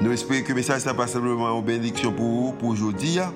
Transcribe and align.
Nous 0.00 0.12
espérons 0.12 0.42
que 0.42 0.48
le 0.50 0.54
message 0.54 0.86
n'est 0.86 0.94
pas 0.94 1.08
simplement 1.08 1.58
une 1.58 1.64
bénédiction 1.64 2.12
pour 2.12 2.24
vous, 2.24 2.52
pour 2.52 2.68
aujourd'hui, 2.68 3.18
hein. 3.18 3.32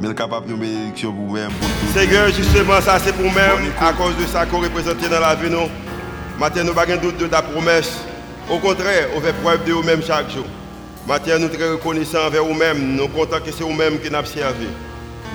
mais 0.00 0.14
capable 0.14 0.46
de 0.46 0.54
bénédiction 0.54 1.12
pour 1.12 1.26
vous-même. 1.26 1.50
Seigneur, 1.92 2.28
justement, 2.28 2.80
ça 2.80 2.98
c'est 2.98 3.12
pour 3.12 3.26
nous-mêmes, 3.26 3.72
à 3.78 3.92
cause 3.92 4.16
de 4.16 4.24
ça 4.24 4.46
qu'on 4.46 4.60
représente 4.60 4.98
dans 5.06 5.20
la 5.20 5.34
vie. 5.34 5.50
Nous. 5.50 5.68
Maintenant, 6.40 6.62
nous 6.64 6.72
n'avons 6.72 6.86
pas 6.86 6.96
doute 6.96 7.18
de 7.18 7.26
ta 7.26 7.42
promesse. 7.42 7.98
Au 8.50 8.58
contraire, 8.58 9.08
on 9.16 9.20
fait 9.20 9.34
preuve 9.42 9.64
de 9.66 9.72
vous-même 9.72 10.02
chaque 10.02 10.30
jour. 10.30 10.46
Maintenant, 11.06 11.34
nous 11.40 11.48
sommes 11.48 11.56
très 11.56 11.70
reconnaissants 11.72 12.26
envers 12.26 12.44
vous-même. 12.44 12.96
Nous 12.96 13.02
sommes 13.02 13.12
contents 13.12 13.40
que 13.44 13.50
c'est 13.52 13.64
vous-même 13.64 13.98
qui 13.98 14.10
nous 14.10 14.24
servi. 14.24 14.66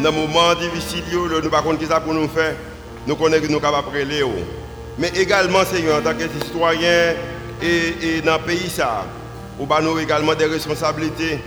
Dans 0.02 0.10
les 0.10 0.16
moments 0.16 0.56
difficiles, 0.56 1.04
nous 1.14 1.28
ne 1.28 1.50
savons 1.50 1.78
pas 1.78 2.00
pour 2.00 2.14
nous 2.16 2.28
faire. 2.30 2.56
Nous 3.06 3.16
connaissons 3.16 3.44
que 3.44 3.48
nous 3.48 3.60
sommes 3.60 3.62
capables 3.62 3.92
de 3.94 4.02
aller. 4.02 4.24
Mais 4.98 5.10
également, 5.10 5.64
Seigneur, 5.66 6.00
en 6.00 6.02
tant 6.02 6.16
que 6.16 6.24
citoyen 6.46 7.14
et, 7.62 8.18
et 8.18 8.22
dans 8.22 8.38
le 8.38 8.44
pays, 8.44 8.70
ça, 8.70 9.06
nous 9.60 9.74
avons 9.74 10.00
également 10.00 10.36
des 10.36 10.46
responsabilités. 10.46 11.40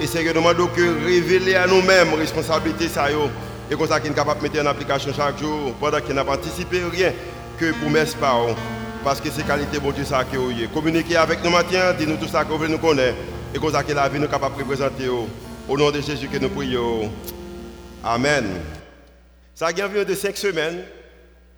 Et 0.00 0.06
c'est 0.06 0.22
que 0.22 0.28
nous 0.28 0.34
demandons 0.34 0.66
que 0.66 1.04
révéler 1.04 1.54
à 1.54 1.66
nous-mêmes 1.66 2.10
les 2.10 2.16
responsabilités 2.16 2.88
ça, 2.88 3.06
et 3.10 3.74
comme 3.74 3.88
ça 3.88 3.98
qu'ils 3.98 4.10
sont 4.10 4.16
capables 4.16 4.40
de 4.40 4.48
mettre 4.48 4.62
en 4.62 4.70
application 4.70 5.12
chaque 5.12 5.38
jour 5.38 5.74
pendant 5.80 6.00
qu'ils 6.00 6.14
n'ont 6.14 6.24
pas 6.24 6.34
anticipé 6.34 6.82
rien 6.90 7.12
que 7.58 7.72
pour 7.72 7.90
mes 7.90 8.04
parents. 8.20 8.54
Parce 9.02 9.20
que 9.20 9.28
c'est 9.30 9.46
qualité 9.46 9.78
bon 9.78 9.92
Dieu 9.92 10.04
ça 10.04 10.24
qui 10.24 10.36
est. 10.36 10.72
Communiquer 10.72 11.16
avec 11.16 11.42
nous 11.42 11.50
matin, 11.50 11.94
dis-nous 11.98 12.16
tout 12.16 12.28
ça 12.28 12.44
que 12.44 12.52
vous 12.52 12.66
nous 12.66 12.78
connaissez. 12.78 13.14
Et 13.54 13.58
comme 13.58 13.72
ça 13.72 13.82
que 13.82 13.92
la 13.92 14.08
vie 14.08 14.18
nous 14.18 14.28
capable 14.28 14.56
de 14.56 14.62
représenter. 14.62 15.08
Au 15.68 15.76
nom 15.76 15.90
de 15.90 16.00
Jésus 16.00 16.28
que 16.28 16.38
nous 16.38 16.48
prions. 16.48 17.10
Amen. 18.04 18.44
Ça 19.54 19.68
a 19.68 19.70
environ 19.70 20.04
de 20.04 20.14
cinq 20.14 20.36
semaines, 20.36 20.82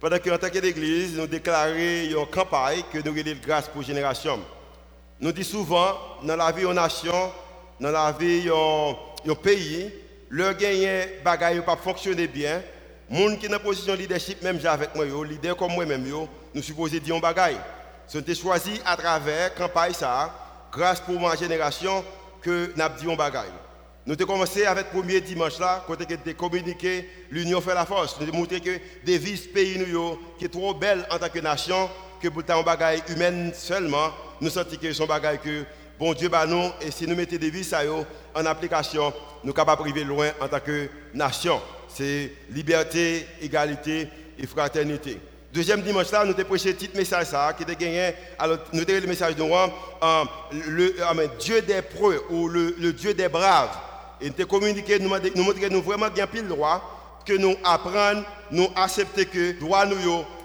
pendant 0.00 0.18
qu'en 0.18 0.38
tant 0.38 0.48
qu'Église, 0.48 1.18
nous 1.18 1.26
déclarons 1.26 1.74
une 1.74 2.26
campagne 2.30 2.82
que 2.92 2.98
nous 2.98 3.10
avons 3.10 3.40
grâce 3.44 3.68
pour 3.68 3.82
génération. 3.82 4.38
Nous 5.20 5.32
disons 5.32 5.58
souvent, 5.58 5.94
dans 6.22 6.36
la 6.36 6.52
vie 6.52 6.64
en 6.64 6.74
nation, 6.74 7.32
dans 7.80 7.90
la 7.90 8.12
vie 8.12 8.48
en 8.50 9.34
pays, 9.42 9.90
le 10.28 10.52
gagnant 10.52 11.06
bagaille 11.24 11.60
pas 11.64 11.74
fonctionner 11.74 12.28
bien. 12.28 12.62
Les 13.10 13.28
gens 13.28 13.36
qui 13.36 13.46
sont 13.46 13.54
en 13.54 13.58
position 13.58 13.94
de 13.94 13.98
leadership, 13.98 14.40
même 14.42 14.60
avec 14.64 14.94
moi, 14.94 15.04
leader 15.26 15.56
comme 15.56 15.72
moi-même, 15.72 16.06
nous 16.54 16.62
supposons 16.62 16.98
dire 16.98 17.16
un 17.16 17.18
bagaille. 17.18 17.58
Nous 18.14 18.34
choisi 18.34 18.80
à 18.84 18.96
travers 18.96 19.50
la 19.50 19.50
campagne, 19.50 19.92
grâce 20.70 21.00
pour 21.00 21.18
ma 21.18 21.34
génération, 21.34 22.04
que 22.40 22.72
nous 22.76 22.82
avons 22.82 22.94
dit 22.96 23.10
un 23.10 23.16
bagaille. 23.16 23.50
Nous 24.06 24.14
avons 24.14 24.32
commencé 24.32 24.66
avec 24.66 24.86
le 24.92 25.00
premier 25.00 25.20
dimanche 25.20 25.58
là, 25.58 25.84
quand 25.86 25.98
nous 25.98 26.06
avons 26.06 26.34
communiqué 26.34 27.10
l'union 27.30 27.60
fait 27.60 27.74
la 27.74 27.84
force. 27.84 28.20
Nous 28.20 28.28
avons 28.28 28.38
montré 28.38 28.60
que 28.60 28.78
des 29.04 29.18
vies 29.18 29.48
pays 29.52 29.78
nous, 29.78 30.16
qui 30.38 30.44
est 30.44 30.48
trop 30.48 30.74
belle 30.74 31.04
en 31.10 31.18
tant 31.18 31.28
que 31.28 31.40
nation, 31.40 31.90
que 32.22 32.28
pour 32.28 32.44
un 32.48 32.62
bagaille 32.62 33.02
humaine 33.08 33.52
seulement, 33.52 34.12
nous 34.40 34.50
sentons 34.50 34.76
que 34.76 34.92
son 34.92 35.06
bagaille 35.06 35.38
que 35.38 35.64
bon 35.98 36.12
Dieu 36.14 36.28
bah 36.28 36.46
nous 36.46 36.70
et 36.80 36.90
si 36.90 37.06
nous 37.06 37.16
mettons 37.16 37.36
des 37.36 37.50
vies 37.50 37.68
en 38.34 38.46
application, 38.46 39.12
nous 39.44 39.52
capables 39.52 39.82
d'arriver 39.82 40.04
loin 40.04 40.30
en 40.40 40.48
tant 40.48 40.60
que 40.60 40.88
nation. 41.14 41.60
C'est 41.88 42.32
liberté, 42.50 43.26
égalité 43.40 44.08
et 44.38 44.46
fraternité. 44.46 45.18
Deuxième 45.52 45.80
dimanche 45.80 46.10
là, 46.10 46.24
nous 46.24 46.32
avons 46.32 46.44
prêché 46.44 46.70
un 46.70 46.74
petit 46.74 46.90
message 46.94 47.26
ça, 47.28 47.54
qui 47.56 47.62
était 47.62 47.74
gagné. 47.74 48.12
Alors, 48.38 48.58
nous 48.72 48.82
avons 48.82 49.00
le 49.00 49.06
message 49.06 49.34
de 49.34 49.42
euh, 49.42 50.24
le 50.52 51.38
Dieu 51.40 51.62
des 51.62 51.80
preux 51.80 52.22
ou 52.28 52.48
le, 52.48 52.92
Dieu 52.92 53.14
des 53.14 53.28
braves. 53.28 53.70
Et 54.20 54.30
nous 54.36 54.46
communiqué, 54.46 54.98
nous 54.98 55.08
montré 55.08 55.60
que 55.60 55.72
nous 55.72 55.82
vraiment 55.82 56.10
bien 56.10 56.26
pile 56.26 56.46
droit, 56.46 57.22
que 57.24 57.32
nous 57.32 57.56
apprenons, 57.64 58.24
nous 58.50 58.68
accepter 58.76 59.24
que 59.24 59.58
droit 59.58 59.86
nous, 59.86 59.96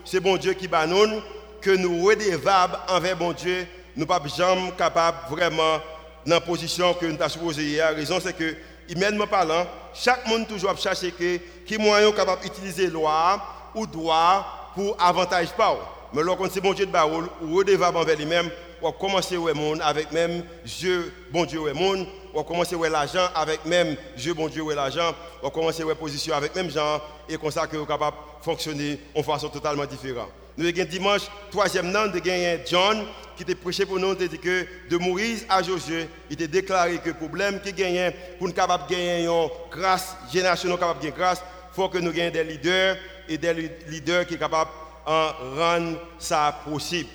c'est 0.05 0.21
bon 0.21 0.37
Dieu 0.37 0.53
qui 0.53 0.67
bat 0.69 0.87
nous, 0.87 1.21
que 1.59 1.71
nous 1.71 2.03
redevables 2.05 2.77
envers 2.87 3.17
bon 3.17 3.33
Dieu, 3.33 3.67
nous 3.95 4.05
ne 4.05 4.11
sommes 4.11 4.29
jamais 4.29 4.71
capables 4.77 5.17
vraiment 5.29 5.79
dans 6.25 6.35
la 6.35 6.41
position 6.41 6.93
que 6.93 7.05
nous 7.05 7.15
avons 7.15 7.29
supposé. 7.29 7.77
La 7.77 7.89
raison, 7.89 8.19
c'est 8.21 8.33
que, 8.35 8.55
humainement 8.89 9.27
parlant, 9.27 9.65
chaque 9.93 10.25
monde 10.27 10.47
toujours 10.47 10.77
chercher 10.77 11.11
que, 11.11 11.37
qui 11.65 11.77
moyen 11.77 12.11
capable 12.11 12.41
d'utiliser 12.41 12.87
loi 12.87 13.41
ou 13.75 13.85
droit 13.85 14.71
pour 14.75 14.95
avantage 14.99 15.49
pas. 15.53 15.77
Mais 16.13 16.21
lorsqu'on 16.23 16.49
c'est 16.49 16.61
bon 16.61 16.73
Dieu 16.73 16.85
de 16.85 16.91
barreau, 16.91 17.23
ou 17.41 17.55
redevable 17.55 17.97
envers 17.97 18.17
lui-même, 18.17 18.49
on 18.83 18.91
commencer 18.91 19.35
à 19.35 19.53
monde 19.53 19.79
avec 19.81 20.11
même 20.11 20.43
Dieu, 20.65 21.13
bon 21.31 21.45
Dieu 21.45 21.61
et 21.69 21.73
monde, 21.73 22.05
on 22.33 22.43
commencer 22.43 22.75
à 22.75 22.89
l'argent 22.89 23.27
avec 23.33 23.65
même 23.65 23.95
Dieu, 24.17 24.33
bon 24.33 24.47
Dieu 24.47 24.63
et 24.71 24.75
l'argent, 24.75 25.13
on 25.41 25.49
commencer 25.49 25.83
à 25.89 25.95
position 25.95 26.35
avec 26.35 26.55
même 26.55 26.69
gens, 26.69 27.01
et 27.29 27.37
comme 27.37 27.51
ça 27.51 27.65
que 27.65 27.77
vous 27.77 27.85
capable 27.85 28.17
de 28.17 28.43
fonctionner 28.43 28.99
en 29.15 29.23
façon 29.23 29.49
totalement 29.49 29.85
différente. 29.85 30.29
Nous 30.57 30.67
avons 30.67 30.83
dimanche, 30.83 31.21
troisième 31.49 31.91
nom, 31.91 32.07
de 32.07 32.19
gagner 32.19 32.59
John, 32.69 33.05
qui 33.35 33.43
était 33.43 33.55
prêché 33.55 33.85
pour 33.85 33.97
nous, 33.99 34.13
dit 34.13 34.29
que 34.37 34.67
de 34.89 34.97
Maurice 34.97 35.45
à 35.49 35.63
Josué, 35.63 36.07
il 36.29 36.33
était 36.33 36.47
déclaré 36.47 36.99
que 36.99 37.09
le 37.09 37.15
problème 37.15 37.59
qui 37.61 37.73
gagne, 37.73 38.11
pour 38.37 38.47
nous 38.47 38.53
capable 38.53 38.87
gagner 38.89 39.25
une 39.25 39.49
grâce, 39.71 40.15
génération 40.31 40.75
capable 40.77 40.99
de 40.99 41.05
gagner 41.05 41.17
grâce, 41.17 41.41
il 41.71 41.75
faut 41.75 41.89
que 41.89 41.97
nous 41.97 42.11
gagnions 42.11 42.31
des 42.31 42.43
leaders 42.43 42.97
et 43.27 43.37
des 43.37 43.53
leaders 43.87 44.27
qui 44.27 44.33
sont 44.33 44.39
capables 44.39 44.69
de 45.07 45.59
rendre 45.59 45.97
ça 46.19 46.61
possible. 46.69 47.09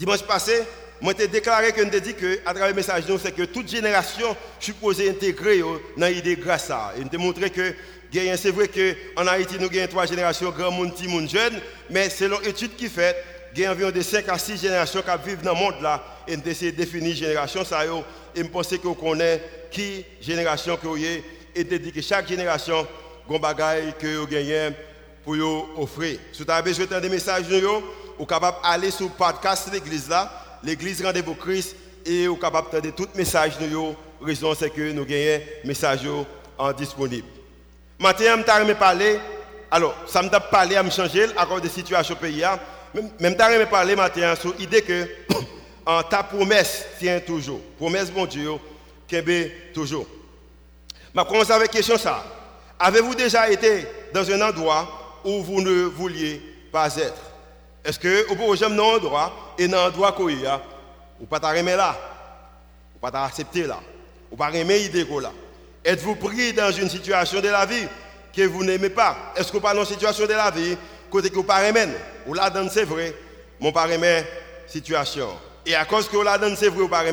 Dimanche 0.00 0.22
passé, 0.22 0.62
moi 1.02 1.12
j'ai 1.18 1.28
déclaré 1.28 1.72
que 1.72 1.82
nous 1.82 2.00
dit 2.00 2.14
que 2.14 2.38
à 2.46 2.54
travers 2.54 2.68
le 2.68 2.74
message 2.74 3.04
nous 3.06 3.18
c'est 3.18 3.32
que 3.32 3.42
toute 3.42 3.68
génération 3.68 4.34
supposée 4.58 5.10
intégrer 5.10 5.60
dans 5.94 6.06
l'idée 6.06 6.36
grâce 6.36 6.70
à 6.70 6.94
et 6.96 7.04
nous 7.04 7.22
montré 7.22 7.50
que 7.50 7.74
c'est 8.10 8.50
vrai 8.50 8.68
qu'en 8.68 9.26
Haïti, 9.26 9.56
nous 9.60 9.66
avons 9.66 9.86
trois 9.88 10.06
générations, 10.06 10.48
grand 10.52 10.70
monde, 10.70 10.94
petit 10.94 11.06
monde, 11.06 11.28
jeune, 11.28 11.60
mais 11.90 12.08
selon 12.08 12.40
l'étude 12.40 12.74
qui 12.76 12.88
fait, 12.88 13.14
il 13.54 13.60
y 13.60 13.66
a 13.66 13.72
environ 13.72 13.90
de 13.90 14.00
5 14.00 14.26
à 14.30 14.38
6 14.38 14.62
générations 14.62 15.02
qui 15.02 15.28
vivent 15.28 15.42
dans 15.42 15.52
le 15.52 15.58
monde 15.58 15.74
là, 15.82 16.02
et 16.26 16.34
nous 16.34 16.42
essayons 16.46 16.72
de 16.72 16.76
définir 16.76 17.14
génération, 17.14 17.62
ça, 17.62 17.84
et 17.84 17.88
je 18.34 18.42
pense 18.44 18.68
que 18.68 18.78
vous 18.78 18.94
connaissez 18.94 19.42
qui 19.70 20.04
génération 20.22 20.78
que 20.78 20.88
avez, 20.88 21.22
et 21.54 21.62
de 21.62 21.76
dire 21.76 21.92
que 21.92 22.00
chaque 22.00 22.26
génération 22.26 22.86
a 23.28 23.34
un 23.34 23.38
bagage 23.38 23.92
que 24.00 24.16
vous 24.16 24.26
gagnez 24.26 24.70
pour 25.22 25.36
offrir. 25.78 26.18
Si 26.32 26.42
vous 26.42 26.50
avez 26.50 26.70
besoin 26.70 26.86
de 26.86 27.00
des 27.00 27.08
messages, 27.10 27.44
vous 28.20 28.26
capable 28.26 28.58
d'aller 28.62 28.90
sur 28.90 29.06
le 29.06 29.12
podcast 29.12 29.68
de 29.68 29.72
l'église 29.72 30.06
là, 30.10 30.30
l'église 30.62 31.02
Rendez-vous 31.02 31.34
Christ, 31.34 31.74
et 32.04 32.26
vous 32.26 32.36
capable 32.36 32.82
de 32.82 32.90
tous 32.90 33.08
les 33.14 33.18
messages. 33.18 33.54
La 33.58 33.66
raison 34.20 34.54
c'est 34.54 34.68
que 34.68 34.92
nous 34.92 35.06
gagnons 35.06 35.42
messages 35.64 36.06
en 36.58 36.70
disponible. 36.74 37.26
Maintenant, 37.98 38.36
je 38.58 38.64
me 38.64 38.74
parler. 38.74 39.18
Alors, 39.70 39.94
ça 40.06 40.22
me 40.22 40.28
parlé 40.50 40.76
à 40.76 40.82
me 40.82 40.90
changer 40.90 41.28
à 41.34 41.46
cause 41.46 41.62
des 41.62 41.70
situations 41.70 42.14
pays. 42.14 42.44
Hein. 42.44 42.60
Même 42.94 43.36
je 43.38 43.58
me 43.58 43.64
parler 43.64 43.96
maintenant 43.96 44.36
sur 44.36 44.54
l'idée 44.58 44.82
que 44.82 45.08
ta 46.10 46.22
promesse 46.22 46.84
tient 46.98 47.20
toujours. 47.20 47.60
Promesse, 47.78 48.10
bon 48.10 48.26
Dieu, 48.26 48.50
qu'elle 49.08 49.72
toujours. 49.72 50.06
Je 51.14 51.22
commence 51.22 51.50
avec 51.50 51.70
question 51.70 51.96
ça. 51.96 52.22
Avez-vous 52.78 53.14
déjà 53.14 53.48
été 53.50 53.86
dans 54.12 54.30
un 54.30 54.42
endroit 54.42 55.20
où 55.24 55.42
vous 55.42 55.62
ne 55.62 55.84
vouliez 55.84 56.42
pas 56.70 56.94
être? 56.96 57.29
Est-ce 57.84 57.98
que 57.98 58.28
vous 58.28 58.36
pouvez 58.36 58.56
jamais 58.56 58.76
dans 58.76 58.92
un 58.92 58.96
endroit 58.96 59.54
et 59.58 59.66
dans 59.66 59.78
un 59.78 59.86
endroit 59.88 60.14
où 60.20 60.28
vous 60.28 60.30
ne 61.20 61.26
pas 61.26 61.40
t'aimer 61.40 61.76
là 61.76 61.96
Vous 62.94 63.06
ne 63.06 63.10
pas 63.10 63.24
accepter 63.24 63.66
là 63.66 63.80
Vous 64.30 64.36
ne 64.36 64.38
pas 64.38 64.52
aimer 64.52 64.78
l'idée 64.78 65.06
là. 65.20 65.32
Êtes-vous 65.84 66.16
pris 66.16 66.52
dans 66.52 66.70
une 66.70 66.90
situation 66.90 67.40
de 67.40 67.48
la 67.48 67.64
vie 67.64 67.86
que 68.36 68.42
vous 68.42 68.64
n'aimez 68.64 68.90
pas? 68.90 69.32
Est-ce 69.36 69.50
que 69.50 69.56
vous 69.56 69.66
êtes 69.66 69.74
dans 69.74 69.84
une 69.84 69.86
situation 69.86 70.26
de 70.26 70.32
la 70.32 70.50
vie 70.50 70.76
côté 71.10 71.30
que 71.30 71.36
vous 71.36 71.42
pas 71.42 71.62
Ou 72.26 72.34
là, 72.34 72.52
c'est 72.70 72.84
vrai, 72.84 73.14
mon 73.58 73.72
pas 73.72 73.86
situation. 74.66 75.28
Et 75.64 75.74
à 75.74 75.84
cause 75.84 76.08
que 76.08 76.16
vous 76.16 76.22
là 76.22 76.38
c'est 76.56 76.68
vrai 76.68 76.82
ou 76.82 76.88
pas 76.88 77.04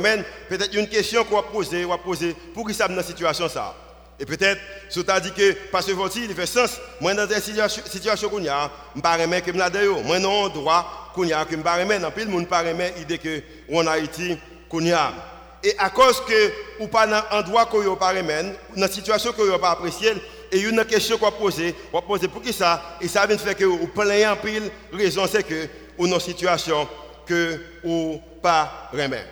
peut-être 0.49 0.73
une 0.73 0.87
question 0.87 1.23
qu'on 1.23 1.35
va 1.35 1.43
poser, 1.43 1.85
on 1.85 1.89
va 1.89 1.97
poser, 1.97 2.35
pour 2.53 2.67
qui 2.67 2.73
ça 2.73 2.87
dans 2.87 2.95
cette 2.97 3.07
situation 3.07 3.49
ça 3.49 3.75
Et 4.19 4.25
peut-être, 4.25 4.59
si 4.89 5.03
tu 5.03 5.11
as 5.11 5.19
dit 5.19 5.31
que, 5.31 5.53
parce 5.71 5.85
que 5.85 5.91
votre 5.91 6.17
il 6.17 6.33
fait 6.33 6.47
sens, 6.47 6.79
moi 6.99 7.13
dans 7.13 7.27
cette 7.27 7.43
situation, 7.43 8.29
qu'on 8.29 8.45
a, 8.47 8.71
je 8.93 8.97
ne 8.97 9.01
pas 9.01 9.17
que 9.17 9.53
je 9.53 10.03
Moi 10.03 10.19
non, 10.19 10.49
droit 10.49 11.11
qu'on 11.13 11.29
a, 11.31 11.45
que 11.45 11.51
je 11.51 11.57
ne 11.57 11.63
pas 11.63 11.77
dans 11.77 12.11
le 12.15 12.25
monde 12.25 12.47
pas 12.47 12.63
l'idée 12.63 13.19
que 13.19 13.41
on 13.69 13.85
Haïti 13.85 14.37
qu'on 14.69 14.91
a. 14.91 15.13
Et 15.63 15.75
à 15.77 15.89
cause 15.89 16.21
que 16.25 16.51
ou 16.79 16.87
pas 16.87 17.05
dans 17.05 17.21
endroit 17.31 17.65
que 17.65 17.77
vous 17.77 17.95
pas 17.95 18.13
dans 18.13 18.53
une 18.75 18.87
situation 18.87 19.33
que 19.33 19.41
vous 19.41 19.57
pas 19.59 19.71
appréciée, 19.71 20.13
et 20.51 20.59
une 20.59 20.83
question 20.85 21.17
qu'on 21.17 21.31
pose, 21.31 21.61
on 21.91 22.01
poser 22.01 22.27
pour 22.27 22.41
qui 22.41 22.53
ça? 22.53 22.97
Et 23.01 23.07
ça 23.07 23.25
vient 23.25 23.37
faire 23.37 23.55
que 23.55 23.65
vous 23.65 23.87
prenez 23.87 24.25
en 24.25 24.35
pile, 24.35 24.71
raison 24.93 25.27
c'est 25.29 25.43
que 25.43 25.67
ou 25.97 26.07
dans 26.07 26.19
situation 26.19 26.87
que 27.25 27.59
vous 27.83 28.21
pas 28.41 28.89
remet. 28.93 29.25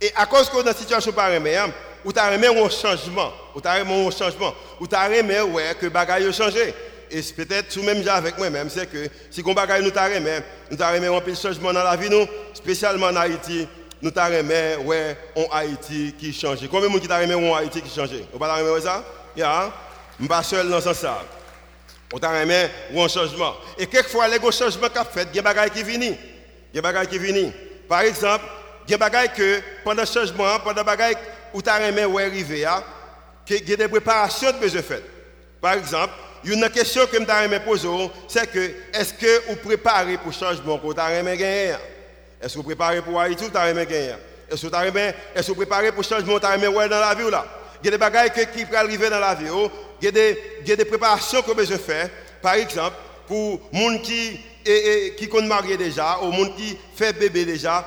Et 0.00 0.10
à 0.16 0.26
cause 0.26 0.48
que 0.48 0.62
dans 0.62 0.70
une 0.70 0.76
situation 0.76 1.12
pas 1.12 1.28
remet, 1.28 1.56
hein, 1.56 1.70
ou 2.06 2.12
t'as 2.12 2.32
aimé 2.32 2.46
un 2.46 2.70
changement, 2.70 3.32
ou 3.52 3.60
t'as 3.60 3.80
aimé 3.80 4.06
un 4.06 4.10
changement, 4.12 4.54
ou 4.80 4.86
t'as 4.86 5.10
aimé 5.10 5.40
ouais 5.40 5.74
que 5.78 5.86
bagaille 5.86 6.24
a 6.24 6.32
changé. 6.32 6.72
Et 7.10 7.20
peut-être 7.20 7.68
tout 7.68 7.82
même 7.82 8.06
avec 8.08 8.38
moi-même, 8.38 8.70
c'est 8.70 8.86
que 8.86 9.08
si 9.28 9.42
on 9.44 9.52
bagaille 9.52 9.82
nous 9.82 9.90
t'a 9.90 10.08
aimé, 10.08 10.38
nous 10.70 10.76
t'a 10.76 10.96
aimé 10.96 11.08
un 11.08 11.18
de 11.18 11.34
changement 11.34 11.72
dans 11.72 11.82
la 11.82 11.96
vie 11.96 12.08
nous, 12.08 12.26
spécialement 12.54 13.06
en 13.06 13.16
Haïti, 13.16 13.66
nous 14.00 14.12
t'a 14.12 14.30
aimé 14.30 14.76
ouais 14.84 15.18
en 15.34 15.46
Haïti 15.52 16.14
qui 16.16 16.32
change. 16.32 16.60
Combien 16.70 16.86
de 16.86 16.92
monde 16.92 17.00
qui 17.00 17.08
t'a 17.08 17.20
aimé 17.20 17.34
en 17.34 17.54
Haïti 17.56 17.82
qui 17.82 17.92
change? 17.92 18.10
Vous 18.32 18.38
pas 18.38 18.60
aimé 18.60 18.80
ça? 18.80 19.04
Ya, 19.36 19.72
pas 20.28 20.44
seul 20.44 20.68
dans 20.68 20.80
ce 20.80 20.94
sens. 20.94 21.18
On 22.12 22.18
t'a 22.20 22.40
aimé 22.40 22.68
un 22.96 23.08
changement. 23.08 23.54
Et 23.76 23.86
quelquefois 23.86 24.28
les 24.28 24.38
changements 24.52 24.88
qu'a 24.94 25.04
fait, 25.04 25.26
il 25.32 25.36
y 25.36 25.40
a 25.40 25.42
des 25.42 25.42
bagailles 25.42 25.70
qui 25.70 25.82
viennent. 25.82 26.02
Il 26.02 26.08
y 26.08 26.12
a 26.12 26.74
des 26.74 26.80
bagailles 26.82 27.08
qui 27.08 27.18
viennent. 27.18 27.52
Par 27.88 28.02
exemple, 28.02 28.44
il 28.88 28.92
y 28.92 28.94
a 28.94 29.28
que 29.28 29.60
pendant 29.82 30.02
le 30.02 30.06
changement, 30.06 30.60
pendant 30.62 30.82
le 30.82 30.86
bagaille 30.86 31.16
où 31.56 31.62
tu 31.62 31.70
as 31.70 31.88
aimé 31.88 32.04
où 32.04 32.18
arriver, 32.18 32.58
il 33.48 33.68
y 33.68 33.72
a 33.72 33.76
des 33.76 33.88
préparations 33.88 34.52
de 34.52 34.58
besoin 34.58 34.82
faites. 34.82 35.04
Par 35.58 35.72
exemple, 35.72 36.12
une 36.44 36.68
question 36.68 37.06
que 37.06 37.16
je 37.16 37.44
aimé 37.44 37.60
poser, 37.60 37.88
c'est 38.28 38.50
que 38.50 38.72
est-ce 38.92 39.14
que 39.14 39.48
vous 39.48 39.56
préparez 39.56 40.18
pour 40.18 40.26
le 40.26 40.32
changement 40.32 40.78
que 40.78 40.92
tu 40.92 41.00
as 41.00 41.14
aimé 41.14 41.34
gagner 41.34 41.74
Est-ce 42.42 42.52
que 42.52 42.58
vous 42.58 42.64
préparez 42.64 43.00
pour 43.00 43.18
Haïti 43.18 43.44
ou 43.44 43.48
tu 43.48 43.56
as 43.56 43.70
aimé 43.70 43.86
gagner 43.86 44.16
Est-ce 44.50 44.66
que 44.66 45.46
vous 45.46 45.54
préparez 45.54 45.92
pour 45.92 46.02
le 46.02 46.06
changement 46.06 46.34
que 46.34 46.40
tu 46.40 46.46
as 46.46 46.56
aimé 46.56 46.66
dans 46.66 47.00
la 47.00 47.14
vie 47.14 47.30
là? 47.30 47.46
Il 47.82 47.86
y 47.86 47.88
a 47.88 47.92
des 47.92 47.98
bagailles 47.98 48.30
qui 48.30 48.64
peuvent 48.66 48.74
arriver 48.74 49.08
dans 49.08 49.18
la 49.18 49.34
des, 50.10 50.38
il 50.60 50.68
y 50.68 50.72
a 50.72 50.76
des 50.76 50.84
préparations 50.84 51.40
que 51.40 51.52
besoin 51.52 51.78
faire. 51.78 52.10
Par 52.42 52.54
exemple, 52.54 52.96
pour 53.26 53.62
les 53.72 53.80
gens 53.80 53.98
qui, 54.02 54.40
qui 55.16 55.30
sont 55.30 55.42
mariés 55.42 55.78
déjà, 55.78 56.18
ou 56.22 56.30
les 56.32 56.36
gens 56.36 56.50
qui 56.50 56.76
font 56.94 57.18
bébé 57.18 57.46
déjà, 57.46 57.86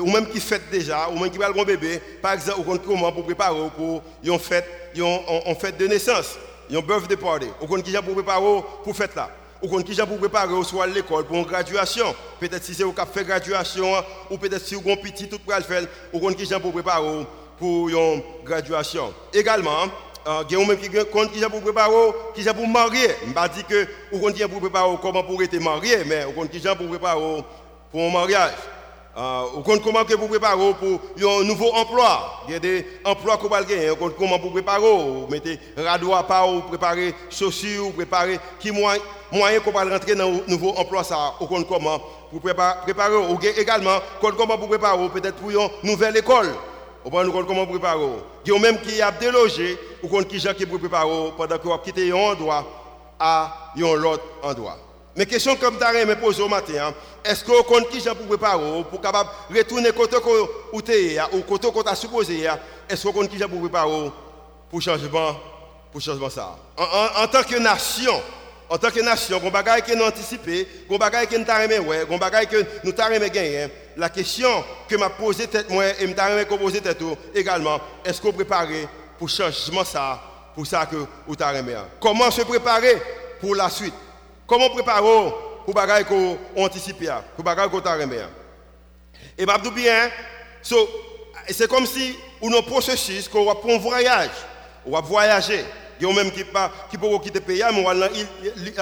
ou 0.00 0.10
même 0.10 0.26
qui 0.26 0.40
fête 0.40 0.70
déjà, 0.70 1.08
ou 1.08 1.18
même 1.18 1.30
qui 1.30 1.38
va 1.38 1.48
un 1.48 1.64
bébé, 1.64 2.00
par 2.20 2.32
exemple, 2.32 2.60
on 2.66 2.78
comment 2.78 3.12
pour 3.12 3.24
préparer 3.24 3.70
pour 3.76 4.02
une 4.22 4.38
fête, 4.38 4.66
de 4.94 5.86
naissance, 5.86 6.36
une 6.70 6.80
birthday 6.80 7.16
party, 7.16 7.46
ou 7.60 7.76
qui 7.76 7.92
pour 7.92 8.14
préparer 8.14 8.62
pour 8.84 8.96
fête 8.96 9.14
là. 9.14 9.30
Ou 9.60 9.82
qui 9.82 9.96
pour 9.96 10.18
préparer 10.18 10.62
soit 10.62 10.84
à 10.84 10.86
l'école 10.86 11.24
pour 11.24 11.36
une 11.36 11.44
graduation. 11.44 12.14
Peut-être 12.38 12.62
si 12.62 12.74
c'est 12.74 12.84
au 12.84 12.94
fait 13.12 13.24
graduation, 13.24 13.92
ou 14.30 14.38
peut-être 14.38 14.64
si 14.64 14.76
un 14.76 14.96
petit 14.96 15.28
tout 15.28 15.38
pour 15.38 15.54
le 15.54 15.62
faire, 15.62 15.82
ou 16.12 16.30
qui 16.30 16.46
pour 16.46 16.72
préparer 16.72 17.26
pour 17.58 17.88
une 17.88 18.22
graduation. 18.44 19.12
Également, 19.32 19.86
il 20.48 20.56
y 20.56 20.62
a 20.62 20.66
même 20.66 20.78
qui 20.78 20.88
compte 21.10 21.32
qui 21.32 21.40
pour 21.40 21.60
préparer, 21.60 22.12
qui 22.34 22.44
pour 22.44 22.68
marier. 22.68 23.08
Je 23.24 23.28
ne 23.30 23.34
pas 23.34 23.48
que 23.48 23.88
vous 24.12 24.20
compte 24.20 24.40
pour 24.46 24.60
préparer 24.60 24.96
comment 25.02 25.24
pour 25.24 25.42
être 25.42 25.58
marié, 25.58 26.04
mais 26.06 26.24
vous 26.24 26.32
compte 26.32 26.50
qui 26.50 26.60
pour 26.60 26.86
préparer 26.86 27.44
pour 27.90 28.00
un 28.00 28.12
mariage. 28.12 28.52
Euh, 29.18 29.42
vous 29.52 29.62
compte 29.62 29.82
comment 29.82 30.04
vous 30.04 30.28
préparez 30.28 30.74
pour 30.78 31.00
un 31.40 31.42
nouveau 31.42 31.72
emploi? 31.72 32.44
Il 32.46 32.52
y 32.52 32.56
a 32.56 32.60
des 32.60 32.86
emplois 33.04 33.36
que 33.36 33.42
vous 33.42 33.48
gagner. 33.48 33.88
Vous 33.88 33.96
compte 33.96 34.16
comment 34.16 34.38
vous 34.38 34.50
préparez? 34.50 34.80
Vous 34.80 35.26
mettez 35.28 35.58
radeau 35.76 36.14
à 36.14 36.22
part, 36.22 36.48
vous 36.48 36.60
préparez 36.60 37.12
chaussures, 37.28 37.86
vous 37.86 37.92
préparez 37.92 38.38
qui 38.60 38.70
moyen 38.70 39.00
moyen 39.32 39.58
qu'on 39.58 39.72
va 39.72 39.82
rentrer 39.82 40.14
dans 40.14 40.28
un 40.28 40.40
nouveau 40.46 40.70
emploi 40.76 41.02
ça. 41.02 41.34
Vous 41.40 41.48
compte 41.48 41.66
comment 41.66 42.00
vous 42.30 42.38
préparez. 42.38 43.16
Ou 43.16 43.38
également 43.42 43.98
comment 44.20 44.56
vous 44.56 44.68
préparez 44.68 45.08
peut-être 45.08 45.36
pour 45.38 45.50
une 45.50 45.68
nouvelle 45.82 46.16
école. 46.16 46.54
Vous 47.04 47.10
compte 47.10 47.46
comment 47.48 47.64
vous 47.64 47.72
préparez. 47.72 48.06
Il 48.46 48.52
y 48.52 48.56
a 48.56 48.60
même 48.60 48.80
qui 48.80 49.02
a 49.02 49.10
délogé, 49.10 49.76
vous 50.00 50.08
compte 50.08 50.28
qui 50.28 50.38
qui 50.38 50.64
vous 50.64 50.78
préparez 50.78 51.32
pendant 51.36 51.58
que 51.58 51.66
vous 51.66 51.78
quittez 51.78 52.12
un 52.12 52.14
endroit 52.14 52.64
à 53.18 53.72
un 53.76 53.82
autre 53.82 54.22
endroit. 54.44 54.76
Mais 55.18 55.26
question 55.26 55.56
comme 55.56 55.76
tu 55.78 55.82
as 55.82 56.16
posé 56.16 56.40
au 56.40 56.48
matin, 56.48 56.74
hein, 56.80 56.94
est-ce 57.24 57.42
que 57.42 57.50
vous 57.50 57.64
compte 57.64 57.88
qui 57.90 58.00
pour 58.00 58.26
préparer 58.28 58.84
pour 58.88 59.00
capable 59.00 59.30
retourner 59.50 59.90
côté 59.90 60.16
où 60.72 60.80
tu 60.80 60.92
es 60.92 61.18
ou 61.32 61.40
côté 61.40 61.66
où 61.66 61.82
tu 61.82 61.96
supposé 61.96 62.44
Est-ce 62.88 63.02
que 63.02 63.08
vous 63.08 63.12
compte 63.12 63.28
qui 63.28 63.36
pour 63.38 63.60
préparer 63.60 64.12
pour 64.70 64.80
changement 64.80 65.34
pour 65.90 66.00
changement 66.00 66.30
ça? 66.30 66.56
En, 66.76 67.26
tant 67.26 67.42
que 67.42 67.58
nation, 67.58 68.12
en 68.70 68.78
tant 68.78 68.92
que 68.92 69.00
nation, 69.00 69.40
on 69.42 69.50
bagaille 69.50 69.82
que 69.82 69.92
nous 69.92 70.04
anticipé, 70.04 70.68
on 70.88 70.96
bagaille 70.96 71.26
que 71.26 71.36
nous 71.36 71.50
avons 71.50 71.88
ouais, 71.88 72.06
on 72.08 72.16
bagaille 72.16 72.46
que 72.46 72.64
nous 72.84 72.92
gagné. 72.92 73.66
La 73.96 74.10
question 74.10 74.64
que 74.88 74.94
m'a 74.94 75.10
posée 75.10 75.48
tête 75.48 75.68
moi 75.68 75.84
et 76.00 76.06
m'a 76.06 76.44
posé 76.44 76.80
tête 76.80 77.02
également, 77.34 77.80
est-ce 78.04 78.20
qu'on 78.20 78.30
prépare 78.32 78.68
pour 79.18 79.28
changement 79.28 79.82
ça, 79.84 80.22
pour 80.54 80.64
ça 80.64 80.86
que 80.86 80.94
vous 81.26 81.34
avez 81.40 81.76
Comment 82.00 82.30
se 82.30 82.42
préparer 82.42 83.02
pour 83.40 83.56
la 83.56 83.68
suite? 83.68 83.94
Comment 84.48 84.70
préparer 84.70 85.30
pour 85.66 85.74
bagaille 85.74 86.06
qu'on 86.06 86.38
anticipe, 86.56 87.04
pour 87.36 87.44
bagaille 87.44 87.68
qu'on 87.68 87.80
t'a 87.80 87.98
Et 89.36 89.44
m'a 89.44 89.58
dit 89.58 89.70
bien, 89.70 90.10
c'est 91.50 91.68
comme 91.68 91.84
si 91.84 92.16
on 92.40 92.50
a 92.54 92.58
un 92.58 92.62
processus 92.62 93.28
qu'on 93.28 93.44
va 93.44 93.54
pour 93.54 93.70
un 93.70 93.78
voyage, 93.78 94.30
on 94.86 94.92
va 94.92 95.02
voyager. 95.02 95.64
Il 96.00 96.06
y 96.06 96.10
a 96.10 96.14
même 96.14 96.30
qui 96.30 96.44
pas 96.44 96.72
qui 96.90 96.96
peut 96.96 97.08
quitter 97.22 97.40
le 97.40 97.44
pays, 97.44 97.62
mais 97.74 97.84
on 97.84 97.92
va 97.92 98.08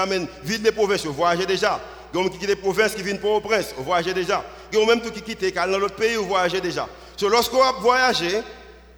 amène 0.01 0.29
ville 0.45 0.63
des 0.63 0.71
provinces, 0.71 1.05
voyager 1.05 1.47
déjà. 1.47 1.81
Il 2.13 2.17
y 2.17 2.21
a 2.21 2.23
même 2.23 2.33
qui 2.33 2.39
quitte 2.39 2.51
les 2.51 2.57
provinces 2.57 2.95
qui 2.95 3.03
viennent 3.03 3.19
pour 3.19 3.33
au 3.33 3.41
prince, 3.41 3.75
on 3.77 3.83
voyager 3.83 4.15
déjà. 4.15 4.45
Il 4.71 4.79
y 4.79 4.83
a 4.83 4.87
même 4.87 5.01
qui 5.01 5.21
quitte 5.21 5.55
dans 5.55 5.79
l'autre 5.79 5.97
pays, 5.97 6.17
on 6.17 6.27
voyager 6.27 6.61
déjà. 6.61 6.87
So, 7.17 7.29
lorsqu'on 7.29 7.59
va 7.59 7.73
voyager, 7.73 8.41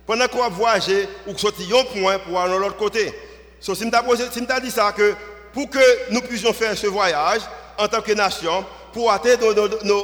pendant 0.07 0.29
qu'on 0.29 0.41
va 0.41 0.49
voyager, 0.51 1.09
on 1.27 1.35
sortir 1.37 1.79
un 1.79 1.85
point 1.85 2.19
pour 2.19 2.39
aller 2.39 2.53
de 2.53 2.59
l'autre 2.59 2.77
côté. 2.77 3.15
So, 3.59 3.75
si 3.75 3.85
je 3.85 4.61
dit 4.61 4.71
ça 4.71 4.93
que 4.93 5.15
pour 5.59 5.69
que 5.71 6.13
nous 6.13 6.21
puissions 6.21 6.53
faire 6.53 6.79
ce 6.79 6.87
voyage 6.87 7.41
en 7.77 7.89
tant 7.89 8.01
que 8.01 8.13
nation, 8.13 8.65
pour 8.93 9.11
atteindre 9.11 9.53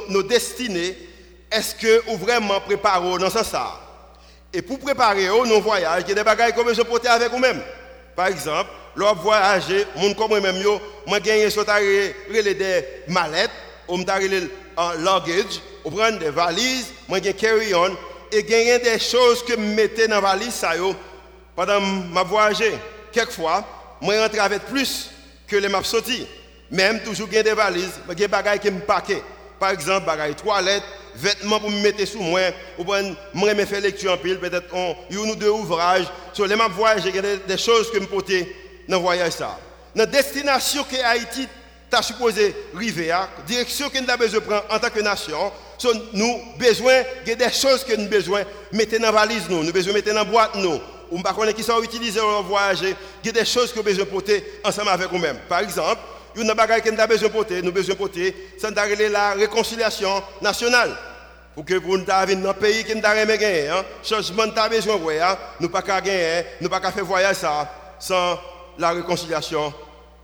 nos, 0.09 0.21
destinées, 0.23 0.97
est-ce 1.49 1.73
que 1.75 2.11
nous 2.11 2.17
vraiment 2.17 2.59
préparons 2.59 3.15
dans 3.15 3.29
ce 3.29 3.37
sens? 3.37 3.71
Et 4.51 4.61
pour 4.61 4.77
préparer 4.79 5.27
nos 5.27 5.61
voyages, 5.61 6.03
il 6.05 6.09
y 6.09 6.11
a 6.11 6.15
des 6.15 6.23
bagages 6.25 6.51
que 6.51 6.73
je 6.73 6.81
porter 6.81 7.07
avec 7.07 7.31
vous-même. 7.31 7.61
Par 8.17 8.27
exemple, 8.27 8.69
lorsque 8.97 9.21
voyager, 9.21 9.85
mon 9.95 10.13
comme 10.13 10.31
moi-même, 10.31 10.61
moi 11.07 11.21
gagné 11.21 11.47
des 11.47 12.85
mallettes, 13.07 13.49
ou 13.87 13.95
un 13.95 14.95
luggage, 14.97 15.61
ou 15.85 15.89
prendre 15.89 16.19
des 16.19 16.31
valises, 16.31 16.87
moi 17.07 17.19
j'ai 17.23 17.33
carry-on, 17.33 17.95
et 18.29 18.43
gagner 18.43 18.79
des 18.79 18.99
choses 18.99 19.41
que 19.45 19.53
je 19.53 19.57
mettais 19.57 20.09
dans 20.09 20.15
la 20.19 20.31
valise 20.35 20.65
pendant 21.55 21.79
ma 21.79 22.23
voyage. 22.23 22.61
Quelquefois, 23.13 23.63
moi 24.01 24.19
rentre 24.21 24.41
avec 24.41 24.63
plus 24.63 25.11
que 25.47 25.55
les 25.55 25.69
maps 25.69 25.83
sortis. 25.83 26.27
Même 26.71 27.01
toujours 27.01 27.27
des 27.27 27.43
valises, 27.43 27.93
des 28.15 28.27
bagages 28.27 28.59
qui 28.59 28.71
me 28.71 28.79
paquent. 28.79 29.21
Par 29.59 29.69
exemple, 29.69 30.05
bagages 30.05 30.35
toilettes, 30.35 30.83
vêtements 31.15 31.59
pour 31.59 31.69
me 31.69 31.81
mettre 31.81 32.05
sous 32.05 32.19
moi, 32.19 32.41
ou 32.77 32.83
moi 33.33 33.53
me 33.53 33.65
faire 33.65 33.81
lecture 33.81 34.11
en 34.11 34.17
pile, 34.17 34.39
peut-être 34.39 34.65
une 35.09 35.31
ou 35.31 35.35
deux 35.35 35.49
ouvrages. 35.49 36.07
Sur 36.33 36.47
les 36.47 36.55
maps 36.55 36.67
voyage, 36.67 37.05
a 37.05 37.47
des 37.47 37.57
choses 37.57 37.91
que 37.91 37.99
me 37.99 38.07
porter 38.07 38.53
dans 38.87 38.97
le 38.97 39.03
voyage 39.03 39.33
ça. 39.33 39.57
Dans 39.95 40.05
destination 40.09 40.83
que 40.83 40.97
Haïti 40.97 41.47
t'a 41.89 42.01
supposé 42.01 42.53
arriver 42.75 43.11
à, 43.11 43.29
direction 43.47 43.89
que 43.89 43.99
nous 43.99 44.09
avons 44.09 44.19
besoin 44.19 44.39
de 44.39 44.45
prendre 44.45 44.65
en 44.69 44.79
tant 44.79 44.89
que 44.89 44.99
nation, 44.99 45.51
so, 45.77 45.89
nous 46.13 46.41
besoin, 46.57 47.03
des 47.25 47.51
choses 47.51 47.83
que 47.85 47.93
nous 47.93 48.01
avons 48.01 48.09
besoin 48.09 48.41
de 48.41 48.77
mettre 48.77 48.97
dans 48.97 49.03
la 49.03 49.11
valise 49.11 49.43
nous, 49.49 49.63
nous 49.63 49.71
besoin 49.71 49.93
de 49.93 49.97
mettre 49.97 50.09
dans 50.09 50.15
la 50.15 50.23
boîte 50.25 50.55
nous 50.55 50.81
ou 51.11 51.21
pas 51.21 51.33
qui 51.53 51.63
sont 51.63 51.81
utilisés 51.81 52.19
en 52.19 52.41
voyager, 52.43 52.95
il 53.23 53.29
y 53.29 53.33
des 53.33 53.45
choses 53.45 53.71
que 53.71 53.77
nous 53.77 53.83
besoin 53.83 54.05
porter 54.05 54.43
ensemble 54.63 54.89
avec 54.89 55.11
nous-mêmes. 55.11 55.39
Par 55.47 55.59
exemple, 55.59 56.01
il 56.35 56.45
y 56.45 56.49
a 56.49 56.53
une 56.53 56.57
chose 56.57 56.81
que 56.81 56.89
nous 56.89 56.99
avons 56.99 57.07
besoin 57.07 57.29
porter, 57.29 57.61
nous 57.61 57.71
besoin 57.71 57.95
porter, 57.95 58.35
c'est 58.57 59.09
la 59.09 59.31
réconciliation 59.33 60.21
nationale. 60.41 60.95
Pour 61.53 61.63
que 61.63 61.75
pour 61.75 61.97
nous 61.97 62.03
dans 62.03 62.49
un 62.49 62.53
pays 62.53 62.83
qui 62.83 62.93
nous 62.95 63.05
avons 63.05 63.25
gagné, 63.25 63.69
hein, 63.69 63.85
changement 64.03 64.45
nous 64.45 64.59
avons 64.59 64.69
besoin 64.69 64.97
de 64.97 65.19
hein, 65.21 65.37
nous 65.61 65.69
pas 65.69 65.81
gagner, 65.81 66.43
nous 66.59 66.67
pas 66.67 66.91
faire 66.91 67.05
voyage 67.05 67.37
ça 67.37 67.71
sans 67.97 68.37
la 68.77 68.91
réconciliation 68.91 69.73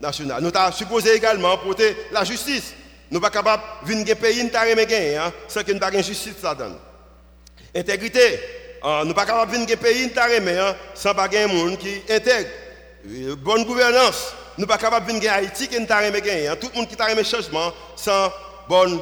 nationale. 0.00 0.42
Nous 0.42 0.50
avons 0.54 0.72
supposé 0.72 1.14
également 1.14 1.56
porter 1.56 1.96
la 2.12 2.24
justice. 2.24 2.74
Nous 3.10 3.18
ne 3.18 3.22
pas 3.22 3.30
capables 3.30 3.62
de 3.82 3.88
venir 3.88 4.04
dans 4.04 4.12
un 4.12 4.14
pays 4.16 4.36
qui 4.36 4.44
nous 4.44 4.56
avons 4.56 4.74
gagné 4.74 5.16
hein, 5.16 5.32
sans 5.48 5.62
que 5.62 5.72
nous 5.72 5.82
avons 5.82 6.02
justice 6.02 6.42
là-dedans. 6.42 6.76
Intégrité. 7.74 8.40
Ah, 8.84 9.02
nous 9.04 9.12
ne 9.12 9.14
sommes 9.14 9.26
pas 9.26 9.44
venir 9.44 9.78
pays 9.78 10.10
hein, 10.16 10.76
sans 10.94 11.14
pas 11.14 11.28
un 11.32 11.46
monde 11.46 11.78
qui 11.78 12.02
intègre. 12.10 12.48
Bonne 13.38 13.64
gouvernance. 13.64 14.34
Nous 14.58 14.66
ne 14.66 14.70
sommes 14.70 14.90
pas 14.90 15.00
venir 15.00 15.32
en 15.32 15.36
Haïti 15.36 15.68
qui 15.68 15.78
nous 15.78 15.86
hein. 15.86 16.56
Tout 16.60 16.68
le 16.74 16.80
monde 16.80 16.88
qui 16.88 16.96
un 17.00 17.22
changement 17.22 17.72
sans 17.94 18.32
bonne 18.68 19.00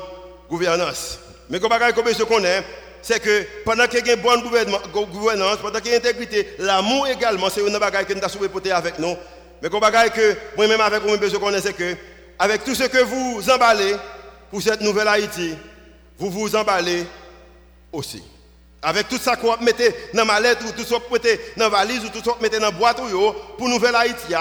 gouvernance. 0.51 1.19
Mais 1.49 1.59
que 1.59 1.67
je 1.67 2.23
connais, 2.25 2.63
c'est 3.01 3.21
que 3.21 3.47
pendant 3.65 3.87
qu'il 3.87 4.07
y 4.07 4.11
a 4.11 4.15
une 4.15 4.21
bonne 4.21 4.43
gouvernance, 4.43 5.57
pendant 5.63 5.79
qu'il 5.81 5.93
y 5.93 5.95
a 5.95 5.97
une 5.97 6.03
intégrité, 6.07 6.55
l'amour 6.59 7.09
également, 7.09 7.49
c'est 7.49 7.63
une 7.63 7.73
chose 7.73 8.07
que 8.07 8.13
nous 8.13 8.25
avons 8.25 8.49
porter 8.49 8.73
avec 8.73 8.99
nous. 8.99 9.17
Mais 9.63 9.69
ce 9.71 10.11
que 10.11 10.37
moi-même 10.57 10.81
avec 10.81 11.03
vous, 11.03 11.17
je 11.17 11.37
connais, 11.37 11.61
c'est 11.61 11.73
que 11.73 11.97
avec 12.39 12.65
tout 12.65 12.75
ce 12.75 12.85
que 12.85 12.99
vous 12.99 13.49
emballez 13.51 13.97
pour 14.51 14.61
cette 14.61 14.83
nouvelle 14.83 15.09
Haïti, 15.09 15.55
vous 16.19 16.31
vous 16.31 16.55
emballez 16.55 17.07
aussi. 17.91 18.23
Avec 18.83 19.09
tout 19.09 19.19
ça 19.19 19.37
qu'on 19.37 19.57
mettez 19.59 19.95
dans 20.15 20.25
ma 20.25 20.41
lettre, 20.41 20.65
ou 20.67 20.73
tout 20.73 20.85
ça 20.85 20.97
qu'on 20.99 21.13
mettez 21.13 21.39
dans 21.57 21.65
la 21.65 21.71
valise, 21.71 22.05
ou 22.05 22.09
tout 22.09 22.23
ça 22.25 22.33
qu'on 22.33 22.43
mettez 22.43 22.59
dans 22.59 22.67
la 22.67 22.71
boîte, 22.71 22.99
pour 23.59 23.69
Nouvelle 23.69 23.95
Haïti, 23.95 24.33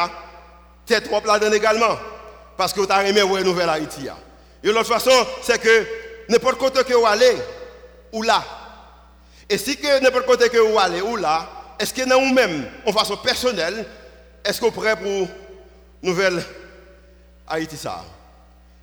tête 0.86 1.04
trop 1.10 1.22
là-dedans 1.26 1.52
également. 1.52 1.98
Parce 2.58 2.74
que 2.74 2.80
vous 2.80 2.92
avez 2.92 3.10
aimé 3.10 3.22
voir 3.22 3.44
Nouvelle 3.44 3.70
Haïti. 3.70 4.08
Et 4.64 4.68
l'autre 4.72 4.88
façon, 4.88 5.12
c'est 5.42 5.60
que 5.62 5.86
n'importe 6.30 6.58
côté 6.58 6.84
que 6.84 6.94
vous 6.94 7.06
allez, 7.06 7.36
ou 8.12 8.24
là. 8.24 8.44
Et 9.50 9.58
si 9.58 9.78
que 9.78 10.00
n'importe 10.02 10.26
côté 10.26 10.50
que 10.50 10.58
vous 10.58 10.78
allez, 10.80 11.02
ou 11.02 11.16
là, 11.16 11.50
est-ce 11.80 11.94
que 11.94 12.08
dans 12.08 12.22
nous-mêmes, 12.22 12.70
en 12.86 12.94
façon 12.94 13.18
personnelle, 13.18 13.86
est-ce 14.44 14.60
qu'on 14.62 14.72
prêt 14.72 14.96
pour 14.96 15.28
nouvelle 16.02 16.44
Haïti 17.48 17.76
ça? 17.78 18.04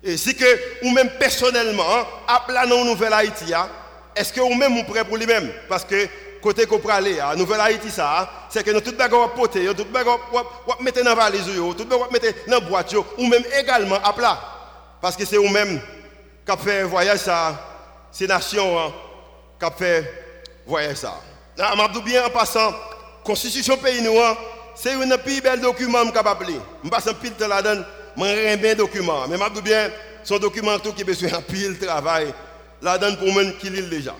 Et 0.03 0.17
si 0.17 0.35
que 0.35 0.45
nous-mêmes 0.83 1.09
personnellement, 1.19 2.07
appelons 2.27 2.67
dans 2.69 2.85
nouvelle 2.85 3.13
Haïti, 3.13 3.53
est-ce 4.17 4.33
que 4.33 4.39
nous-mêmes 4.39 4.85
prêts 4.85 5.05
pour 5.05 5.17
lui-même? 5.17 5.49
Parce 5.69 5.83
que 5.83 6.07
côté 6.41 6.65
qu'on 6.65 6.79
peut 6.79 6.89
aller 6.89 7.19
à 7.19 7.35
Nouvelle 7.35 7.61
Haïti 7.61 7.89
ça, 7.89 8.29
c'est 8.49 8.63
que 8.63 8.71
nous 8.71 8.81
tout 8.81 8.95
bagage 8.95 9.29
poter, 9.35 9.65
tout 9.75 9.85
bagage 9.85 10.15
mettre 10.81 11.03
dans 11.03 11.15
valise 11.15 11.45
tout 11.77 11.85
bagage 11.85 12.11
mettre 12.11 12.27
dans 12.47 12.61
boîte 12.61 12.93
ou 13.17 13.27
même 13.27 13.43
également 13.59 13.97
à 14.03 14.13
plat. 14.13 14.39
Parce 15.01 15.15
que 15.15 15.25
c'est 15.25 15.37
nous-mêmes 15.37 15.79
qui 16.45 16.51
avons 16.51 16.63
fait 16.63 16.83
voyage 16.83 17.19
ça, 17.19 17.53
c'est 18.11 18.27
nation 18.27 18.79
hein, 18.79 18.93
qui 19.59 19.65
a 19.65 19.71
fait 19.71 20.11
voyage 20.65 20.97
ça. 20.97 21.15
Ah, 21.59 21.73
je 21.93 21.99
bien 21.99 22.25
en 22.25 22.29
passant, 22.29 22.73
constitution 23.23 23.77
pays 23.77 24.01
nous 24.01 24.19
hein, 24.19 24.37
c'est 24.75 24.93
un 24.93 25.17
plus 25.17 25.41
bel 25.41 25.59
document 25.59 26.09
que 26.09 26.43
lire. 26.45 26.61
Je 26.83 26.89
passe 26.89 27.07
un 27.07 27.13
pile 27.13 27.35
de 27.35 27.45
la 27.45 27.61
donne, 27.61 27.85
je 28.17 28.55
bien 28.55 28.75
document, 28.75 29.27
mais 29.27 29.37
je 29.37 29.61
bien 29.61 29.89
son 30.23 30.37
document 30.37 30.77
tout 30.79 30.93
qui 30.93 31.03
besoin 31.03 31.33
un 31.33 31.41
pile 31.41 31.77
travail 31.79 32.33
la 32.81 32.97
donne 32.97 33.17
pour 33.17 33.31
moi 33.31 33.43
qui 33.59 33.69
lit 33.69 33.81
déjà. 33.83 34.15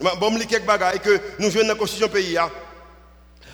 Bon, 0.00 0.36
je 0.38 0.44
quelques 0.46 0.64
bagages 0.64 0.98
que 0.98 1.20
nous 1.38 1.50
jouons 1.50 1.62
dans 1.62 1.68
la 1.68 1.74
constitution 1.74 2.08
pays. 2.08 2.36
Hein. 2.36 2.50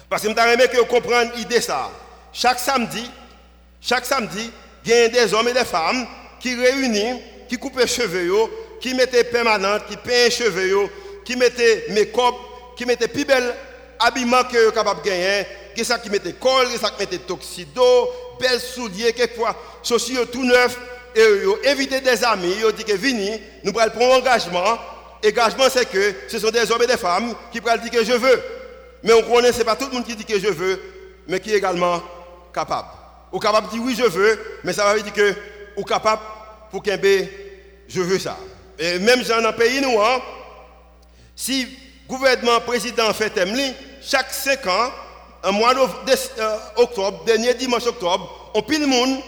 Parce 0.08 0.22
que 0.22 0.28
je 0.28 0.34
veux 0.34 0.66
que 0.66 0.76
vous 0.78 0.86
compreniez 0.86 1.30
l'idée 1.36 1.60
ça. 1.60 1.90
Chaque 2.32 2.58
samedi, 2.58 3.10
chaque 3.80 4.06
samedi, 4.06 4.50
il 4.84 4.90
y 4.90 4.94
a 4.94 5.08
des 5.08 5.34
hommes 5.34 5.48
et 5.48 5.52
des 5.52 5.64
femmes 5.64 6.06
qui 6.40 6.54
réunissent, 6.54 7.20
qui 7.48 7.56
coupent 7.58 7.78
les 7.78 7.86
cheveux, 7.86 8.32
qui 8.80 8.94
mettent 8.94 9.30
permanente, 9.30 9.82
qui 9.88 9.96
peignent 9.96 10.24
les 10.24 10.30
cheveux, 10.30 10.88
qui 11.24 11.36
mettent 11.36 11.90
make-up, 11.90 12.34
qui 12.76 12.86
mettent 12.86 13.12
plus 13.12 13.24
bel 13.24 13.54
habillement 13.98 14.44
que 14.44 14.66
sont 14.66 14.70
capables 14.72 15.02
de 15.02 15.08
gagner, 15.08 15.46
qui 15.74 15.84
ça 15.84 15.98
qui 15.98 16.08
mettent 16.08 16.38
col, 16.38 16.68
qui 16.70 16.78
ça 16.78 16.90
qui 16.90 17.00
mettent 17.00 17.26
toxido, 17.26 17.82
belles 18.40 18.60
souliers, 18.60 19.12
quelquefois, 19.12 19.54
chaussures 19.82 20.30
tout 20.30 20.44
neufs, 20.44 20.78
et 21.14 21.20
ils 21.20 21.70
invité 21.70 22.00
des 22.00 22.24
amis, 22.24 22.54
ils 22.58 22.66
ont 22.66 22.70
dit 22.70 22.84
que 22.84 22.92
vini, 22.94 23.30
nous 23.64 23.72
allons 23.78 23.90
prendre 23.92 24.14
un 24.14 24.18
engagement 24.18 24.78
Engagement, 25.24 25.64
c'est 25.68 25.90
que 25.90 26.14
ce 26.28 26.38
sont 26.38 26.50
des 26.50 26.70
hommes 26.70 26.82
et 26.82 26.86
des 26.86 26.96
femmes 26.96 27.34
qui 27.50 27.60
peuvent 27.60 27.80
dire 27.80 27.90
que 27.90 28.04
je 28.04 28.12
veux. 28.12 28.42
Mais 29.02 29.12
on 29.12 29.22
connaît, 29.22 29.52
ce 29.52 29.58
n'est 29.58 29.64
pas 29.64 29.74
tout 29.74 29.86
le 29.86 29.92
monde 29.92 30.04
qui 30.04 30.14
dit 30.14 30.24
que 30.24 30.38
je 30.38 30.48
veux, 30.48 30.80
mais 31.26 31.40
qui 31.40 31.52
est 31.52 31.58
également 31.58 32.00
capable. 32.54 32.88
Ou 33.32 33.38
capable 33.38 33.66
de 33.68 33.72
dire 33.72 33.82
oui, 33.82 33.96
je 33.96 34.04
veux, 34.04 34.38
mais 34.62 34.72
ça 34.72 34.92
veut 34.92 35.02
dire 35.02 35.12
que 35.12 35.34
ou 35.76 35.84
capable 35.84 36.22
pour 36.70 36.82
qu'un 36.82 36.98
je 37.88 38.00
veux 38.00 38.18
ça. 38.18 38.36
Et 38.78 38.98
même 39.00 39.22
dans 39.22 39.44
un 39.44 39.52
pays, 39.52 39.80
nous, 39.80 40.00
hein, 40.00 40.20
si 41.34 41.64
le 41.64 41.68
gouvernement 42.08 42.60
président 42.60 43.12
fait 43.12 43.30
temli, 43.30 43.74
chaque 44.00 44.32
5 44.32 44.66
ans, 44.66 44.90
un 45.42 45.50
mois 45.50 45.74
d'octobre, 45.74 47.22
euh, 47.22 47.26
dernier 47.26 47.54
dimanche 47.54 47.86
octobre, 47.86 48.50
on 48.54 48.62
pile 48.62 48.82
le 48.82 48.86
monde 48.86 49.18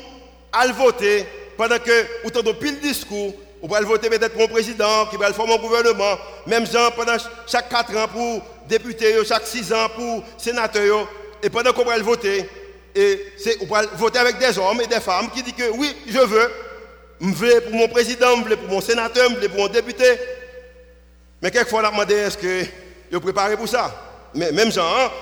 à 0.52 0.66
voter 0.68 1.26
pendant 1.60 1.78
que, 1.78 2.06
autant 2.24 2.40
de 2.40 2.52
pile 2.52 2.80
discours, 2.80 3.34
vous 3.60 3.68
pouvez 3.68 3.82
voter 3.82 4.08
peut-être 4.08 4.32
pour 4.32 4.44
un 4.44 4.46
président 4.46 5.04
qui 5.10 5.18
va 5.18 5.30
former 5.34 5.52
un 5.52 5.58
gouvernement. 5.58 6.16
Même 6.46 6.66
gens 6.66 6.90
pendant 6.96 7.18
chaque 7.46 7.68
4 7.68 7.96
ans 7.98 8.08
pour 8.08 8.42
député, 8.66 9.22
chaque 9.26 9.46
6 9.46 9.70
ans 9.74 9.90
pour 9.94 10.24
sénateur. 10.38 11.06
Et 11.42 11.50
pendant 11.50 11.74
qu'on 11.74 11.84
va 11.84 11.98
voter, 11.98 12.48
et 12.94 13.26
vous 13.60 13.66
pouvez 13.66 13.82
voter 13.94 14.20
avec 14.20 14.38
des 14.38 14.58
hommes 14.58 14.80
et 14.80 14.86
des 14.86 15.00
femmes 15.00 15.28
qui 15.30 15.42
disent 15.42 15.52
que 15.52 15.68
oui, 15.72 15.94
je 16.06 16.20
veux. 16.20 16.50
Je 17.20 17.26
veux 17.26 17.60
pour 17.60 17.74
mon 17.74 17.88
président, 17.88 18.36
je 18.42 18.48
veux 18.48 18.56
pour 18.56 18.68
mon 18.70 18.80
sénateur, 18.80 19.28
je 19.28 19.34
veux 19.34 19.48
pour 19.50 19.58
mon 19.58 19.68
député. 19.68 20.18
Mais 21.42 21.50
quelquefois, 21.50 21.82
on 21.82 21.88
a 21.88 21.90
demandé 21.90 22.14
est-ce 22.14 22.38
que 22.38 22.64
vous 23.12 23.20
préparé 23.20 23.58
pour 23.58 23.68
ça? 23.68 23.94
Mais 24.34 24.50
même 24.50 24.72
gens, 24.72 25.12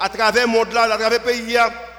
à 0.00 0.08
travers 0.08 0.46
le 0.46 0.52
monde 0.52 0.72
là, 0.72 0.84
à 0.84 0.88
travers 0.88 1.10
le 1.10 1.18
pays, 1.18 1.54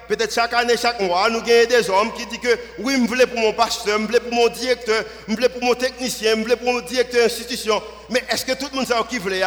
peut-être 0.10 0.34
chaque 0.34 0.54
année, 0.54 0.76
chaque 0.76 1.00
mois, 1.02 1.30
nous 1.30 1.38
avons 1.38 1.46
des 1.46 1.90
hommes 1.90 2.12
qui 2.14 2.26
disent 2.26 2.40
que 2.40 2.60
oui, 2.80 2.96
je 3.00 3.08
voulais 3.08 3.28
pour 3.28 3.40
mon 3.40 3.54
pasteur, 3.54 4.00
je 4.00 4.06
voulais 4.06 4.20
pour 4.20 4.34
mon 4.34 4.48
directeur, 4.48 5.04
je 5.28 5.34
voulais 5.36 5.50
pour 5.50 5.64
mon 5.64 5.76
technicien, 5.76 6.32
je 6.36 6.42
voulais 6.42 6.56
pour 6.56 6.74
mon 6.74 6.82
directeur 6.82 7.22
d'institution. 7.22 7.82
Mais 8.10 8.24
est-ce 8.28 8.44
que 8.44 8.54
tout 8.54 8.66
le 8.72 8.78
monde 8.78 8.88
sait 8.88 8.96
qui 9.08 9.20
voulait 9.20 9.44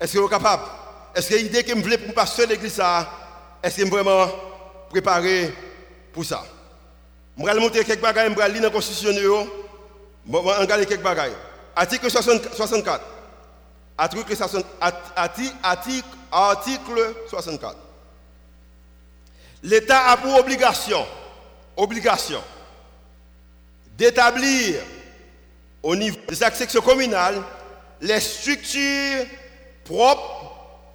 Est-ce 0.00 0.12
que 0.12 0.18
vous 0.18 0.24
êtes 0.24 0.30
capable? 0.30 0.64
Est-ce 1.14 1.30
que 1.30 1.34
l'idée 1.36 1.62
que 1.62 1.70
je 1.70 1.80
voulais 1.80 1.98
pour 1.98 2.08
mon 2.08 2.12
pasteur 2.14 2.48
de 2.48 2.52
l'église, 2.52 2.82
est-ce 3.62 3.76
que 3.76 3.86
je 3.86 3.90
vraiment 3.90 4.28
préparé 4.90 5.54
pour 6.12 6.24
ça? 6.24 6.42
Je 7.38 7.44
vais 7.44 7.54
montrer 7.54 7.84
quelques 7.84 8.02
bagages, 8.02 8.28
je 8.28 8.34
vais 8.36 8.48
lire 8.48 8.62
dans 8.62 8.68
la 8.68 8.74
constitution. 8.74 9.12
Je 9.12 10.32
vais 10.32 10.38
regarder 10.38 10.84
quelques 10.84 11.02
bagages. 11.02 11.30
Article 11.76 12.10
64. 12.10 13.04
Article 13.96 14.34
64. 17.28 17.76
L'État 19.62 20.08
a 20.08 20.16
pour 20.16 20.34
obligation, 20.38 21.06
obligation 21.76 22.42
d'établir 23.96 24.76
au 25.82 25.94
niveau 25.94 26.16
des 26.28 26.34
sections 26.34 26.80
communales 26.80 27.42
les 28.00 28.20
structures 28.20 29.26
propres 29.84 30.54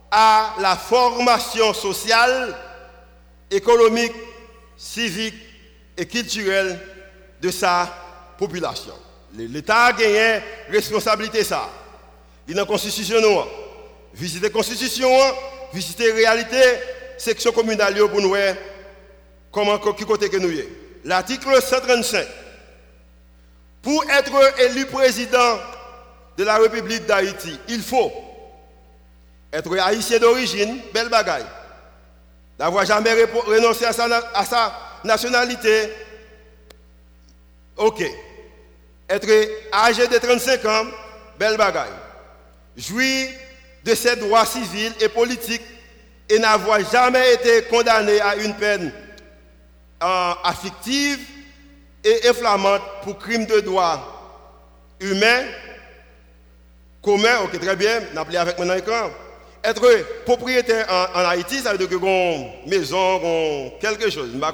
à 0.09 0.55
la 0.59 0.75
formation 0.75 1.73
sociale, 1.73 2.55
économique, 3.51 4.13
civique 4.77 5.35
et 5.97 6.05
culturelle 6.07 6.79
de 7.41 7.51
sa 7.51 7.93
population. 8.37 8.93
L'État 9.35 9.85
a 9.85 9.93
gagné 9.93 10.41
responsabilité 10.69 11.43
ça. 11.43 11.69
Il 12.47 12.53
est 12.53 12.55
dans 12.55 12.61
la 12.61 12.67
Constitution. 12.67 13.17
Visiter 14.13 14.47
la 14.47 14.53
Constitution, 14.53 15.09
visiter 15.73 16.07
la 16.09 16.15
réalité 16.15 16.61
section 17.17 17.51
communale 17.51 17.95
pour 18.09 18.21
nous 18.21 18.35
comment 19.51 19.77
qui 19.77 20.39
nous 20.39 20.51
L'article 21.03 21.61
135. 21.61 22.27
Pour 23.81 24.03
être 24.09 24.59
élu 24.61 24.85
président 24.87 25.59
de 26.37 26.43
la 26.43 26.57
République 26.57 27.05
d'Haïti, 27.05 27.59
il 27.67 27.81
faut 27.81 28.11
être 29.53 29.77
haïtien 29.77 30.17
d'origine, 30.19 30.81
belle 30.93 31.09
bagaille. 31.09 31.45
N'avoir 32.57 32.85
jamais 32.85 33.13
renoncé 33.13 33.85
à 33.85 33.93
sa, 33.93 34.05
à 34.33 34.45
sa 34.45 34.73
nationalité. 35.03 35.93
Ok. 37.77 38.03
Être 39.07 39.49
âgé 39.71 40.07
de 40.07 40.17
35 40.17 40.65
ans, 40.65 40.85
belle 41.37 41.57
bagaille. 41.57 41.91
Jouir 42.75 43.29
de 43.83 43.93
ses 43.93 44.15
droits 44.15 44.45
civils 44.45 44.93
et 44.99 45.09
politiques 45.09 45.61
et 46.29 46.39
n'avoir 46.39 46.79
jamais 46.91 47.33
été 47.33 47.63
condamné 47.63 48.19
à 48.21 48.35
une 48.35 48.55
peine 48.55 48.91
euh, 50.03 50.33
affective 50.43 51.19
et 52.03 52.27
inflammante 52.27 52.81
pour 53.03 53.17
crime 53.17 53.45
de 53.45 53.59
droit 53.59 54.11
humain, 54.99 55.43
commun, 57.01 57.41
ok, 57.43 57.59
très 57.59 57.75
bien, 57.75 58.01
n'appelez 58.13 58.37
avec 58.37 58.57
mon 58.57 58.73
écran. 58.73 59.09
Être 59.63 60.23
propriétaire 60.25 60.85
en, 61.15 61.25
Haïti, 61.25 61.59
ça 61.59 61.71
veut 61.71 61.77
dire 61.77 61.89
que 61.89 61.95
une 61.95 62.69
maison, 62.69 63.71
quelque 63.79 64.09
chose. 64.11 64.29
Je 64.31 64.37
ne 64.37 64.41
sais 64.41 64.53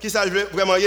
qui 0.00 0.10
ça 0.10 0.24
vraiment 0.52 0.76
y 0.76 0.86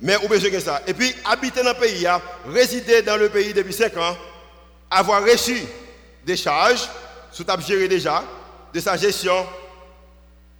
mais 0.00 0.16
ou 0.22 0.28
besoin 0.28 0.50
que 0.50 0.60
ça. 0.60 0.82
Et 0.86 0.92
puis, 0.92 1.14
habiter 1.24 1.62
dans 1.62 1.70
le 1.70 1.78
pays, 1.78 2.06
résider 2.46 3.02
dans 3.02 3.16
le 3.16 3.28
pays 3.28 3.54
depuis 3.54 3.72
5 3.72 3.96
ans, 3.96 4.16
avoir 4.90 5.22
reçu 5.22 5.62
des 6.26 6.36
charges, 6.36 6.88
sous 7.30 7.44
table 7.44 7.62
géré 7.62 7.88
déjà, 7.88 8.22
de 8.74 8.80
sa 8.80 8.96
gestion. 8.96 9.46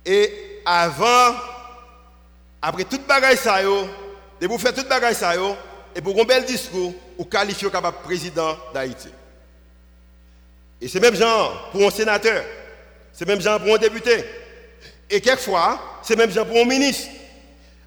Et 0.07 0.61
avant, 0.65 1.35
après 2.63 2.85
toute 2.85 3.07
bagaille 3.07 3.37
ça, 3.37 3.63
de 3.63 4.47
vous 4.47 4.59
faire 4.59 4.73
toute 4.73 4.89
bagaille 4.89 5.17
ça, 5.17 5.35
et 5.97 6.01
pour 6.01 6.19
un 6.21 6.25
bel 6.25 6.45
discours, 6.45 6.95
vous 7.19 7.25
qualifiez 7.25 7.69
comme 7.71 7.91
président 8.05 8.57
d'Haïti. 8.73 9.09
Et 10.81 10.89
c'est 10.89 11.01
même 11.01 11.17
genre 11.17 11.71
pour 11.73 11.83
un 11.83 11.91
sénateur, 11.91 12.45
c'est 13.13 13.27
même 13.27 13.41
genre 13.41 13.61
pour 13.61 13.75
un 13.75 13.79
député. 13.79 14.25
Et 15.11 15.21
quelquefois, 15.21 16.01
c'est 16.03 16.17
même 16.17 16.31
genre 16.31 16.47
pour 16.47 16.57
un 16.57 16.65
ministre. 16.65 17.09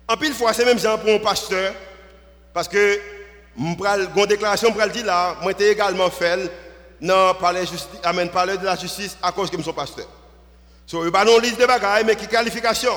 En 0.08 0.18
pile 0.18 0.34
fois, 0.34 0.54
c'est 0.54 0.66
même 0.66 0.80
genre 0.80 1.00
pour 1.00 1.10
un 1.10 1.20
pasteur. 1.20 1.74
Parce 2.54 2.68
que, 2.68 3.00
une 3.58 4.26
déclaration, 4.28 4.74
je 4.78 4.88
dire 4.90 5.06
là, 5.06 5.36
moi, 5.42 5.52
également 5.60 6.10
fait 6.10 6.50
non, 7.00 7.34
parler, 7.36 7.66
parler 8.34 8.58
de 8.58 8.66
la 8.66 8.76
justice 8.76 9.18
à 9.22 9.32
cause 9.32 9.50
que 9.52 9.62
je 9.62 9.72
pasteur. 9.72 10.08
So, 10.88 11.00
il 11.00 11.02
n'y 11.02 11.08
a 11.10 11.12
pas 11.12 11.26
liste 11.42 11.60
de 11.60 12.06
mais 12.06 12.16
qui 12.16 12.28
qualification? 12.28 12.94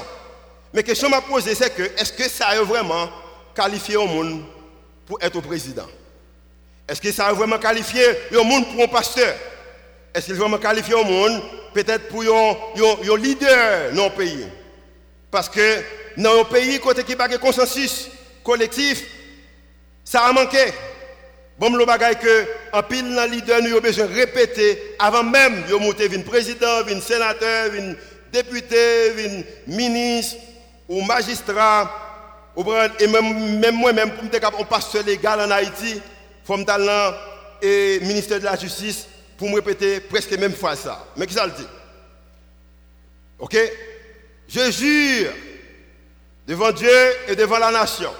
Mais 0.72 0.78
la 0.78 0.82
question 0.84 1.08
que 1.10 1.16
je 1.16 1.20
me 1.20 1.26
pose, 1.28 1.44
c'est 1.52 1.74
que, 1.74 1.82
est-ce 1.82 2.12
que 2.12 2.28
ça 2.28 2.46
a 2.46 2.62
vraiment 2.62 3.10
qualifié 3.52 3.96
au 3.96 4.06
monde 4.06 4.44
pour 5.04 5.18
être 5.20 5.40
président? 5.40 5.88
Est-ce 6.88 7.00
que 7.00 7.10
ça 7.10 7.26
a 7.26 7.32
vraiment 7.32 7.58
qualifié 7.58 8.04
au 8.32 8.44
monde 8.44 8.72
pour 8.72 8.84
un 8.84 8.86
pasteur? 8.86 9.34
Est-ce 10.14 10.26
qu'il 10.26 10.36
a 10.36 10.38
vraiment 10.38 10.58
qualifié 10.58 10.94
au 10.94 11.02
monde 11.02 11.42
peut-être 11.74 12.06
pour 12.08 12.22
un 12.22 13.16
leader 13.16 13.92
dans 13.92 14.04
le 14.04 14.10
pays? 14.10 14.46
Parce 15.28 15.48
que 15.48 15.82
dans 16.16 16.42
un 16.42 16.44
pays, 16.44 16.78
côté 16.78 17.02
qui 17.02 17.10
n'a 17.10 17.16
pas 17.16 17.28
de 17.28 17.38
consensus 17.38 18.08
collectif, 18.44 19.04
ça 20.04 20.26
a 20.26 20.32
manqué. 20.32 20.72
Bon, 21.60 21.68
le 21.76 21.84
bagage 21.84 22.20
que 22.20 22.46
en 22.72 22.82
pile 22.82 23.14
dans 23.14 23.30
leader 23.30 23.60
nous 23.60 23.72
avons 23.72 23.80
besoin 23.80 24.06
de 24.06 24.14
répéter 24.14 24.94
avant 24.98 25.22
même 25.22 25.62
de 25.66 25.74
monter 25.74 26.06
une 26.06 26.24
président, 26.24 26.86
une 26.88 27.02
sénateur, 27.02 27.74
une 27.74 27.98
député, 28.32 29.26
une 29.26 29.44
ministre 29.66 30.36
ou 30.88 31.02
magistrat 31.02 31.92
et 32.98 33.06
même, 33.06 33.74
moi-même 33.74 34.10
pour 34.12 34.24
me 34.24 34.64
pasteur 34.64 35.04
légal 35.04 35.38
en 35.38 35.50
Haïti, 35.50 36.00
faut 36.46 36.56
et 37.60 38.00
ministère 38.00 38.40
de 38.40 38.46
la 38.46 38.56
justice 38.56 39.06
pour 39.36 39.50
me 39.50 39.56
répéter 39.56 40.00
presque 40.00 40.32
même 40.38 40.54
fois 40.54 40.74
ça. 40.76 41.08
Mais 41.14 41.26
qui 41.26 41.34
ça 41.34 41.44
le 41.44 41.52
dit? 41.52 41.68
OK? 43.38 43.58
Je 44.48 44.70
jure 44.70 45.30
devant 46.46 46.72
Dieu 46.72 46.88
et 47.28 47.36
devant 47.36 47.58
la 47.58 47.70
nation. 47.70 48.14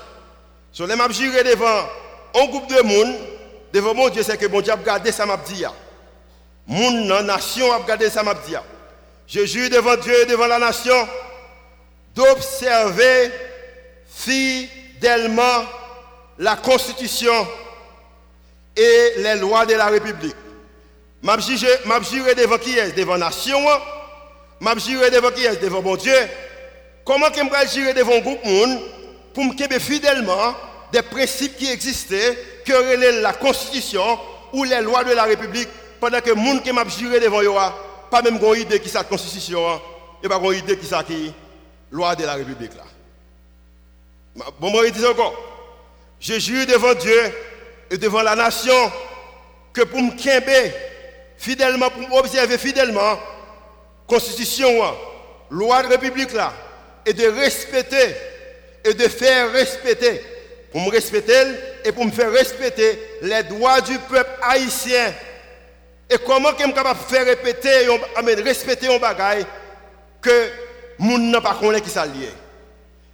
Sur 0.71 0.87
les 0.87 0.95
maps 0.95 1.11
juré 1.11 1.43
devant 1.43 1.89
un 2.35 2.47
groupe 2.47 2.69
de 2.69 2.83
monde, 2.83 3.17
devant 3.73 3.95
mon 3.95 4.09
Dieu, 4.09 4.23
c'est 4.23 4.37
que 4.37 4.47
mon 4.47 4.61
Dieu 4.61 4.73
a 4.73 4.77
gardé 4.77 5.13
ça 5.13 5.27
m'a 5.27 5.37
dit. 5.37 5.65
Mon 6.67 7.23
nation 7.23 7.73
a 7.73 7.81
gardé 7.81 8.11
ça 8.11 8.23
m'a. 8.23 8.35
Je 9.27 9.45
jure 9.47 9.71
devant 9.71 9.97
Dieu 9.97 10.15
et 10.23 10.27
devant 10.27 10.47
la 10.47 10.59
nation 10.59 10.95
d'observer 12.15 13.31
fidèlement 14.09 15.65
la 16.39 16.57
Constitution 16.57 17.47
et 18.77 19.13
les 19.19 19.37
lois 19.37 19.67
de 19.67 19.75
la 19.75 19.87
République. 19.87 20.37
M'a 21.23 21.39
juré 21.39 22.35
devant 22.35 22.59
qui 22.59 22.79
est 22.79 22.97
Devant 22.97 23.17
la 23.17 23.27
nation. 23.27 23.59
M'a 24.61 24.77
juré 24.79 25.11
devant 25.11 25.31
qui 25.31 25.45
est 25.45 25.63
Devant 25.63 25.83
mon 25.83 25.97
Dieu. 25.97 26.15
Comment 27.05 27.27
je 27.35 27.41
vais 27.41 27.69
jurer 27.69 27.95
devant 27.95 28.15
un 28.15 28.21
groupe 28.21 28.45
monde 28.45 28.79
pour 29.35 29.45
me 29.45 29.79
fidèlement 29.79 30.55
des 30.93 31.03
principes 31.03 31.57
qui 31.57 31.71
existaient, 31.71 32.37
que 32.65 33.21
la 33.21 33.33
Constitution 33.33 34.19
ou 34.53 34.65
les 34.65 34.81
lois 34.81 35.05
de 35.05 35.13
la 35.13 35.25
République, 35.25 35.69
pendant 36.01 36.21
que 36.21 36.31
le 36.31 36.37
monde 36.37 36.63
qui 36.63 36.73
m'a 36.73 36.87
juré 36.89 37.21
devant 37.21 37.43
eux, 37.43 37.51
pas 38.11 38.23
même 38.23 38.39
une 38.43 38.61
idée 38.61 38.81
qui 38.81 38.91
la 38.93 39.05
Constitution, 39.05 39.81
et 40.23 40.29
pas 40.29 40.39
une 40.39 40.55
idée 40.55 40.77
qui 40.77 40.91
la 40.91 41.05
loi 41.91 42.15
de 42.17 42.25
la 42.25 42.35
République. 42.35 42.73
Là. 42.77 42.85
Bon, 44.59 44.71
moi, 44.71 44.87
je 44.87 44.93
dis 44.93 45.07
encore, 45.07 45.35
je 46.21 46.39
jure 46.39 46.67
devant 46.67 46.95
Dieu 46.95 47.33
et 47.91 47.99
devant 47.99 48.23
la 48.23 48.37
nation 48.37 48.93
que 49.73 49.83
pour 49.83 50.01
me 50.01 50.13
fidèlement, 51.37 51.91
pour 51.91 52.19
observer 52.19 52.59
fidèlement, 52.59 53.19
constitution, 54.07 54.69
loi 55.51 55.83
de 55.83 55.89
république 55.89 56.33
là, 56.33 56.53
et 57.07 57.13
de 57.13 57.27
respecter 57.27 58.15
et 58.85 58.95
de 58.95 59.09
faire 59.09 59.53
respecter, 59.53 60.23
pour 60.73 60.81
me 60.81 60.91
respecter 60.91 61.45
et 61.85 61.93
pour 61.93 62.05
me 62.05 62.11
faire 62.11 62.31
respecter 62.31 63.01
les 63.23 63.43
droits 63.45 63.81
du 63.81 63.99
peuple 63.99 64.31
haïtien. 64.43 65.13
Et 66.09 66.17
comment 66.27 66.51
je 66.59 66.65
suis 66.65 66.73
capable 66.73 66.99
faire 67.09 67.25
répéter, 67.25 67.87
respecter 68.43 68.95
un 68.95 68.99
bagage 68.99 69.45
que 70.21 70.51
les 70.99 71.11
gens 71.11 71.19
n'a 71.19 71.41
pas 71.41 71.55
connaît 71.55 71.81
qui 71.81 71.91
s'allie. 71.91 72.29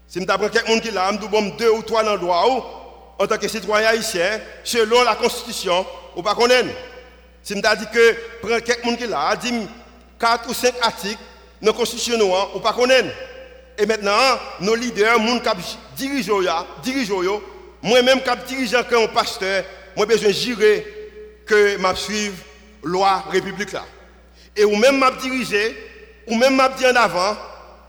Si 0.08 0.20
je 0.20 0.25
prends 0.25 0.49
quelqu'un 0.49 0.80
qui 0.80 0.90
l'a, 0.90 1.11
je 1.12 1.26
bon 1.26 1.54
deux 1.58 1.70
ou 1.70 1.82
trois 1.82 2.04
endroits 2.04 2.44
en 3.18 3.26
tant 3.26 3.38
que 3.38 3.49
citoyen 3.49 3.88
haïtien, 3.88 4.40
selon 4.62 5.02
la 5.02 5.14
constitution, 5.14 5.85
ou 6.14 6.23
pas 6.23 6.35
connaître. 6.35 6.68
Si 7.42 7.54
je 7.54 7.61
dis 7.61 7.87
que 7.92 8.16
prends 8.40 8.61
quelqu'un 8.61 8.96
qui 8.96 9.06
l'a, 9.06 9.37
dit 9.37 9.52
quatre 10.18 10.49
ou 10.49 10.54
cinq 10.54 10.75
articles 10.80 11.20
dans 11.61 11.73
la 11.73 11.76
constitution, 11.76 12.18
ou 12.54 12.61
pas 12.61 12.73
connaître. 12.73 13.08
Et 13.78 13.85
maintenant, 13.85 14.38
nos 14.61 14.75
leaders, 14.75 15.18
les 15.18 15.26
gens 15.26 15.40
qui 15.40 15.78
dirigent, 15.96 16.42
moi-même 17.87 18.21
qui 18.21 18.55
dirigeant 18.55 18.83
comme 18.83 19.09
pasteur, 19.09 19.64
moi 19.97 20.07
besoin 20.07 20.33
jurer 20.33 20.85
que 21.47 21.78
je 21.78 21.95
suive 21.95 22.35
la 22.83 22.90
loi 22.90 23.25
république 23.31 23.73
là. 23.73 23.85
Et 24.57 24.64
ou 24.64 24.75
même 24.75 24.99
m'a 24.99 25.12
dirigé, 25.12 25.76
ou 26.26 26.35
même 26.35 26.57
m'a 26.57 26.69
dit 26.71 26.85
en 26.85 26.97
avant, 26.97 27.37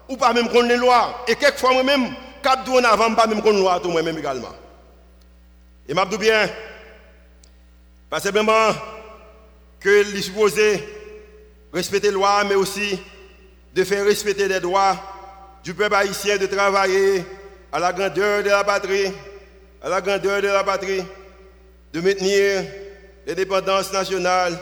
ou 0.08 0.16
pas 0.16 0.34
même 0.34 0.50
connaître 0.50 0.68
les 0.70 0.78
lois. 0.78 1.26
Et 1.28 1.36
quelquefois 1.36 1.74
moi-même, 1.74 2.14
cap 2.44 2.68
en 2.70 2.78
avant, 2.84 3.14
pas 3.16 3.26
même 3.26 3.42
connaître 3.42 3.60
loi 3.60 3.82
moi-même 3.86 4.20
également. 4.20 4.54
Et 5.90 5.94
m'a 5.96 6.06
dit 6.06 6.18
bien, 6.18 6.48
pas 8.10 8.20
simplement 8.20 8.70
que 9.80 10.14
les 10.14 10.22
supposé 10.22 10.84
respecter 11.74 12.10
la 12.10 12.14
loi, 12.14 12.44
mais 12.44 12.56
aussi 12.56 13.00
de 13.74 13.84
faire 13.84 14.06
respecter 14.06 14.48
les 14.48 14.60
droits 14.60 14.96
du 15.64 15.74
peuple 15.74 15.96
haïtien 15.96 16.38
de 16.38 16.46
travailler 16.46 17.26
à 17.72 17.80
la 17.80 17.92
grandeur 17.92 18.44
de 18.44 18.50
la 18.50 18.64
patrie, 18.64 19.12
à 19.82 19.90
la 19.90 20.02
grandeur 20.02 20.42
de 20.42 20.48
la 20.48 20.64
patrie, 20.64 21.04
de 21.94 22.02
maintenir 22.02 22.64
l'indépendance 23.26 23.92
nationale 23.92 24.58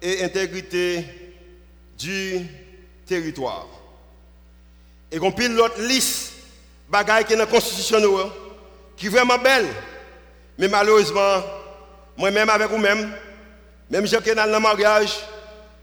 et 0.00 0.22
l'intégrité 0.22 1.04
du 1.98 2.40
territoire. 3.06 3.66
Et 5.10 5.18
qu'on 5.18 5.32
pile 5.32 5.54
l'autre 5.54 5.80
liste 5.80 6.32
bagaille 6.88 7.24
qui 7.24 7.32
est 7.32 7.36
dans 7.36 7.44
la 7.44 7.50
constitution 7.50 8.00
qui 8.96 9.06
est 9.06 9.10
vraiment 9.10 9.38
belle. 9.38 9.66
Mais 10.58 10.68
malheureusement, 10.68 11.42
moi-même 12.16 12.50
avec 12.50 12.68
vous-même, 12.68 13.12
même 13.90 14.06
si 14.06 14.14
je 14.14 14.34
dans 14.34 14.50
le 14.50 14.58
mariage, 14.58 15.18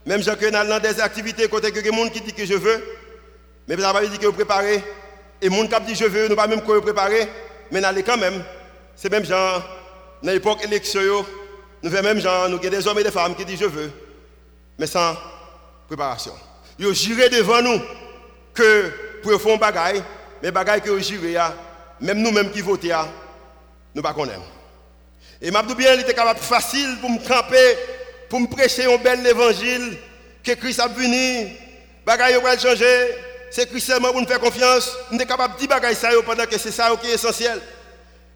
même 0.04 0.22
si 0.22 0.30
je 0.30 0.50
dans 0.50 0.80
des 0.80 1.00
activités 1.00 1.48
côté 1.48 1.72
que 1.72 1.82
gens 1.84 2.08
qui 2.08 2.20
dit 2.20 2.32
que 2.32 2.44
je 2.44 2.54
veux, 2.54 2.84
mais 3.66 3.76
ça 3.76 3.92
veut 3.92 4.08
dire 4.08 4.18
que 4.18 4.26
vous 4.26 4.32
préparez. 4.32 4.82
Et 5.42 5.48
les 5.48 5.56
gens 5.56 5.66
qui 5.66 5.80
dit 5.86 5.94
je 5.94 6.04
veux, 6.04 6.28
nous 6.28 6.36
pas 6.36 6.46
même 6.46 6.62
quoi 6.62 6.80
préparer, 6.80 7.28
mais 7.70 7.80
nous 7.80 7.86
allons 7.86 8.02
quand 8.02 8.16
même. 8.16 8.44
C'est 8.96 9.10
même 9.10 9.26
genre, 9.26 9.62
dans 10.22 10.32
l'époque 10.32 10.64
élection, 10.64 11.24
nous 11.82 11.90
faisons 11.90 12.02
même 12.02 12.18
genre, 12.18 12.48
nous 12.48 12.56
avons 12.56 12.70
des 12.70 12.88
hommes 12.88 12.98
et 12.98 13.04
des 13.04 13.10
femmes 13.10 13.34
qui 13.34 13.44
disent 13.44 13.60
je 13.60 13.66
veux, 13.66 13.92
mais 14.78 14.86
sans 14.86 15.14
préparation. 15.86 16.32
Ils 16.78 16.94
juré 16.94 17.28
devant 17.28 17.60
nous 17.60 17.78
que 18.54 18.90
pour 19.22 19.40
faire 19.40 19.54
un 19.54 19.56
bagaille, 19.58 20.02
mais 20.42 20.50
bagaille 20.50 20.80
que 20.80 20.98
juré, 20.98 21.36
même 22.00 22.22
nous-mêmes 22.22 22.50
qui 22.50 22.62
votons, 22.62 22.88
nous 23.94 24.02
ne 24.02 24.12
connaissons 24.12 24.40
pas. 24.40 24.46
Et 25.42 25.50
m'a 25.50 25.62
bien, 25.62 25.92
il 25.92 26.00
était 26.00 26.14
capable 26.14 26.40
facile 26.40 26.96
pour 26.98 27.10
me 27.10 27.18
camper, 27.18 27.76
pour 28.30 28.40
me 28.40 28.46
prêcher 28.46 28.86
un 28.86 28.96
bel 28.96 29.26
évangile, 29.26 29.98
que 30.42 30.52
Christ 30.52 30.80
a 30.80 30.88
venu, 30.88 31.52
bagaille 32.06 32.40
va 32.40 32.56
changer, 32.56 33.14
c'est 33.50 33.68
Christ 33.68 33.88
seulement 33.88 34.10
pour 34.10 34.22
nous 34.22 34.26
faire 34.26 34.40
confiance, 34.40 34.96
nous 35.10 35.18
sommes 35.18 35.26
capables 35.26 35.54
de 35.54 35.58
dire 35.60 35.68
bagaille 35.68 35.94
ça 35.94 36.08
pendant 36.24 36.46
que 36.46 36.56
c'est 36.56 36.70
ça 36.70 36.90
qui 37.00 37.10
est 37.10 37.14
essentiel. 37.14 37.60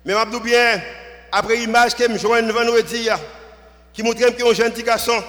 Mais 0.05 0.15
m'a 0.15 0.25
bien, 0.25 0.83
après 1.31 1.57
l'image 1.57 1.95
que 1.95 2.11
je 2.11 2.19
joins 2.19 2.43
vendredi, 2.43 3.09
qui 3.93 4.03
montre 4.03 4.19
que 4.19 4.51
un 4.51 4.55
jeune 4.55 4.73
petit 4.73 4.83
garçon, 4.83 5.23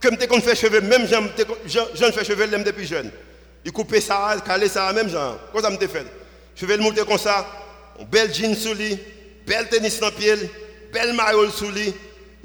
comme 0.00 0.16
tu 0.16 0.40
fait 0.40 0.54
cheveux, 0.54 0.80
même 0.80 1.06
je 1.06 2.04
ne 2.04 2.12
fais 2.12 2.24
cheveux 2.24 2.46
depuis 2.46 2.86
jeune. 2.86 3.10
Il 3.64 3.72
coupe 3.72 3.96
ça, 3.98 4.36
caler 4.46 4.68
ça, 4.68 4.92
même 4.92 5.08
genre. 5.08 5.38
Quoi 5.50 5.60
ça 5.60 5.70
me 5.70 5.78
fait? 5.78 6.06
Je 6.54 6.66
vais 6.66 6.76
le 6.76 6.82
monter 6.82 7.04
comme 7.04 7.18
ça, 7.18 7.44
un 8.00 8.04
bel 8.04 8.32
jean 8.32 8.54
sous 8.54 8.74
lui, 8.74 8.96
bel 9.46 9.68
tennis 9.68 9.98
dans 9.98 10.10
pied, 10.10 10.34
bel 10.92 11.12
maillot 11.12 11.50
sous 11.50 11.70
lui, 11.70 11.92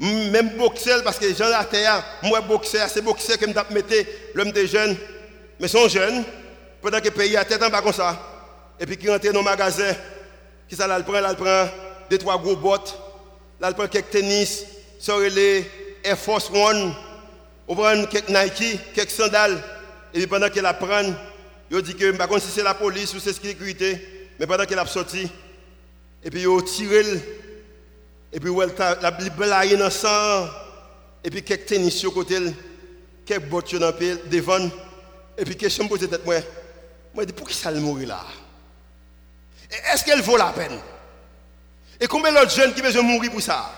même 0.00 0.56
boxeur, 0.56 1.02
parce 1.04 1.18
que 1.18 1.32
Jean 1.32 1.48
la 1.48 1.64
terre, 1.64 2.04
moi 2.24 2.40
boxeur, 2.40 2.88
c'est 2.88 3.02
boxeur 3.02 3.38
que 3.38 3.46
je 3.46 3.74
mettre 3.74 3.94
l'homme 4.34 4.50
des 4.50 4.66
jeunes. 4.66 4.96
Mais 5.60 5.68
son 5.68 5.88
jeune, 5.88 6.24
pendant 6.80 6.98
que 6.98 7.04
le 7.04 7.10
pays 7.12 7.36
a 7.36 7.44
tête 7.44 7.62
en 7.62 7.68
bas 7.68 7.82
comme 7.82 7.92
ça, 7.92 8.20
et 8.80 8.84
puis 8.84 8.96
qui 8.96 9.08
rentre 9.08 9.30
dans 9.30 9.38
le 9.38 9.44
magasin, 9.44 9.94
qui 10.72 10.78
ça 10.78 10.86
là, 10.86 10.96
il 10.98 11.04
prend, 11.04 11.68
deux, 12.08 12.16
trois 12.16 12.38
gros 12.38 12.56
bottes, 12.56 12.98
là, 13.60 13.68
il 13.68 13.74
prend 13.74 13.86
quelques 13.86 14.08
tennis, 14.08 14.64
sur 14.98 15.18
les 15.18 15.70
Air 16.02 16.18
Force 16.18 16.48
One, 16.48 16.94
on 17.68 17.76
prend 17.76 18.06
quelques 18.06 18.30
Nike, 18.30 18.80
quelques 18.94 19.10
sandales, 19.10 19.62
et 20.14 20.20
puis 20.20 20.26
pendant 20.26 20.48
qu'elle 20.48 20.64
apprend, 20.64 21.12
il 21.70 21.82
dit 21.82 21.94
que, 21.94 22.06
je 22.06 22.12
ne 22.12 22.16
sais 22.16 22.40
si 22.40 22.50
c'est 22.52 22.62
la 22.62 22.72
police 22.72 23.12
ou 23.12 23.20
c'est 23.20 23.38
la 23.38 23.50
sécurité, 23.50 24.30
mais 24.40 24.46
pendant 24.46 24.64
qu'elle 24.64 24.78
a 24.78 24.86
sorti, 24.86 25.28
et 26.24 26.30
puis 26.30 26.40
il 26.40 26.64
tiré, 26.64 27.04
et 28.32 28.40
puis 28.40 28.50
il 28.50 28.82
a 28.82 29.10
blagué 29.10 29.76
dans 29.76 29.84
le 29.84 29.90
sang, 29.90 30.48
et 31.22 31.28
puis 31.28 31.42
quelques 31.42 31.66
tennis 31.66 31.96
sur 31.96 32.12
le 32.12 32.14
côté, 32.14 32.38
quelques 33.26 33.44
bottes 33.44 33.74
dans 33.74 33.92
le 34.00 34.30
devant, 34.30 34.70
et 35.36 35.44
puis 35.44 35.54
question 35.54 35.86
posée 35.86 36.08
tête 36.08 36.24
moi, 36.24 36.36
moi 37.14 37.26
dis 37.26 37.34
pourquoi 37.34 37.54
ça 37.54 37.70
le 37.70 37.80
mourir 37.80 38.08
là? 38.08 38.24
Est-ce 39.92 40.04
qu'elle 40.04 40.22
vaut 40.22 40.36
la 40.36 40.46
peine? 40.46 40.78
Et 42.00 42.06
combien 42.06 42.32
d'autres 42.32 42.50
jeunes 42.50 42.74
qui 42.74 42.82
besoin 42.82 43.02
mourir 43.02 43.30
pour 43.30 43.40
ça? 43.40 43.70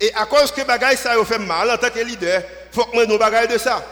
Et 0.00 0.12
à 0.14 0.26
cause 0.26 0.52
que 0.52 0.62
bagaille 0.62 0.96
ça 0.96 1.12
fait 1.24 1.38
mal 1.38 1.70
en 1.70 1.76
tant 1.76 1.90
que 1.90 2.00
leader, 2.00 2.42
il 2.72 2.74
faut 2.74 2.84
que 2.84 3.06
nous 3.06 3.18
bagaille 3.18 3.48
de 3.48 3.58
ça. 3.58 3.84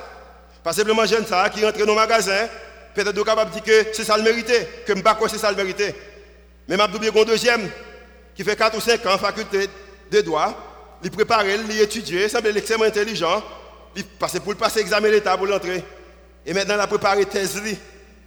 Pas 0.62 0.72
simplement 0.72 1.05
jeune 1.07 1.26
ça 1.26 1.48
qui 1.48 1.64
rentre 1.64 1.79
dans 1.79 1.87
le 1.87 1.94
magasin, 1.94 2.48
peut-être 2.94 3.24
capable 3.24 3.50
de 3.50 3.61
dire 3.61 3.64
que 3.64 3.92
c'est 3.92 4.05
ça 4.05 4.16
le 4.16 4.22
mérité, 4.22 4.66
que 4.87 4.94
je 4.94 4.98
ne 4.98 5.29
c'est 5.29 5.38
ça 5.38 5.50
le 5.50 5.57
mérité. 5.57 5.94
Mais 6.68 6.76
je 6.76 6.98
vais 6.98 7.20
un 7.20 7.24
deuxième 7.24 7.70
qui 8.35 8.44
fait 8.44 8.57
4 8.57 8.76
ou 8.76 8.81
5 8.81 9.07
ans 9.07 9.14
en 9.14 9.18
faculté 9.18 9.68
de 10.11 10.20
droit, 10.20 10.55
il 11.02 11.11
prépare, 11.11 11.46
il 11.46 11.81
étudie, 11.81 12.16
il 12.16 12.31
semble 12.31 12.57
extrêmement 12.57 12.85
intelligent, 12.85 13.42
il 13.94 14.05
passe 14.05 14.38
pour 14.40 14.57
passer 14.57 14.81
l'examen 14.81 15.09
d'État 15.09 15.37
pour 15.37 15.46
l'entrée. 15.46 15.85
Et 16.44 16.52
maintenant, 16.52 16.74
il 16.74 16.81
a 16.81 16.87
préparé 16.87 17.24
thèse, 17.26 17.57
et 17.57 17.61
puis 17.61 17.79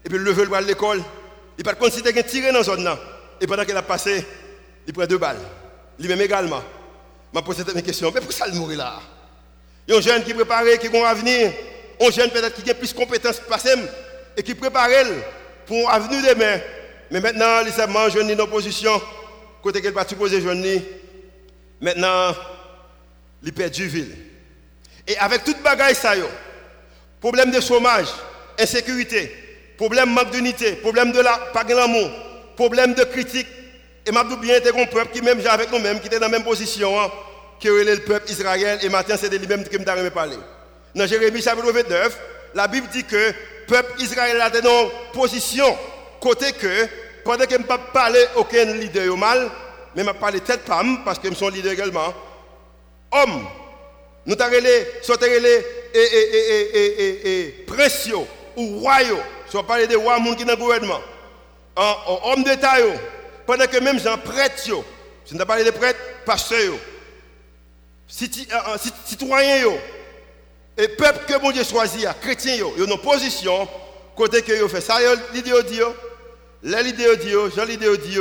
il 0.05 0.17
lever 0.17 0.45
le 0.45 0.53
à 0.53 0.61
l'école. 0.61 1.01
Il 1.59 1.63
pas 1.63 1.75
considérer 1.75 2.13
qu'il 2.13 2.23
tiré 2.23 2.53
dans 2.53 2.59
la 2.59 2.63
zone. 2.63 2.89
Et 3.41 3.45
pendant 3.45 3.65
qu'il 3.65 3.75
a 3.75 3.81
passé, 3.81 4.25
il 4.87 4.93
prend 4.93 5.05
deux 5.05 5.17
balles. 5.17 5.41
Lui-même 5.99 6.21
également. 6.21 6.63
Je 7.35 7.39
pose 7.41 7.57
cette 7.57 7.85
question. 7.85 8.11
Mais 8.15 8.21
pourquoi 8.21 8.33
ça 8.33 8.47
le 8.47 8.53
mourir 8.57 8.77
là? 8.77 9.01
Il 9.85 9.93
y 9.93 9.93
a 9.93 9.99
un 9.99 10.01
jeune 10.01 10.23
qui 10.23 10.33
prépare, 10.33 10.63
qui 10.79 10.87
a 10.87 11.05
un 11.05 11.09
avenir. 11.09 11.51
Un 11.99 12.11
jeune 12.11 12.29
peut-être 12.29 12.63
qui 12.63 12.71
a 12.71 12.73
plus 12.73 12.93
de 12.93 12.97
compétences 12.97 13.41
passées 13.41 13.75
et 14.37 14.41
qui 14.41 14.55
prépare 14.55 14.87
pour 15.65 15.89
un 15.89 15.95
avenir 15.95 16.33
demain. 16.33 16.61
Mais 17.11 17.19
maintenant, 17.19 17.59
il 17.65 17.73
s'est 17.73 18.09
jeune 18.13 18.29
une 18.29 18.39
opposition. 18.39 19.01
Côté 19.61 19.81
qu'elle 19.81 19.93
pas 19.93 20.07
supposé 20.07 20.39
jeune 20.39 20.65
Maintenant, 21.81 22.33
il 23.43 23.51
perd 23.51 23.73
du 23.73 23.85
ville. 23.85 24.15
Et 25.05 25.17
avec 25.17 25.43
toute 25.43 25.61
bagaille 25.61 25.95
ça 25.95 26.13
problème 27.19 27.51
de 27.51 27.59
chômage, 27.59 28.07
insécurité, 28.57 29.48
problème 29.79 30.09
manque 30.09 30.31
d'unité, 30.31 30.73
problème 30.73 31.13
de 31.13 31.21
la 31.21 31.37
pas 31.53 31.63
d'amour, 31.63 32.09
problème 32.57 32.93
de 32.95 33.03
critique. 33.05 33.47
Et 34.05 34.11
m'a 34.11 34.25
bien 34.25 34.57
été 34.57 34.69
un 34.69 34.85
peuple 34.87 35.11
qui 35.13 35.21
même 35.21 35.39
avec 35.47 35.71
nous-mêmes 35.71 36.01
qui 36.01 36.07
était 36.07 36.19
dans 36.19 36.25
la 36.25 36.31
même 36.37 36.43
position 36.43 36.99
hein, 36.99 37.09
que 37.61 37.69
le 37.69 37.97
peuple 37.99 38.29
Israël 38.29 38.79
et 38.81 38.89
maintenant 38.89 39.15
c'est 39.17 39.29
de 39.29 39.37
lui-même 39.37 39.63
qui 39.63 39.77
me 39.77 40.09
parlé. 40.09 40.35
Dans 40.93 41.07
Jérémie 41.07 41.41
chapitre 41.41 41.71
29, 41.71 42.19
la 42.55 42.67
Bible 42.67 42.87
dit 42.91 43.05
que 43.05 43.15
le 43.15 43.33
peuple 43.67 44.01
Israël 44.01 44.41
a 44.41 44.49
dans 44.49 44.83
une 44.83 44.89
position 45.13 45.77
côté 46.19 46.51
que 46.51 46.87
pendant 47.23 47.45
que 47.45 47.51
je 47.53 47.57
ne 47.59 47.63
pas 47.63 47.77
parler 47.77 48.25
aucun 48.35 48.65
leader 48.65 49.15
mal, 49.15 49.49
mais 49.95 50.03
je 50.03 50.11
parler 50.11 50.41
tête 50.41 50.61
femme 50.65 51.05
parce 51.05 51.19
que 51.19 51.29
je 51.29 51.35
suis 51.35 51.51
leader 51.51 51.71
également. 51.71 52.13
Homme, 53.13 53.45
nous 54.25 54.35
avons 54.37 54.51
les 54.61 54.85
et, 55.93 55.99
et, 55.99 56.77
et, 56.77 57.39
et, 57.39 57.49
précieux 57.65 58.17
ou 58.57 58.81
royaux, 59.49 59.51
soit 59.51 59.65
parler 59.67 59.87
de 59.87 59.95
rois 59.95 60.17
qui 60.19 60.39
sont 60.39 60.45
dans 60.45 60.53
le 60.53 60.57
gouvernement, 60.57 61.01
hommes 62.23 62.43
d'État, 62.43 62.75
pendant 63.45 63.65
que 63.65 63.77
même 63.79 63.99
gens 63.99 64.17
prêtres, 64.17 64.69
je 65.29 65.35
ne 65.35 65.43
parlé 65.43 65.63
de 65.63 65.71
prêtres, 65.71 65.99
pasteurs, 66.25 66.73
citoyens, 68.07 69.73
et 70.77 70.87
peuple 70.87 71.25
que 71.27 71.41
mon 71.41 71.51
Dieu 71.51 71.63
choisit, 71.63 72.07
chrétiens, 72.21 72.55
ils 72.55 72.83
ont 72.83 72.87
une 72.87 72.97
position, 72.97 73.67
côté 74.15 74.41
que 74.41 74.51
ils 74.51 74.69
fait 74.69 74.81
ça, 74.81 74.97
l'idée 75.33 75.51
dit, 75.63 75.79
l'idée 76.63 77.17
dit, 77.17 77.31
Jean 77.55 77.65
l'idée 77.65 77.97
dit, 77.97 78.17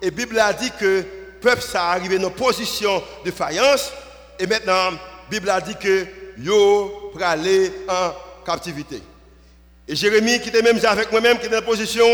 et 0.00 0.06
la 0.06 0.10
Bible 0.10 0.38
a 0.38 0.52
dit 0.52 0.70
que 0.78 0.84
le 0.84 1.40
peuple 1.40 1.62
ça 1.62 1.90
arrivé 1.90 2.18
dans 2.18 2.28
une 2.28 2.34
position 2.34 3.02
de 3.24 3.30
faïence, 3.30 3.92
et 4.38 4.46
maintenant, 4.46 4.90
la 4.90 4.98
Bible 5.30 5.50
a 5.50 5.60
dit 5.60 5.76
que 5.76 6.06
yo 6.38 7.12
aller 7.20 7.72
en 7.88 8.12
captivité. 8.44 9.02
Et 9.88 9.96
Jérémie, 9.96 10.38
qui 10.40 10.50
était 10.50 10.60
même 10.60 10.78
avec 10.84 11.10
moi-même, 11.10 11.38
qui 11.38 11.46
est 11.46 11.48
dans 11.48 11.58
une 11.58 11.64
position, 11.64 12.06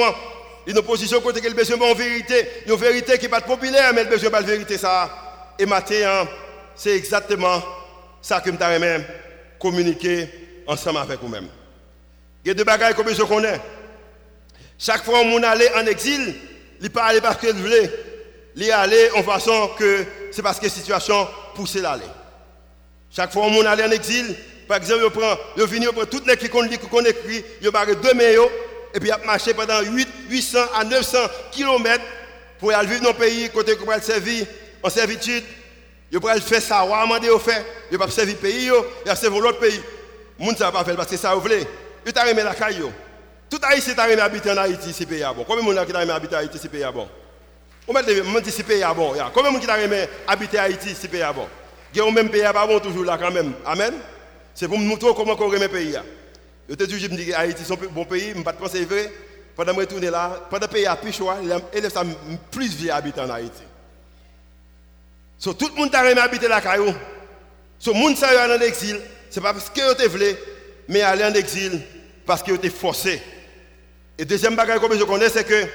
une 0.66 0.80
position 0.82 1.20
côté 1.20 1.40
qu'il 1.40 1.54
besoin 1.54 1.76
en 1.90 1.94
vérité, 1.94 2.48
une 2.66 2.76
vérité 2.76 3.18
qui 3.18 3.24
n'est 3.24 3.28
pas 3.28 3.40
populaire, 3.40 3.92
mais 3.92 4.02
il 4.02 4.08
besoin 4.08 4.30
de 4.30 4.34
la 4.34 4.42
vérité 4.42 4.78
ça. 4.78 5.10
Et 5.58 5.66
maintenant, 5.66 6.28
c'est 6.76 6.96
exactement 6.96 7.62
ça 8.22 8.40
que 8.40 8.50
je 8.50 8.56
même 8.56 9.04
communiquer 9.58 10.28
ensemble 10.66 10.98
avec 10.98 11.20
vous-même. 11.20 11.48
Il 12.44 12.48
y 12.48 12.50
a 12.52 12.54
deux 12.54 12.64
bagages 12.64 12.94
que 12.94 13.14
je 13.14 13.22
connais. 13.22 13.60
Chaque 14.78 15.04
fois 15.04 15.20
qu'on 15.20 15.42
allait 15.42 15.74
en 15.74 15.86
exil, 15.86 16.34
il 16.80 16.84
ne 16.84 16.88
pas 16.88 17.04
aller 17.04 17.20
parce 17.20 17.38
qu'il 17.38 17.52
voulait. 17.54 17.90
Il 18.56 18.70
aller 18.70 19.10
en 19.16 19.22
façon 19.22 19.70
que 19.76 20.04
c'est 20.30 20.42
parce 20.42 20.58
que 20.60 20.66
la 20.66 20.70
situation 20.70 21.26
poussait 21.54 21.80
l'aller. 21.80 22.04
Chaque 23.10 23.32
fois 23.32 23.46
qu'on 23.46 23.66
allait 23.66 23.84
en 23.84 23.90
exil, 23.90 24.36
par 24.66 24.78
exemple, 24.78 25.02
il 25.04 25.10
prend, 25.10 25.36
il 25.56 25.64
vient, 25.64 25.92
prend 25.92 26.04
toutes 26.04 26.26
les 26.26 26.36
qui 26.36 26.48
qu'on 26.48 26.64
écrit, 26.64 27.44
il 27.60 27.70
barre 27.70 27.86
deux 27.86 28.14
maillots, 28.14 28.50
et 28.94 29.00
puis 29.00 29.10
il 29.10 29.26
marché 29.26 29.52
pendant 29.54 29.80
8, 29.80 30.08
800 30.28 30.58
à 30.74 30.84
900 30.84 31.18
km 31.50 32.02
pour 32.58 32.72
aller 32.72 32.88
vivre 32.88 33.02
dans 33.02 33.10
le 33.10 33.14
pays, 33.16 33.50
côté 33.50 33.76
qu'on 33.76 33.86
va 33.86 34.00
servir 34.00 34.46
en 34.82 34.90
servitude. 34.90 35.44
Il 36.12 36.20
va 36.20 36.40
faire 36.40 36.62
ça, 36.62 36.84
va 36.84 37.02
demander 37.02 37.28
faire. 37.40 37.64
Il 37.90 37.98
va 37.98 38.08
servir 38.08 38.36
le 38.36 38.40
pays, 38.40 38.66
il 38.66 39.08
va 39.08 39.16
servir 39.16 39.40
l'autre 39.40 39.58
pays. 39.58 39.80
Le 40.38 40.44
monde 40.44 40.54
ne 40.58 40.70
pas 40.70 40.84
faire 40.84 40.96
parce 40.96 41.08
que 41.08 41.16
ça, 41.16 41.34
vous 41.34 41.40
voulez. 41.40 41.66
Il 42.06 42.12
t'a 42.12 42.22
remis 42.22 42.42
la 42.42 42.54
caille. 42.54 42.82
Tout 43.50 43.58
Haïti 43.62 43.94
t'a 43.94 44.04
remis 44.04 44.20
habiter 44.20 44.50
en 44.50 44.56
Haïti, 44.56 44.92
c'est 44.92 45.06
pays 45.06 45.24
bon. 45.34 45.44
Combien 45.44 45.74
de 45.74 45.86
qui 45.86 45.92
t'a 45.92 46.00
remis 46.00 46.12
habiter 46.12 46.36
en 46.36 46.38
Haïti, 46.38 46.58
c'est 46.60 46.68
pays 46.68 46.84
bon? 46.92 47.08
Combien 47.86 48.02
de 48.02 48.22
monde 48.22 48.42
qui 48.42 48.50
c'est 48.50 48.62
bon? 48.62 49.12
Combien 49.34 49.52
de 49.52 49.58
qui 49.58 49.66
t'a 49.66 49.74
remis 49.74 50.06
habiter 50.26 50.58
en 50.58 50.62
Haïti, 50.62 50.96
c'est 50.98 51.08
pays 51.08 51.22
bon? 51.34 51.48
Il 51.94 52.02
y 52.02 52.12
même 52.12 52.30
pays 52.30 52.42
bon 52.52 52.80
toujours 52.80 53.04
là 53.04 53.18
quand 53.20 53.30
même. 53.30 53.52
Amen? 53.64 53.94
C'est 54.54 54.68
pour 54.68 54.78
me 54.78 54.84
montrer 54.84 55.08
comment 55.16 55.36
on 55.38 55.48
remet 55.48 55.68
pays. 55.68 55.98
Je 56.68 56.74
te 56.74 56.84
dis, 56.84 56.98
je 56.98 57.08
me 57.08 57.16
dis 57.16 57.32
Haïti 57.34 57.62
est 57.62 57.72
un 57.72 57.76
bon 57.90 58.04
pays, 58.04 58.30
je 58.32 58.38
ne 58.38 58.42
pas 58.42 58.52
penser 58.52 58.84
vrai. 58.84 59.12
Pendant 59.56 59.72
que 59.74 59.80
je 59.80 59.86
retourne 59.86 60.08
là, 60.08 60.46
pendant 60.50 60.66
que 60.66 60.72
le 60.72 60.78
pays 60.78 60.86
a 60.86 60.98
choix, 61.12 61.38
il 61.42 61.90
ça 61.90 62.02
plus 62.50 62.74
vieux 62.74 62.92
habiter 62.92 63.20
en 63.20 63.30
Haïti. 63.30 63.62
Tout 65.40 65.56
le 65.60 65.80
monde 65.80 65.94
a 65.94 66.02
remis 66.02 66.18
habiter 66.18 66.48
la 66.48 66.60
caillou. 66.60 66.92
So, 67.78 67.92
le 67.92 67.98
monde 67.98 68.16
est 68.16 68.24
en 68.24 68.60
exil, 68.60 69.00
ce 69.28 69.38
n'est 69.38 69.42
pas 69.42 69.52
parce 69.52 69.68
que 69.68 70.02
tu 70.02 70.08
voulu, 70.08 70.34
mais 70.88 71.02
aller 71.02 71.24
en 71.24 71.34
exil 71.34 71.80
parce 72.24 72.42
que 72.42 72.52
tu 72.56 72.70
forcé. 72.70 73.20
Et 74.16 74.24
deuxième 74.24 74.56
bagage 74.56 74.80
que 74.80 74.98
je 74.98 75.04
connais, 75.04 75.28
c'est 75.28 75.44
que 75.44 75.66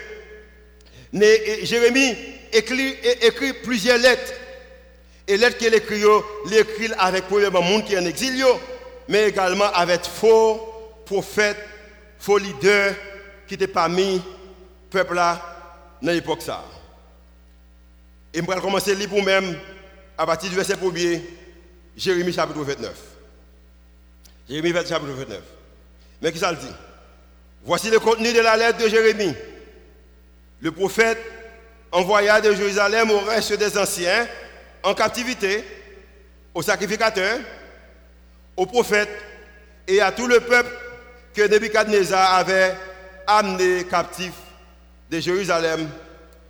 Jérémie 1.63 2.15
écrit, 2.51 2.95
écrit 3.21 3.53
plusieurs 3.53 3.97
lettres 3.97 4.33
et 5.29 5.37
lettres 5.37 5.57
qu'il 5.59 5.73
écrit, 5.75 6.01
il 6.47 6.53
écrit 6.55 6.91
avec 6.97 7.25
premièrement 7.27 7.61
monde 7.61 7.85
qui 7.85 7.93
est 7.93 7.99
en 7.99 8.05
exil, 8.05 8.43
mais 9.07 9.29
également 9.29 9.71
avec 9.71 10.03
faux 10.03 10.59
prophètes, 11.05 11.63
faux 12.17 12.39
leaders 12.39 12.95
qui 13.47 13.53
étaient 13.53 13.67
parmi 13.67 14.15
le 14.15 14.21
peuple 14.89 15.13
là 15.13 15.39
dans 16.01 16.11
l'époque 16.11 16.41
ça. 16.41 16.65
Et 18.33 18.41
je 18.41 18.45
vais 18.45 18.59
commencer 18.59 18.91
à 18.91 18.95
lire 18.95 19.07
pour 19.07 19.23
même 19.23 19.55
à 20.17 20.25
partir 20.25 20.49
du 20.49 20.55
verset 20.55 20.73
1er, 20.73 21.21
Jérémie 21.95 22.33
chapitre 22.33 22.63
29. 22.63 22.91
Jérémie 24.49 24.73
chapitre 24.73 25.11
29. 25.11 25.41
Mais 26.23 26.31
qui 26.31 26.39
ça 26.39 26.51
le 26.51 26.57
dit? 26.57 26.73
Voici 27.63 27.91
le 27.91 27.99
contenu 27.99 28.33
de 28.33 28.39
la 28.39 28.57
lettre 28.57 28.79
de 28.83 28.89
Jérémie. 28.89 29.35
Le 30.59 30.71
prophète 30.71 31.19
envoya 31.91 32.41
de 32.41 32.51
Jérusalem 32.51 33.11
au 33.11 33.19
reste 33.19 33.53
des 33.53 33.77
anciens 33.77 34.27
en 34.83 34.93
captivité, 34.93 35.63
aux 36.53 36.61
sacrificateurs, 36.61 37.39
aux 38.55 38.65
prophètes 38.65 39.09
et 39.87 40.01
à 40.01 40.11
tout 40.11 40.27
le 40.27 40.39
peuple 40.39 40.69
que 41.33 41.47
Nebuchadnezzar 41.47 42.35
avait 42.35 42.75
amené 43.25 43.85
captif 43.85 44.33
de 45.09 45.19
Jérusalem 45.19 45.89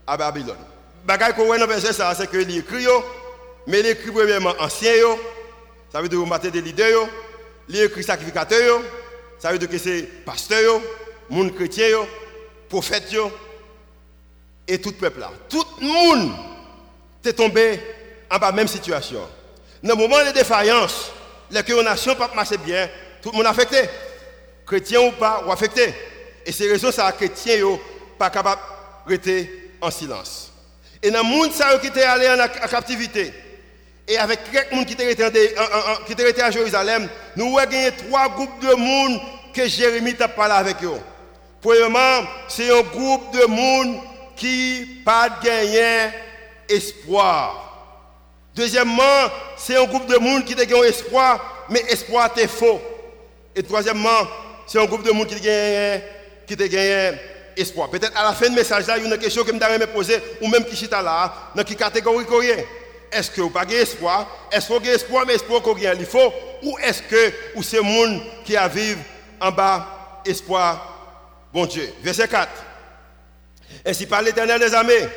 à 0.07 0.17
Babylone. 0.17 0.57
Bagay 1.05 1.33
qu'on 1.33 1.45
voit 1.45 1.57
dans 1.57 1.67
verset 1.67 1.93
c'est 1.93 2.29
que 2.29 2.37
l'écrit, 2.37 2.85
mais 3.67 3.81
l'écrit 3.81 4.11
premièrement 4.11 4.53
ancien, 4.59 4.91
ça 5.91 6.01
veut 6.01 6.09
dire 6.09 6.25
matin 6.25 6.49
des 6.49 6.61
leaders, 6.61 7.07
l'écrit 7.67 8.03
sacrificateur, 8.03 8.81
ça 9.37 9.51
veut 9.51 9.59
dire 9.59 9.69
que 9.69 9.77
c'est 9.77 10.03
pasteur, 10.25 10.81
monde 11.29 11.53
chrétien, 11.55 11.87
prophète, 12.67 13.15
et 14.67 14.79
tout 14.79 14.89
le 14.89 14.95
peuple 14.95 15.19
là. 15.19 15.31
Tout 15.49 15.65
le 15.81 15.87
monde 15.87 16.31
est 17.23 17.33
tombé 17.33 17.79
en 18.29 18.37
bas 18.37 18.51
même 18.51 18.67
situation. 18.67 19.21
Dans 19.81 19.95
le 19.95 20.01
moment 20.01 20.23
de 20.25 20.31
défaillance, 20.31 21.11
les 21.49 21.83
nations 21.83 22.15
pas 22.15 22.29
marcher 22.35 22.57
bien, 22.57 22.89
tout 23.21 23.31
le 23.31 23.37
monde 23.37 23.47
affecté. 23.47 23.89
Chrétien 24.65 25.01
ou 25.01 25.11
pas, 25.11 25.43
ou 25.45 25.51
affecté. 25.51 25.93
Et 26.45 26.51
c'est 26.51 26.69
raison 26.69 26.91
ça 26.91 27.11
chrétien 27.11 27.55
yo 27.55 27.81
pas 28.17 28.29
capable 28.29 28.61
de 29.07 29.11
rester 29.11 29.71
en 29.81 29.89
silence. 29.89 30.51
Et 31.01 31.09
dans 31.09 31.19
le 31.19 31.23
monde 31.23 31.51
qui 31.81 31.87
était 31.87 32.03
allé 32.03 32.27
en 32.29 32.67
captivité, 32.67 33.33
et 34.07 34.17
avec 34.17 34.39
quelques 34.51 34.71
monde 34.71 34.85
qui 34.85 34.93
était 34.93 36.41
à 36.41 36.51
Jérusalem, 36.51 37.07
nous 37.35 37.57
avons 37.57 37.71
gagné 37.71 37.91
trois 37.91 38.27
groupes 38.29 38.59
de 38.59 38.73
monde 38.73 39.21
que 39.53 39.67
Jérémie 39.67 40.15
a 40.19 40.27
parlé 40.27 40.55
avec 40.55 40.83
eux. 40.83 40.99
Premièrement, 41.61 42.27
c'est 42.47 42.71
un 42.71 42.81
groupe 42.81 43.33
de 43.33 43.45
monde 43.45 43.99
qui 44.35 45.01
pas 45.05 45.29
gagné 45.43 46.09
espoir. 46.67 47.68
Deuxièmement, 48.59 49.31
c'est 49.55 49.77
un 49.77 49.85
groupe 49.85 50.05
de 50.05 50.17
monde 50.17 50.43
qui 50.43 50.53
a 50.53 50.77
un 50.77 50.83
espoir, 50.83 51.65
mais 51.69 51.79
espoir 51.87 52.29
est 52.35 52.45
faux. 52.45 52.81
Et 53.55 53.63
troisièmement, 53.63 54.27
c'est 54.67 54.77
un 54.77 54.83
groupe 54.83 55.03
de 55.03 55.11
monde 55.11 55.27
qui 55.27 55.35
a 55.49 55.99
qui 56.45 56.55
gagné 56.57 57.13
espoir. 57.55 57.89
Peut-être 57.89 58.17
à 58.17 58.23
la 58.23 58.33
fin 58.33 58.49
du 58.49 58.55
message, 58.55 58.85
là, 58.85 58.97
il 58.97 59.05
y 59.05 59.09
a 59.09 59.15
une 59.15 59.17
question 59.17 59.45
que 59.45 59.51
je 59.51 59.53
me 59.55 59.85
poser, 59.85 60.21
ou 60.41 60.49
même 60.49 60.65
qui 60.65 60.83
est 60.83 60.91
là, 60.91 61.33
dans 61.55 61.63
quelle 61.63 61.77
catégorie 61.77 62.25
Est-ce 63.09 63.31
que 63.31 63.39
vous 63.39 63.49
n'avez 63.49 63.75
pas 63.75 63.81
espoir? 63.81 64.27
Est-ce 64.51 64.67
que 64.67 64.73
vous 64.73 64.79
avez 64.79 64.89
espoir, 64.89 65.23
mais 65.25 65.35
espoir 65.35 65.61
qu'on 65.61 65.77
il 65.77 66.05
faut? 66.05 66.33
Ou 66.63 66.77
est-ce 66.79 67.01
que 67.03 67.33
ou 67.55 67.63
c'est 67.63 67.79
monde 67.79 68.19
qui 68.43 68.57
a 68.57 68.67
vivre 68.67 68.99
en 69.39 69.51
bas 69.51 70.19
espoir, 70.25 71.47
bon 71.53 71.65
Dieu 71.65 71.93
Verset 72.03 72.27
4. 72.27 72.49
Ainsi 73.85 74.05
par 74.05 74.21
l'éternel 74.21 74.59
des 74.59 74.73
armées, 74.73 75.07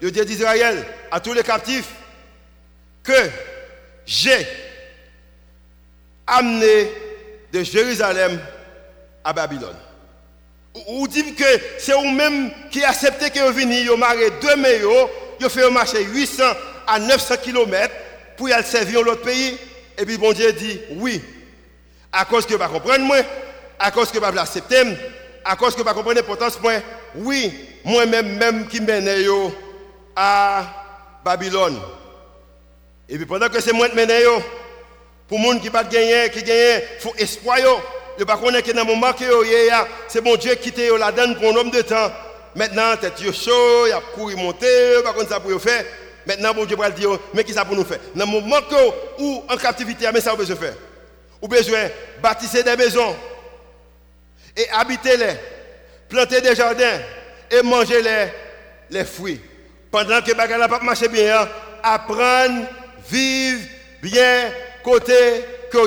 le 0.00 0.12
Dieu 0.12 0.24
d'Israël, 0.24 0.86
à 1.10 1.18
tous 1.18 1.32
les 1.32 1.42
captifs, 1.42 1.88
que 3.04 3.12
j'ai 4.06 4.46
amené 6.26 6.90
de 7.52 7.62
Jérusalem 7.62 8.40
à 9.22 9.32
Babylone. 9.32 9.76
Ou 10.88 11.06
dit 11.06 11.34
que 11.34 11.44
c'est 11.78 11.92
vous-même 11.92 12.50
qui 12.70 12.82
acceptez 12.82 13.30
que 13.30 13.38
vous 13.38 13.52
venez, 13.52 13.84
vous 13.84 13.96
marrez 13.96 14.30
deux 14.42 14.56
meilleurs, 14.56 15.08
vous 15.38 15.48
faites 15.48 15.70
marcher 15.70 16.02
800 16.02 16.42
à 16.86 16.98
900 16.98 17.36
km 17.42 17.94
pour 18.36 18.48
aller 18.48 18.64
servir 18.64 19.02
l'autre 19.02 19.22
pays. 19.22 19.56
Et 19.96 20.04
puis 20.04 20.18
bon 20.18 20.32
Dieu 20.32 20.52
dit 20.52 20.80
oui. 20.96 21.22
À 22.12 22.24
cause 22.24 22.46
que 22.46 22.54
vous 22.54 22.62
ne 22.62 22.68
comprenez 22.68 23.04
moi, 23.04 23.18
à 23.78 23.90
cause 23.90 24.10
que 24.10 24.18
vous 24.18 24.26
ne 24.26 24.32
l'accepter, 24.32 24.82
à 25.44 25.54
cause 25.56 25.74
que 25.74 25.82
vous 25.82 25.88
ne 25.88 25.94
comprenez 25.94 26.20
l'importance 26.20 26.60
moi, 26.60 26.74
oui, 27.16 27.52
moi-même 27.84 28.36
même 28.36 28.66
qui 28.66 28.80
mène 28.80 29.08
à 30.16 30.64
Babylone. 31.24 31.78
Et 33.08 33.16
puis 33.16 33.26
pendant 33.26 33.48
que 33.48 33.60
c'est 33.60 33.72
moi 33.72 33.88
qui 33.88 33.96
mène 33.96 34.08
pour 35.28 35.38
les 35.38 35.44
gens 35.44 35.58
qui 35.58 35.70
pas 35.70 35.84
gagner, 35.84 36.30
qui 36.30 36.42
gagnent, 36.42 36.82
il 36.96 37.00
faut 37.00 37.14
espoir. 37.16 37.58
Je 38.18 38.24
ne 38.24 38.52
sais 38.52 38.62
que 38.62 38.72
dans 38.72 38.82
le 38.82 38.86
moment 38.86 39.12
que 39.12 39.24
c'est 40.08 40.20
bon 40.20 40.36
Dieu 40.36 40.54
qui 40.54 40.72
t'a 40.72 40.96
la 40.98 41.12
donne 41.12 41.34
pour 41.36 41.50
un 41.50 41.56
homme 41.56 41.70
de 41.70 41.82
temps. 41.82 42.10
Maintenant, 42.54 42.96
tête 42.96 43.18
chaud, 43.32 43.86
il 43.86 43.92
a 43.92 44.00
couru 44.14 44.36
monter, 44.36 45.02
pas 45.02 45.12
contre 45.12 45.30
ça 45.30 45.40
pour 45.40 45.60
faire. 45.60 45.84
Maintenant, 46.24 46.54
bon 46.54 46.64
Dieu 46.64 46.76
va 46.76 46.90
dire, 46.90 47.10
mais 47.34 47.42
qui 47.42 47.52
ça 47.52 47.64
pour 47.64 47.76
nous 47.76 47.84
faire? 47.84 47.98
Dans 48.14 48.24
le 48.24 48.30
moment 48.30 48.60
où 49.18 49.42
en 49.48 49.56
captivité, 49.56 50.06
mais 50.12 50.20
ça 50.20 50.30
vous 50.30 50.36
besoin 50.36 50.56
faire. 50.56 50.74
Vous 51.42 51.48
besoin 51.48 51.88
bâtir 52.22 52.64
des 52.64 52.76
maisons 52.76 53.16
et 54.56 54.68
habiter 54.70 55.16
les, 55.16 55.34
planter 56.08 56.40
des 56.40 56.54
jardins 56.54 57.00
et 57.50 57.62
manger 57.62 58.00
les, 58.00 58.26
les 58.90 59.04
fruits. 59.04 59.40
Pendant 59.90 60.22
que 60.22 60.30
les 60.30 60.56
n'a 60.56 60.68
pas 60.68 60.80
marché 60.80 61.08
bien, 61.08 61.48
apprendre, 61.82 62.66
vivre 63.10 63.60
bien 64.02 64.52
côté 64.82 65.44
que 65.70 65.78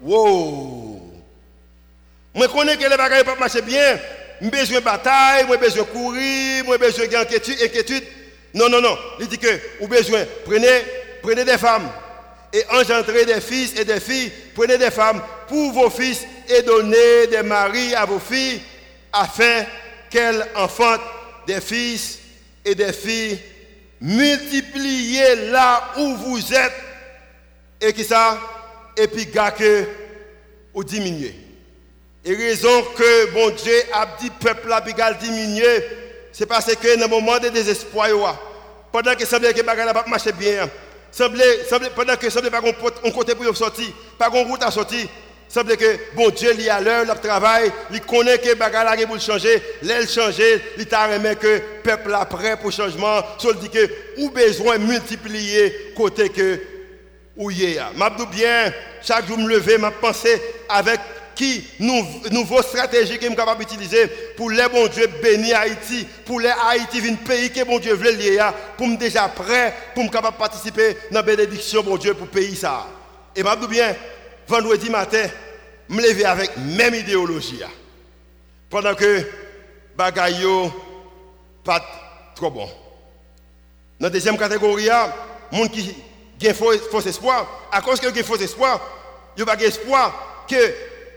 Wow! 0.00 1.00
Je 2.34 2.46
connais 2.46 2.76
que 2.76 2.88
les 2.88 2.96
bagages 2.96 3.24
pas 3.24 3.36
marcher 3.36 3.62
bien. 3.62 3.98
J'ai 4.40 4.50
besoin 4.50 4.80
de 4.80 4.84
bataille, 4.84 5.46
j'ai 5.48 5.56
besoin 5.56 5.82
de 5.84 5.88
courir, 5.88 6.64
j'ai 6.68 6.78
besoin 6.78 7.06
d'inquiétude. 7.06 8.04
Non, 8.54 8.68
non, 8.68 8.80
non. 8.80 8.98
Il 9.20 9.28
dit 9.28 9.38
que 9.38 9.60
vous 9.80 9.86
besoin, 9.86 10.24
prenez, 10.44 10.82
prenez 11.22 11.44
des 11.44 11.58
femmes 11.58 11.88
et 12.52 12.64
engendrez 12.70 13.24
des 13.24 13.40
fils 13.40 13.78
et 13.78 13.84
des 13.84 14.00
filles. 14.00 14.32
Prenez 14.54 14.78
des 14.78 14.90
femmes 14.90 15.22
pour 15.48 15.72
vos 15.72 15.90
fils 15.90 16.26
et 16.48 16.62
donnez 16.62 17.28
des 17.30 17.42
maris 17.42 17.94
à 17.94 18.04
vos 18.04 18.18
filles 18.18 18.60
afin 19.12 19.64
qu'elles 20.10 20.46
enfantent 20.56 21.00
des 21.46 21.60
fils 21.60 22.18
et 22.64 22.74
des 22.74 22.92
filles. 22.92 23.38
Multipliez 24.02 25.50
là 25.52 25.92
où 25.96 26.16
vous 26.16 26.52
êtes 26.52 26.74
et 27.80 27.92
qui 27.92 28.02
ça? 28.02 28.36
Et 28.96 29.06
puis, 29.06 29.30
que 29.30 29.84
vous 30.74 30.82
diminuez. 30.82 31.36
Et 32.24 32.34
raison 32.34 32.82
que 32.96 33.30
bon 33.30 33.50
Dieu 33.50 33.72
a 33.92 34.06
dit 34.20 34.30
peuple 34.30 34.72
a 34.72 34.80
diminuer, 35.14 35.84
c'est 36.32 36.46
parce 36.46 36.74
que 36.74 36.96
dans 36.96 37.02
le 37.02 37.08
moment 37.08 37.38
de 37.38 37.48
désespoir, 37.48 38.40
pendant 38.90 39.14
que 39.14 39.24
semblait 39.24 39.54
que 39.54 39.62
n'a 39.62 39.94
pas 39.94 40.04
marché 40.08 40.32
bien, 40.32 40.68
semblait, 41.12 41.64
semblait, 41.70 41.90
pendant 41.90 42.16
que 42.16 42.28
semblait 42.28 42.50
pas 42.50 42.60
un 43.04 43.10
côté 43.10 43.36
pour 43.36 43.56
sortir, 43.56 43.86
pas 44.18 44.30
une 44.32 44.48
route 44.48 44.62
à 44.64 44.70
sortir, 44.72 45.06
semblait 45.52 45.76
que 45.76 45.98
bon 46.14 46.30
Dieu 46.30 46.54
il 46.58 46.70
à 46.70 46.80
l'heure, 46.80 47.04
le 47.04 47.14
travail, 47.20 47.70
il 47.92 48.00
connaît 48.00 48.38
que 48.38 48.54
bagages 48.54 49.04
pour 49.04 49.20
changer, 49.20 49.62
l'aile 49.82 50.08
changer, 50.08 50.62
il 50.78 50.86
t'a 50.86 51.06
remis 51.06 51.36
que 51.36 51.46
le 51.46 51.62
peuple 51.82 52.16
prêt 52.30 52.56
pour 52.56 52.70
le 52.70 52.74
changement, 52.74 53.20
il 53.44 53.58
dit 53.58 53.68
que 53.68 53.90
ou 54.18 54.30
besoin 54.30 54.78
multiplier 54.78 55.92
côté 55.94 56.30
que 56.30 56.58
ou 57.36 57.50
y 57.50 57.78
M'a 57.96 58.10
bien, 58.10 58.72
chaque 59.02 59.26
jour 59.26 59.38
me 59.38 59.48
lever, 59.48 59.76
m'a 59.76 59.90
pensé 59.90 60.40
avec 60.68 61.00
qui 61.34 61.64
nous, 61.80 62.04
nouveau 62.30 62.62
stratégie 62.62 63.18
que 63.18 63.26
nous 63.26 63.34
capable 63.34 63.64
d'utiliser 63.64 64.06
pour 64.36 64.50
les 64.50 64.68
bon 64.68 64.86
Dieu 64.86 65.06
bénir 65.22 65.58
Haïti, 65.58 66.06
pour 66.24 66.40
les 66.40 66.52
Haïti 66.68 67.02
un 67.08 67.14
pays 67.14 67.50
que 67.50 67.64
bon 67.64 67.78
Dieu 67.78 67.94
veut 67.94 68.12
lier, 68.12 68.38
pour 68.76 68.86
me 68.86 68.96
déjà 68.96 69.28
prêt, 69.28 69.74
pour 69.94 70.04
me 70.04 70.10
capable 70.10 70.36
participer 70.36 70.96
dans 71.10 71.18
la 71.18 71.22
bénédiction 71.22 71.82
bon 71.82 71.96
Dieu 71.96 72.14
pour 72.14 72.26
le 72.26 72.32
pays 72.32 72.56
ça. 72.56 72.86
Et 73.34 73.42
m'a 73.42 73.56
bien, 73.56 73.94
vendredi 74.48 74.90
matin, 74.90 75.26
me 75.88 76.02
lever 76.02 76.24
avec 76.24 76.56
même 76.56 76.94
idéologie. 76.94 77.62
Pendant 78.70 78.94
que 78.94 79.26
bagaille 79.96 80.46
pas 81.64 81.84
trop 82.34 82.50
bon. 82.50 82.68
Dans 84.00 84.06
la 84.06 84.10
deuxième 84.10 84.38
catégorie, 84.38 84.86
gens 84.86 85.68
qui 85.68 85.94
ont 86.48 86.54
faux 86.54 87.00
espoir, 87.00 87.68
à 87.70 87.80
cause 87.82 88.00
que 88.00 88.08
ont 88.08 88.24
faux 88.24 88.36
espoir, 88.36 88.80
ils 89.36 89.40
n'ont 89.40 89.46
pas 89.46 89.56
espoir 89.56 90.44
que 90.48 90.74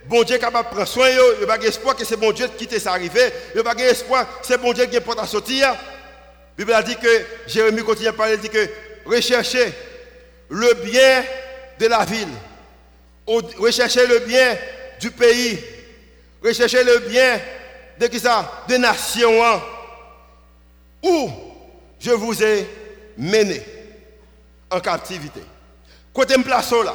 bon 0.07 0.23
Dieu 0.23 0.35
est 0.35 0.39
capable 0.39 0.69
de 0.69 0.73
prendre 0.73 0.87
soin, 0.87 1.09
il 1.09 1.37
n'y 1.39 1.43
a 1.43 1.47
pas 1.47 1.57
d'espoir 1.57 1.95
que 1.95 2.05
c'est 2.05 2.17
bon 2.17 2.31
Dieu 2.31 2.47
qui 2.57 2.67
t'est 2.67 2.85
arrivé, 2.87 3.21
il 3.53 3.55
n'y 3.55 3.61
a 3.61 3.63
pas 3.63 3.75
d'espoir 3.75 4.39
que 4.39 4.45
c'est 4.45 4.57
bon 4.57 4.73
Dieu 4.73 4.85
qui 4.85 4.95
est 4.95 5.01
pour 5.01 5.19
à 5.19 5.25
sortir. 5.25 5.69
La 5.69 5.77
Bible 6.57 6.73
a 6.73 6.83
dit 6.83 6.95
que, 6.95 7.25
Jérémie 7.47 7.83
continue 7.83 8.07
à 8.07 8.13
parler, 8.13 8.35
il 8.35 8.39
dit 8.39 8.49
que 8.49 8.69
recherchez 9.05 9.73
le 10.49 10.73
bien 10.85 11.23
de 11.79 11.87
la 11.87 12.05
ville, 12.05 12.29
recherchez 13.27 14.05
le 14.07 14.19
bien 14.19 14.57
du 14.99 15.11
pays, 15.11 15.59
recherchez 16.43 16.83
le 16.83 16.99
bien 16.99 17.39
de 17.99 18.07
qui 18.07 18.19
ça, 18.19 18.63
de 18.67 18.77
nations, 18.77 19.43
hein. 19.43 19.61
où 21.03 21.29
je 21.99 22.11
vous 22.11 22.43
ai 22.43 22.67
mené 23.17 23.61
en 24.69 24.79
captivité. 24.79 25.41
Côté 26.13 26.35
place 26.43 26.71
là. 26.71 26.93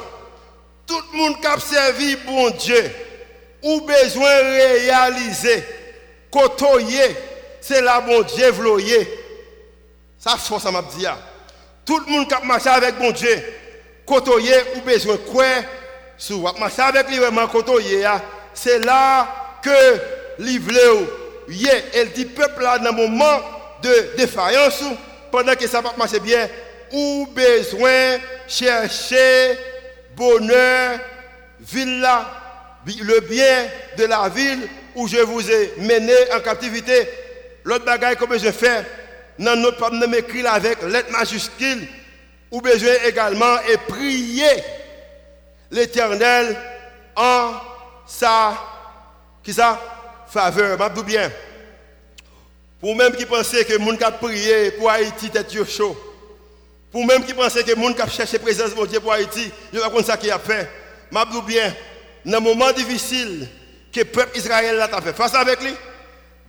Tout 0.85 1.01
le 1.13 1.17
monde 1.17 1.39
qui 1.39 1.47
a 1.47 1.59
servi 1.59 2.15
bon 2.17 2.49
Dieu, 2.51 2.91
ou 3.63 3.81
besoin 3.81 4.35
réaliser, 4.41 5.63
côtoyer, 6.31 7.15
c'est 7.61 7.81
là 7.81 8.01
bon 8.01 8.21
Dieu 8.23 8.49
vloyer. 8.51 9.07
Ça, 10.17 10.35
c'est 10.39 10.59
ça 10.59 10.71
m'a 10.71 10.81
dit. 10.81 11.05
Tout 11.85 11.99
le 11.99 12.11
monde 12.11 12.27
qui 12.27 12.33
a 12.33 12.39
marché 12.41 12.69
avec 12.69 12.97
bon 12.97 13.11
Dieu, 13.11 13.41
côtoyer, 14.05 14.55
ou 14.75 14.81
besoin 14.81 15.17
quoi, 15.17 15.45
sous 16.21 16.39
marcher 16.59 16.83
avec 16.83 17.09
lui, 17.09 17.17
vraiment 17.17 17.49
c'est 18.53 18.77
là 18.77 19.27
que 19.63 19.97
l'ivle 20.37 20.77
elle 21.95 22.11
dit 22.11 22.25
peuple 22.25 22.61
là 22.61 22.77
dans 22.77 22.89
un 22.89 22.91
moment 22.91 23.39
de 23.81 24.15
défaillance 24.15 24.83
pendant 25.31 25.55
que 25.55 25.67
ça 25.67 25.81
va 25.81 25.93
marcher 25.97 26.19
bien 26.19 26.47
ou 26.91 27.27
besoin 27.33 28.19
chercher 28.47 29.57
bonheur, 30.15 30.99
villa, 31.59 32.29
le 32.85 33.19
bien 33.21 33.65
de 33.97 34.05
la 34.05 34.29
ville 34.29 34.67
où 34.93 35.07
je 35.07 35.17
vous 35.17 35.49
ai 35.49 35.73
mené 35.79 36.13
en 36.35 36.39
captivité. 36.39 37.09
L'autre 37.63 37.85
bagaille 37.85 38.15
que 38.15 38.37
je 38.37 38.51
fais, 38.51 38.85
dans 39.39 39.55
notre 39.55 39.77
pas 39.77 39.89
m'écrire 39.89 40.53
avec 40.53 40.83
lettre 40.83 41.11
majuscule, 41.11 41.87
ou 42.51 42.61
besoin 42.61 42.93
également 43.07 43.55
et 43.71 43.77
prier 43.87 44.63
l'éternel 45.71 46.55
en 47.15 47.53
sa 48.05 48.57
qui 49.43 49.53
ça 49.53 49.79
faveur. 50.27 50.77
M'abdou 50.77 51.03
bien. 51.03 51.31
Pour 52.79 52.95
même 52.95 53.15
qui 53.15 53.25
pensaient 53.25 53.63
que 53.63 53.77
moun 53.77 53.97
qui 53.97 54.03
prié 54.19 54.71
pour 54.71 54.89
Haïti 54.89 55.29
tête 55.29 55.51
chaud. 55.69 55.97
Pour 56.91 57.05
même 57.05 57.23
qui 57.23 57.33
pensaient 57.33 57.63
que 57.63 57.71
les 57.71 57.81
gens 57.81 57.93
qui 57.93 58.09
cherchent 58.09 58.33
la 58.33 58.39
présence 58.39 58.75
de 58.75 58.85
Dieu 58.85 58.99
pour 58.99 59.13
Haïti, 59.13 59.51
ils 59.71 59.79
ne 59.79 59.87
pas 59.87 60.03
ça 60.03 60.17
qu'il 60.17 60.31
a 60.31 60.39
fait. 60.39 60.69
Je 61.11 61.41
bien, 61.41 61.73
dans 62.25 62.37
un 62.37 62.41
moment 62.41 62.71
difficile 62.71 63.47
que 63.93 63.99
le 63.99 64.05
peuple 64.05 64.37
Israël 64.37 64.79
a 64.79 65.01
fait 65.01 65.13
face 65.13 65.35
avec 65.35 65.61
lui, 65.61 65.73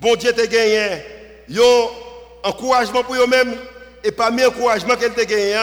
bon 0.01 0.15
Dieu 0.17 0.33
t'a 0.33 0.47
gagné 0.47 1.05
un 1.51 2.49
encouragement 2.49 3.05
pour 3.05 3.15
eux-mêmes. 3.15 3.57
Et 4.05 4.11
parmi 4.11 4.43
l'encouragement 4.43 4.97
qu'il 4.97 5.07
a 5.07 5.25
gagné, 5.25 5.57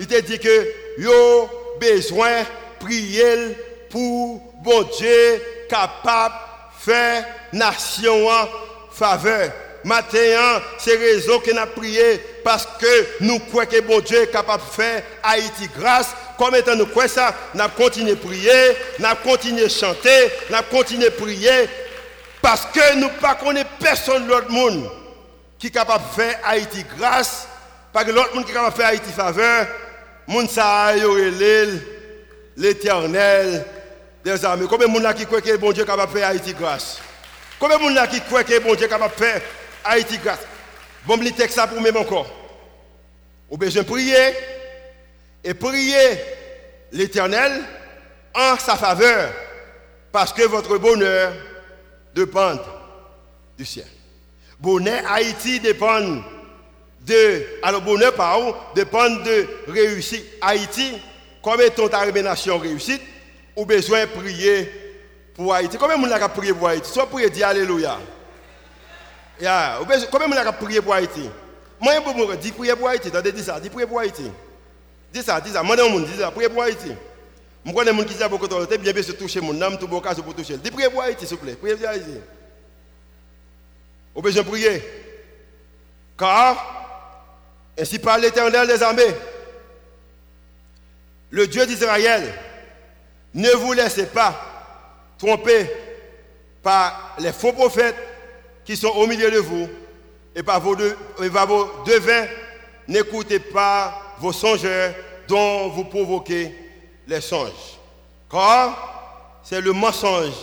il 0.00 0.06
t'a 0.06 0.20
dit 0.20 0.38
que 0.38 0.68
yo 0.98 1.50
besoin 1.80 2.44
prier 2.82 3.56
pour 3.90 4.40
bon 4.62 4.82
Dieu 4.98 5.42
capable 5.68 6.34
de 6.34 6.90
faire 6.90 7.24
nation 7.52 8.28
en 8.28 8.48
faveur. 8.90 9.50
Matin, 9.84 10.62
c'est 10.78 10.96
raison 10.96 11.40
que 11.40 11.50
nous 11.50 11.66
prié 11.74 12.20
parce 12.44 12.66
que 12.78 13.06
nous 13.20 13.38
croyons 13.40 13.68
que 13.70 13.80
bon 13.80 14.00
Dieu 14.00 14.22
est 14.22 14.30
capable 14.30 14.62
de 14.62 14.68
faire 14.82 15.02
Haïti 15.22 15.68
grâce. 15.76 16.14
Comme 16.38 16.54
étant 16.54 16.76
nous 16.76 16.86
croyons 16.86 17.08
ça, 17.08 17.34
nous 17.54 17.64
continuons 17.76 18.12
à 18.12 18.16
prier, 18.16 18.76
nous 18.98 19.06
continuons 19.24 19.66
à 19.66 19.68
chanter, 19.68 20.30
nous 20.50 20.56
continuons 20.70 21.08
à 21.08 21.10
prier 21.10 21.68
parce 22.40 22.66
que 22.66 22.94
nous 22.96 23.08
ne 23.08 23.44
connaissons 23.44 23.68
personne 23.80 24.26
l'autre 24.26 24.50
monde 24.50 24.88
qui 25.58 25.68
est 25.68 25.70
capable 25.70 26.04
de 26.04 26.22
faire 26.22 26.38
Haïti 26.44 26.84
grâce. 26.96 27.48
Parce 27.92 28.06
que 28.06 28.12
l'autre 28.12 28.34
monde 28.34 28.44
qui 28.44 28.52
est 28.52 28.54
capable 28.54 28.72
de 28.76 28.80
faire 28.80 28.90
Haïti 28.90 29.10
faveur, 29.12 29.66
monde 30.26 30.48
ça 30.48 30.92
l'éternel 32.62 33.64
des 34.24 34.44
armées. 34.44 34.66
Combien 34.70 34.86
de 34.86 34.92
monde 34.92 35.14
qui 35.14 35.26
croit 35.26 35.40
que 35.40 35.56
bon 35.56 35.72
Dieu 35.72 35.84
capable 35.84 36.12
de 36.12 36.18
faire 36.18 36.28
Haïti 36.28 36.54
grâce? 36.54 36.98
Combien 37.58 37.76
de 37.76 37.82
monde 37.82 38.08
qui 38.08 38.20
croit 38.20 38.44
que 38.44 38.58
bon 38.60 38.74
Dieu 38.76 38.86
capable 38.86 39.14
de 39.18 39.26
Haïti 39.84 40.16
grâce? 40.18 40.38
Bon, 41.04 41.20
je 41.20 41.30
texte 41.30 41.56
ça 41.56 41.66
pour 41.66 41.80
même 41.80 41.96
encore. 41.96 42.30
Vous 43.50 43.56
besoin 43.56 43.82
de 43.82 43.88
prier 43.88 44.32
et 45.42 45.54
prier 45.54 46.20
l'Éternel 46.92 47.64
en 48.32 48.56
sa 48.56 48.76
faveur 48.76 49.32
parce 50.12 50.32
que 50.32 50.42
votre 50.42 50.78
bonheur 50.78 51.32
dépend 52.14 52.54
du 53.58 53.64
ciel. 53.64 53.86
Bonheur 54.60 55.02
Haïti 55.10 55.58
dépend 55.58 56.00
de, 57.00 57.44
alors 57.64 57.82
bonheur 57.82 58.14
par 58.14 58.40
où, 58.40 58.54
dépend 58.76 59.10
de 59.10 59.48
réussite. 59.66 60.24
Haïti, 60.40 61.02
comme 61.42 61.60
étant 61.60 61.88
ta 61.88 62.10
nation 62.10 62.58
réussite, 62.58 63.02
ou 63.56 63.66
besoin 63.66 64.02
de 64.02 64.10
prier 64.10 64.70
pour 65.34 65.52
Haïti? 65.52 65.76
Combien 65.76 65.98
de 65.98 66.08
gens 66.08 66.28
prié 66.28 66.52
pour 66.52 66.68
Haïti? 66.68 66.90
Soit 66.90 67.06
prier, 67.06 67.28
dire 67.28 67.48
Alléluia. 67.48 67.98
Combien 70.10 70.28
de 70.28 70.34
gens 70.34 70.52
prié 70.52 70.80
pour 70.80 70.94
Haïti? 70.94 71.28
Moi, 71.80 71.94
je 72.30 72.36
dis 72.36 72.52
prier 72.52 72.76
pour 72.76 72.88
Haïti. 72.88 73.10
Dis 73.34 73.42
ça, 73.42 73.58
dis 73.58 73.68
prier 73.68 73.86
pour 73.86 73.98
Haïti. 73.98 74.30
Dis 75.12 75.22
ça, 75.22 75.40
dis 75.40 75.50
ça. 75.50 75.62
Moi, 75.62 75.76
je 75.76 76.04
dis 76.04 76.18
ça, 76.18 76.30
prier 76.30 76.48
pour 76.48 76.62
Haïti. 76.62 76.92
Je 77.64 77.72
connais 77.72 77.92
des 77.92 77.98
gens 77.98 78.04
qui 78.04 78.14
disent 78.14 78.28
beaucoup 78.28 78.48
de 78.48 78.76
bien 78.76 78.92
bien 78.92 79.02
se 79.02 79.12
toucher 79.12 79.40
mon 79.40 79.60
âme, 79.60 79.78
tout 79.78 79.88
bon 79.88 80.00
cas 80.00 80.14
pour 80.14 80.34
toucher. 80.34 80.56
Dis 80.56 80.70
prier 80.70 80.88
pour 80.88 81.02
Haïti, 81.02 81.26
s'il 81.26 81.36
vous 81.36 81.44
plaît. 81.44 81.54
Priez 81.54 81.74
pour 81.76 81.88
Haïti. 81.88 82.20
Avez 84.14 84.22
besoin 84.22 84.42
de 84.42 84.48
prier. 84.48 84.82
Car, 86.18 86.56
ainsi 87.78 87.98
parle 87.98 88.20
l'éternel 88.22 88.66
des 88.66 88.82
armées, 88.82 89.02
le 91.32 91.46
Dieu 91.46 91.66
d'Israël, 91.66 92.22
ne 93.34 93.50
vous 93.50 93.72
laissez 93.72 94.06
pas 94.06 94.38
tromper 95.18 95.68
par 96.62 97.16
les 97.18 97.32
faux 97.32 97.52
prophètes 97.52 97.96
qui 98.64 98.76
sont 98.76 98.90
au 98.90 99.06
milieu 99.06 99.30
de 99.30 99.38
vous 99.38 99.68
et 100.36 100.42
par 100.42 100.60
vos, 100.60 100.76
devins. 100.76 102.26
N'écoutez 102.86 103.38
pas 103.38 104.14
vos 104.18 104.32
songeurs 104.32 104.94
dont 105.26 105.68
vous 105.68 105.84
provoquez 105.84 106.54
les 107.06 107.20
songes. 107.20 107.78
Car 108.30 109.40
c'est 109.42 109.60
le 109.60 109.72
mensonge 109.72 110.34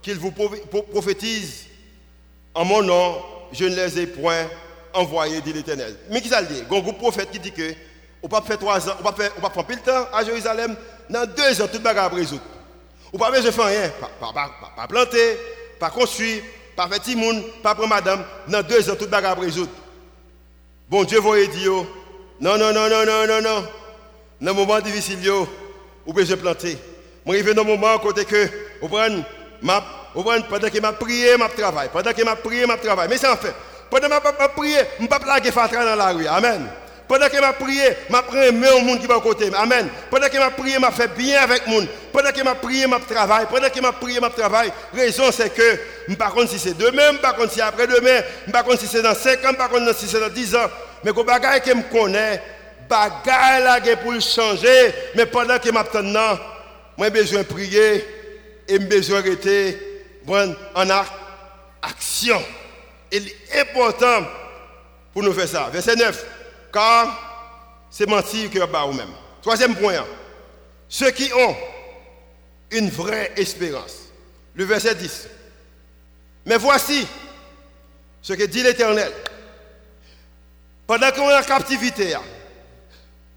qu'ils 0.00 0.18
vous 0.18 0.30
prophétisent 0.30 1.66
en 2.54 2.64
mon 2.64 2.82
nom, 2.82 3.22
je 3.52 3.64
ne 3.64 3.74
les 3.74 3.98
ai 4.00 4.06
point 4.06 4.46
envoyés, 4.92 5.40
dit 5.40 5.52
l'Éternel. 5.52 5.96
Mais 6.10 6.20
qui 6.20 6.28
ça 6.28 6.42
dit? 6.42 6.62
Il 6.70 6.78
y 6.78 6.92
prophète 6.92 7.30
qui 7.30 7.40
dit 7.40 7.52
que 7.52 7.74
on 8.22 8.28
pas 8.28 8.42
faire 8.42 8.58
trois 8.58 8.88
ans, 8.88 8.94
on 8.98 9.08
ne 9.08 9.40
pas 9.40 9.50
prendre 9.50 9.68
le 9.70 9.76
temps 9.76 10.08
à 10.12 10.24
Jérusalem, 10.24 10.74
dans 11.08 11.26
deux 11.26 11.62
ans, 11.62 11.66
tout 11.66 11.78
le 11.78 11.82
bagage 11.82 12.12
résoudre. 12.12 12.42
Ou 13.12 13.18
pas 13.18 13.30
besoin 13.30 13.52
faire 13.52 13.64
rien, 13.66 13.88
pas, 14.00 14.32
pas, 14.32 14.50
pas, 14.76 14.86
planter, 14.86 15.38
pas 15.78 15.90
construire, 15.90 16.42
pas 16.76 16.88
faire 16.88 17.00
timoun, 17.00 17.42
pas 17.62 17.74
prendre 17.74 17.90
madame, 17.90 18.24
dans 18.48 18.62
deux 18.62 18.90
ans, 18.90 18.94
tout 18.94 19.04
le 19.04 19.10
bagage 19.10 19.38
résoudre. 19.38 19.72
Bon 20.88 21.04
Dieu 21.04 21.20
vous 21.20 21.36
dire, 21.46 21.72
non, 22.40 22.56
non, 22.56 22.72
non, 22.72 22.88
non, 22.88 23.04
non, 23.04 23.26
non, 23.26 23.42
non. 23.42 23.68
Dans 24.40 24.52
un 24.52 24.54
moment 24.54 24.80
difficile, 24.80 25.18
vous 26.06 26.12
besoin 26.12 26.36
de 26.36 26.40
planter. 26.40 26.78
Je 27.26 27.52
dans 27.52 27.62
un 27.62 27.64
moment 27.64 27.98
côté 27.98 28.24
que, 28.24 28.48
vous 28.80 28.88
prenez, 28.88 29.22
pendant 30.14 30.70
que 30.70 30.80
m'a 30.80 30.92
prié, 30.92 31.36
m'a 31.36 31.48
travail. 31.48 31.90
Pendant 31.92 32.12
que 32.12 32.22
m'a 32.22 32.36
prié, 32.36 32.66
m'a 32.66 32.76
travail. 32.76 33.08
Mais 33.10 33.18
c'est 33.18 33.28
en 33.28 33.36
fait. 33.36 33.54
Pendant 33.90 34.08
que 34.08 34.38
m'a 34.38 34.48
prié, 34.48 34.78
je 34.98 35.02
ne 35.02 35.08
pas 35.08 35.18
plaguer 35.18 35.50
Fatra 35.50 35.84
dans 35.84 35.96
la 35.96 36.12
rue. 36.12 36.26
Amen. 36.26 36.68
Pendant 37.08 37.28
que 37.30 37.40
m'a 37.40 37.54
prié, 37.54 37.84
m'a 38.10 38.22
pris 38.22 38.50
au 38.50 38.80
monde 38.80 39.00
qui 39.00 39.06
va 39.06 39.14
à 39.14 39.20
côté. 39.20 39.50
Amen. 39.56 39.88
Pendant 40.10 40.28
que 40.28 40.36
m'a 40.36 40.50
prié, 40.50 40.78
m'a 40.78 40.90
fait 40.90 41.08
bien 41.16 41.40
avec 41.40 41.66
le 41.66 41.72
monde. 41.72 41.88
Pendant 42.12 42.30
que 42.30 42.42
m'a 42.42 42.54
prié, 42.54 42.86
m'a 42.86 43.00
travail. 43.00 43.46
Pendant 43.50 43.70
que 43.70 43.80
m'a 43.80 43.92
prié, 43.92 44.20
m'a 44.20 44.28
travail. 44.28 44.70
Raison 44.94 45.32
c'est 45.32 45.48
que, 45.54 45.80
je 46.06 46.12
ne 46.12 46.16
sais 46.16 46.16
pas 46.16 46.32
si 46.46 46.58
c'est 46.58 46.76
demain, 46.76 47.06
je 47.06 47.12
ne 47.12 47.16
sais 47.16 47.22
pas 47.22 47.48
si 47.48 47.54
c'est 47.54 47.60
après-demain, 47.62 48.20
je 48.46 48.50
ne 48.50 48.56
sais 48.56 48.62
pas 48.62 48.76
si 48.76 48.86
c'est 48.86 49.02
dans 49.02 49.14
5 49.14 49.44
ans, 49.46 49.52
je 49.72 49.78
ne 49.78 49.86
sais 49.86 49.92
pas 49.92 49.98
si 49.98 50.06
c'est 50.06 50.20
dans 50.20 50.28
10 50.28 50.54
ans. 50.56 50.70
Mais 51.02 51.12
que 51.12 51.22
bagaille 51.22 51.62
que 51.62 51.72
me 51.72 51.82
connaît, 51.90 52.42
bagaille 52.88 53.62
là 53.62 53.80
pour 53.96 54.20
changer. 54.20 54.92
Mais 55.14 55.24
pendant 55.24 55.58
que 55.58 55.70
m'a 55.70 55.84
moi 56.96 57.06
j'ai 57.06 57.10
besoin 57.10 57.38
de 57.40 57.46
prier 57.46 57.94
et 57.96 58.04
j'ai 58.68 58.78
besoin 58.80 59.22
d'arrêter 59.22 59.78
en 60.74 60.90
action. 61.82 62.42
Il 63.10 63.28
est 63.28 63.60
important 63.60 64.26
pour 65.14 65.22
nous 65.22 65.32
faire 65.32 65.48
ça. 65.48 65.70
Verset 65.72 65.96
9. 65.96 66.24
Car 66.72 67.86
c'est 67.90 68.08
mentir 68.08 68.50
que 68.50 68.58
vous 68.58 68.92
même. 68.92 69.12
Troisième 69.42 69.74
point. 69.74 70.04
Ceux 70.88 71.10
qui 71.10 71.32
ont 71.32 71.56
une 72.70 72.90
vraie 72.90 73.32
espérance. 73.36 74.08
Le 74.54 74.64
verset 74.64 74.94
10. 74.94 75.28
Mais 76.46 76.56
voici 76.56 77.06
ce 78.22 78.32
que 78.32 78.44
dit 78.44 78.62
l'Éternel. 78.62 79.12
Pendant 80.86 81.10
qu'on 81.12 81.30
est 81.30 81.36
en 81.36 81.42
captivité, 81.42 82.16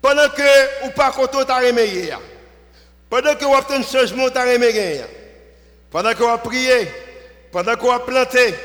pendant 0.02 0.30
que 0.30 0.88
ou 0.88 0.92
pas 0.92 1.12
content 1.12 1.44
ta 1.44 1.60
pendant 3.10 3.36
que 3.36 3.46
vous 3.46 3.54
avez 3.54 3.76
un 3.76 3.84
changement 3.84 4.30
ta 4.30 4.46
pendant 5.92 6.14
qu'on 6.14 6.28
va 6.28 6.38
prier, 6.38 6.90
pendant 7.52 7.76
qu'on 7.76 7.92
va 7.92 8.00
planter, 8.00 8.56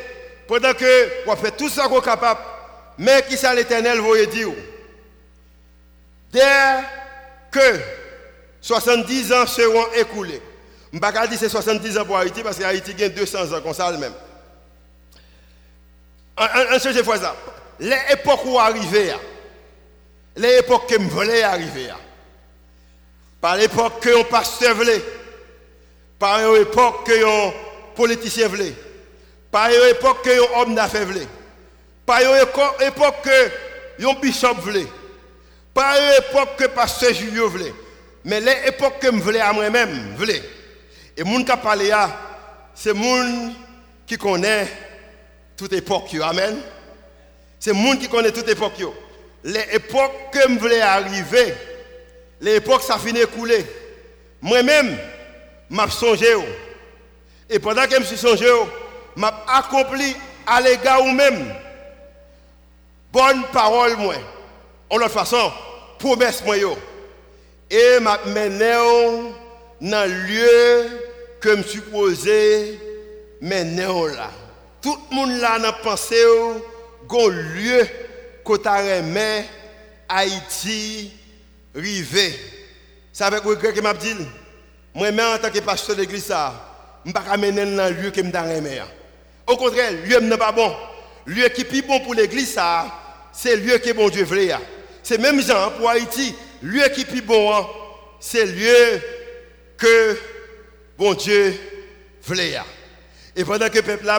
pendant 0.46 0.72
qu'on 0.72 1.30
va 1.30 1.36
faire 1.36 1.56
tout 1.56 1.68
ça 1.68 1.88
qu'on 1.88 2.00
est 2.00 2.04
capable, 2.04 2.40
mais 2.98 3.24
qui 3.28 3.36
ça 3.36 3.54
l'éternel 3.54 3.98
vous 3.98 4.16
dire 4.26 4.48
Dès 6.32 6.42
que 7.50 7.80
70 8.60 9.32
ans 9.32 9.46
seront 9.46 9.92
écoulés, 9.94 10.42
je 10.92 10.98
ne 10.98 11.04
vais 11.04 11.12
pas 11.12 11.26
dire 11.26 11.38
c'est 11.38 11.48
70 11.48 11.98
ans 11.98 12.04
pour 12.04 12.16
Haïti 12.18 12.42
parce 12.42 12.58
qu'Haïti 12.58 12.94
gagne 12.94 13.12
200 13.12 13.52
ans 13.52 13.60
comme 13.60 13.74
ça 13.74 13.90
même. 13.92 14.12
Un 16.36 16.78
seul 16.78 17.04
fois 17.04 17.18
ça. 17.18 17.34
Les 17.80 17.96
époques 18.12 18.44
où 18.44 18.58
arriver, 18.58 19.14
les 20.36 20.58
époques 20.58 20.88
que 20.88 20.94
je 20.94 21.08
voulais 21.08 21.42
arriver, 21.42 21.88
par 23.40 23.56
l'époque 23.56 24.00
que 24.00 24.14
on 24.14 24.24
pasteur 24.24 24.74
voulait, 24.74 25.02
par 26.18 26.40
une 26.40 26.62
époque 26.62 27.06
que 27.06 27.48
un 27.48 27.52
politicien 27.94 28.48
voulait. 28.48 28.74
Par 29.50 29.68
une 29.68 29.90
époque 29.90 30.22
que 30.24 30.30
un 30.30 30.60
homme 30.60 30.74
d'affaires 30.74 31.06
voulait. 31.06 31.26
Par 32.06 32.20
une 32.20 32.86
époque 32.86 33.22
que 33.24 34.04
un 34.04 34.14
bishop 34.14 34.54
voulait. 34.60 34.86
Par 35.74 35.96
une 35.96 36.24
époque 36.24 36.56
que 36.56 36.64
pasteur 36.66 37.12
Julio 37.12 37.50
voulait. 37.50 37.74
Mais 38.24 38.40
les 38.40 38.68
époques 38.68 39.00
que 39.00 39.08
je 39.08 39.16
voulais 39.16 39.40
à 39.40 39.52
moi-même. 39.52 40.16
Et 41.16 41.24
moun 41.24 41.44
qui 41.44 41.56
parlé 41.56 41.88
là, 41.88 42.10
c'est 42.74 42.92
moun 42.92 43.54
qui 44.06 44.16
connaît 44.16 44.68
toute 45.56 45.72
époque. 45.72 46.14
Amen. 46.22 46.58
C'est 47.58 47.72
moun 47.72 47.98
qui 47.98 48.08
connaît 48.08 48.30
toute 48.30 48.48
époque. 48.48 48.80
Les 49.42 49.64
époques 49.72 50.30
que 50.32 50.40
je 50.42 50.58
voulais 50.58 50.80
arriver, 50.80 51.54
les 52.40 52.56
époques 52.56 52.82
ça 52.82 52.98
finit 52.98 53.26
couler. 53.26 53.66
Moi-même, 54.40 54.96
m'a 55.68 55.88
songé. 55.90 56.34
Et 57.50 57.58
pendant 57.58 57.84
que 57.86 57.94
je 57.94 58.00
me 58.00 58.04
suis 58.04 58.18
songé, 58.18 58.46
m'a 59.16 59.44
accompli 59.48 60.14
à 60.46 60.60
l'égard 60.60 61.02
ou 61.02 61.10
même 61.10 61.52
bonne 63.16 63.44
parole 63.50 63.96
moi. 63.96 64.14
En 64.90 64.98
l'autre 64.98 65.12
façon, 65.12 65.50
promesse 65.98 66.44
moi. 66.44 66.56
Et 67.70 67.98
m'a 68.00 68.18
mené 68.26 68.74
dans 69.80 70.08
le 70.08 70.26
lieu 70.26 70.86
que 71.40 71.50
je 71.50 71.56
me 71.56 71.62
suis 71.62 71.80
posé 71.80 72.78
maintenant 73.40 74.06
là. 74.06 74.30
Tout 74.82 74.98
le 75.10 75.16
monde 75.16 75.40
là 75.40 75.58
n'a 75.58 75.72
pensé 75.72 76.22
au 77.08 77.28
lieu 77.28 77.86
que 78.44 78.52
remis 78.52 79.46
Haïti 80.08 81.12
rivé. 81.74 82.38
C'est 83.12 83.24
avec 83.24 83.42
regret 83.42 83.72
que 83.72 83.80
m'a 83.80 83.94
dit 83.94 84.14
moi-même, 84.94 85.34
en 85.34 85.38
tant 85.38 85.50
que 85.50 85.58
pasteur 85.60 85.96
d'église, 85.96 86.28
je 86.28 87.08
ne 87.08 87.12
peux 87.12 87.20
pas 87.20 87.36
mener 87.36 87.64
dans 87.76 87.88
le 87.88 88.02
lieu 88.02 88.10
que 88.10 88.22
je 88.22 88.28
suis 88.28 88.80
Au 89.46 89.56
contraire, 89.56 89.92
lieu 89.92 90.20
n'est 90.20 90.36
pas 90.36 90.52
bon. 90.52 90.74
Lieu 91.26 91.48
qui 91.48 91.62
est 91.62 91.64
plus 91.64 91.82
bon 91.82 92.00
pour 92.00 92.14
l'église, 92.14 92.58
c'est 93.36 93.56
le 93.56 93.62
lieu 93.62 93.78
que 93.78 93.92
bon 93.92 94.08
Dieu 94.08 94.24
veut. 94.24 94.48
C'est 95.02 95.18
même 95.18 95.40
pour 95.78 95.90
Haïti. 95.90 96.34
Le 96.62 96.72
lieu 96.72 96.88
qui 96.88 97.02
est 97.02 97.04
plus 97.04 97.20
bon, 97.20 97.54
hein, 97.54 97.66
c'est 98.18 98.46
le 98.46 98.52
lieu 98.52 99.00
que 99.76 100.18
bon 100.96 101.12
Dieu 101.14 101.54
veut. 102.26 102.36
Et 103.36 103.44
pendant 103.44 103.68
que 103.68 103.76
le 103.76 103.82
peuple 103.82 104.10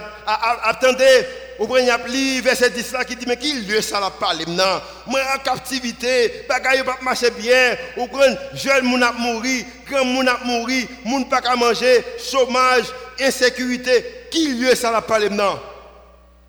attendait, 0.63 1.27
vous 1.57 1.65
prenez 1.65 1.89
un 1.89 1.97
verset 2.43 2.69
10 2.69 2.91
là 2.91 3.03
qui 3.03 3.15
dit, 3.15 3.25
mais 3.27 3.35
qui 3.35 3.51
lieu 3.61 3.81
ça 3.81 3.99
la 3.99 4.11
parle 4.11 4.37
maintenant? 4.45 4.79
Moi 5.07 5.19
en 5.35 5.39
captivité, 5.39 6.45
bagaille 6.47 6.83
pas 6.83 6.99
marcher 7.01 7.31
bien, 7.31 7.75
vous 7.97 8.05
prenez 8.05 8.35
jeune 8.53 8.85
moun 8.85 9.01
a 9.01 9.11
mouru, 9.13 9.65
grand 9.89 10.05
moun 10.05 10.27
a 10.27 10.37
mouru, 10.45 10.87
moun 11.03 11.27
pas 11.27 11.41
qu'à 11.41 11.55
manger, 11.55 12.03
chômage, 12.19 12.85
insécurité. 13.19 14.05
Qui 14.29 14.49
lieu 14.49 14.75
ça 14.75 14.91
la 14.91 15.01
parle 15.01 15.29
maintenant? 15.29 15.59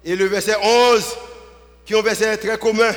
Et 0.04 0.14
le 0.14 0.26
verset 0.26 0.56
11, 0.62 1.04
qui 1.88 1.94
est 1.94 1.98
un 1.98 2.02
verset 2.02 2.36
très 2.36 2.58
commun, 2.58 2.92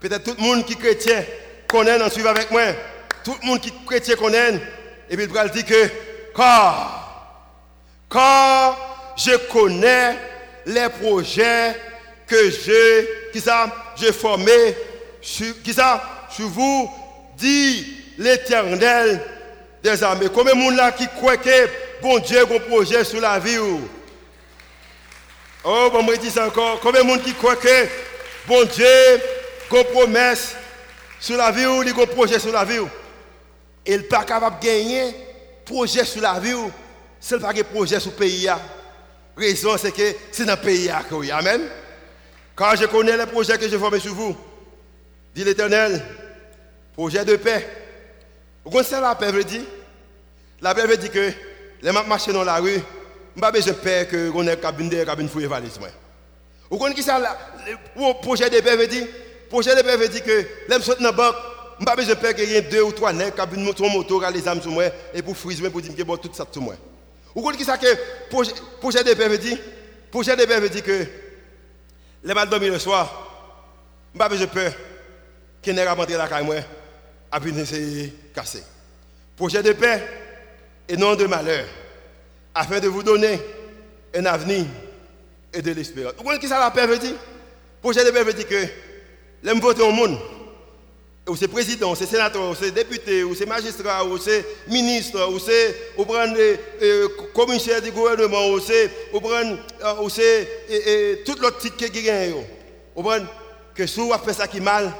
peut-être 0.00 0.24
tout 0.24 0.34
le 0.38 0.42
monde 0.42 0.64
qui 0.64 0.72
est 0.72 0.76
chrétien 0.76 1.22
connaît, 1.68 2.00
en 2.02 2.08
suivant 2.08 2.30
avec 2.30 2.50
moi, 2.50 2.62
tout 3.22 3.36
le 3.42 3.46
monde 3.46 3.60
qui 3.60 3.68
est 3.68 3.86
chrétien 3.86 4.16
connaît, 4.16 4.54
et 5.10 5.14
puis 5.14 5.26
il 5.26 5.50
dire 5.50 5.66
que, 5.66 5.90
car, 6.34 7.44
car 8.10 9.14
je 9.18 9.36
connais 9.52 10.16
les 10.64 10.88
projets 10.88 11.76
que 12.26 12.50
je, 12.50 13.30
qui 13.30 13.42
ça, 13.42 13.70
j'ai 13.94 14.10
formé, 14.10 14.74
qui 15.20 15.74
ça, 15.74 16.26
sur 16.30 16.48
vous, 16.48 16.90
dit 17.36 17.86
l'éternel 18.16 19.20
des 19.82 20.02
armées. 20.02 20.28
Combien 20.32 20.54
de 20.54 20.60
monde 20.60 20.76
là 20.76 20.92
qui 20.92 21.06
croit 21.08 21.36
que 21.36 21.68
bon 22.00 22.18
Dieu 22.20 22.38
a 22.38 22.42
un 22.42 22.58
projet 22.58 23.04
sur 23.04 23.20
la 23.20 23.38
vie 23.38 23.58
Oh, 25.66 25.88
bon, 25.92 26.02
moi 26.02 26.16
dis 26.16 26.30
ça 26.30 26.46
encore. 26.46 26.80
Combien 26.80 27.02
de 27.02 27.06
monde 27.06 27.22
qui 27.22 27.34
croit 27.34 27.56
que 27.56 27.68
bon 28.46 28.64
Dieu 28.64 28.86
une 29.72 29.84
promesse 29.84 30.54
sur 31.18 31.36
la 31.36 31.50
vie 31.50 31.66
ou 31.66 31.82
il 31.82 31.90
un 31.90 32.06
projet 32.06 32.38
sur 32.38 32.52
la 32.52 32.64
vie. 32.64 32.78
Et 33.86 33.94
il 33.94 33.96
n'est 33.98 34.02
pas 34.04 34.24
capable 34.24 34.60
de 34.60 34.66
gagner 34.66 35.14
projet 35.64 36.04
sur 36.04 36.22
la 36.22 36.38
vie 36.38 36.54
ou 36.54 36.70
c'est 37.18 37.40
pas 37.40 37.50
un 37.50 37.62
projet 37.64 37.98
sur 37.98 38.10
le 38.12 38.16
pays. 38.16 38.44
La 38.44 38.60
raison 39.36 39.76
c'est 39.76 39.92
que 39.92 40.14
c'est 40.30 40.44
dans 40.44 40.54
le 40.54 40.60
pays. 40.60 40.90
Amen. 41.30 41.62
Quand 42.54 42.76
je 42.76 42.86
connais 42.86 43.16
les 43.16 43.26
projets 43.26 43.58
que 43.58 43.68
j'ai 43.68 43.78
formés 43.78 43.98
sur 43.98 44.14
vous, 44.14 44.36
dit 45.34 45.42
l'Éternel, 45.42 46.00
projet 46.94 47.24
de 47.24 47.34
paix. 47.36 47.68
Vous 48.64 48.70
connaissez 48.70 49.00
la 49.00 49.14
paix 49.16 49.32
veut 49.32 49.44
dire? 49.44 49.62
La 50.60 50.74
paix 50.74 50.86
veut 50.86 50.96
dire 50.96 51.10
que 51.10 51.32
les 51.82 51.92
marchent 51.92 52.28
dans 52.28 52.44
la 52.44 52.56
rue, 52.56 52.74
je 52.74 52.78
n'ai 53.34 53.40
pas 53.40 53.50
besoin 53.50 53.72
de 53.72 53.78
paix 53.78 54.06
que 54.08 54.30
on 54.32 54.46
ait 54.46 54.56
cabine 54.56 54.88
de 54.88 55.02
cabine 55.02 55.28
fouille 55.28 55.46
valise. 55.46 55.80
Vous 56.70 56.78
connaissez 56.78 57.02
ça 57.02 57.18
le 57.18 58.22
projet 58.22 58.50
de 58.50 58.60
paix 58.60 58.76
veut 58.76 58.86
dire 58.86 59.06
Projet 59.48 59.76
de 59.76 59.82
paix 59.82 59.96
veut 59.96 60.08
dire 60.08 60.24
que 60.24 60.46
les 60.68 60.82
gens 60.82 60.94
dans 60.98 61.04
la 61.04 61.12
banque, 61.12 61.36
je 61.74 61.80
n'ai 61.80 61.84
pas 61.86 61.96
besoin 61.96 62.14
de 62.14 62.20
paix 62.20 62.34
qu'il 62.34 62.50
y 62.50 62.54
ait 62.54 62.62
deux 62.62 62.82
ou 62.82 62.92
trois 62.92 63.12
nègres 63.12 63.34
qui 63.34 63.40
ont 63.40 63.54
une 63.54 63.92
moto, 63.92 64.22
les 64.32 64.48
âmes 64.48 64.60
sur 64.60 64.70
moi 64.70 64.84
et 65.12 65.22
pour 65.22 65.36
friser 65.36 65.68
pour 65.70 65.80
dire 65.80 65.94
que 65.94 66.02
bon 66.02 66.16
tout 66.16 66.30
ça 66.32 66.46
sur 66.50 66.62
moi. 66.62 66.74
Vous 67.34 67.42
connaissez 67.42 67.64
ça 67.64 67.78
que 67.78 67.86
projet 68.80 69.04
de 69.04 69.14
paix 69.14 69.28
veut 69.28 69.38
dire? 69.38 69.58
Projet 70.10 70.36
de 70.36 70.44
paix 70.44 70.60
veut 70.60 70.68
dire 70.68 70.82
que 70.82 71.06
les 72.24 72.34
mal 72.34 72.48
dormir 72.48 72.72
le 72.72 72.78
soir, 72.78 73.12
je 74.12 74.18
n'ai 74.18 74.18
pas 74.18 74.28
besoin 74.28 74.46
de 74.46 74.50
peur 74.50 74.72
qu'il 75.62 75.76
pas 75.76 75.94
rentré 75.94 76.16
la 76.16 76.28
caille 76.28 76.64
à 77.30 77.38
venir 77.38 77.66
se 77.66 78.08
casser. 78.34 78.62
Projet 79.36 79.62
de 79.62 79.72
paix 79.72 80.02
et 80.88 80.96
non 80.96 81.14
de 81.14 81.26
malheur, 81.26 81.66
afin 82.54 82.80
de 82.80 82.88
vous 82.88 83.02
donner 83.02 83.40
un 84.14 84.24
avenir 84.26 84.64
et 85.54 85.62
de 85.62 85.70
l'espérance. 85.72 86.12
Vous 86.12 86.18
comprenez 86.18 86.40
que 86.40 86.48
ça 86.48 86.58
la 86.58 86.70
paix 86.70 86.86
veut 86.86 86.98
dire? 86.98 87.14
Projet 87.80 88.04
de 88.04 88.10
paix 88.10 88.24
veut 88.24 88.32
dire 88.32 88.48
que 88.48 88.66
l'aime 89.42 89.60
voter 89.60 89.82
au 89.82 89.92
monde, 89.92 90.18
ou 91.28 91.36
c'est 91.36 91.48
président, 91.48 91.92
ou 91.92 91.94
c'est 91.94 92.06
sénateur, 92.06 92.50
ou 92.50 92.54
c'est 92.54 92.70
député, 92.70 93.24
ou 93.24 93.34
c'est 93.34 93.46
magistrat, 93.46 94.04
ou 94.04 94.18
c'est 94.18 94.44
ministre, 94.68 95.26
ou 95.30 95.38
c'est 95.38 95.74
ou 95.96 96.04
euh, 96.12 97.08
commissaire 97.34 97.80
du 97.80 97.90
gouvernement, 97.90 98.48
ou 98.48 98.60
c'est 98.60 98.90
ou 99.12 99.20
euh, 99.24 100.08
c'est 100.08 101.24
tout 101.24 101.36
l'autre 101.40 101.58
titre 101.58 101.76
qui 101.76 102.02
gagne. 102.02 102.32
Vous 102.94 103.02
comprenez? 103.02 103.26
Que 103.74 103.86
si 103.86 104.00
vous 104.00 104.12
faites 104.24 104.36
ça 104.36 104.46
qui 104.46 104.60
mal, 104.60 104.92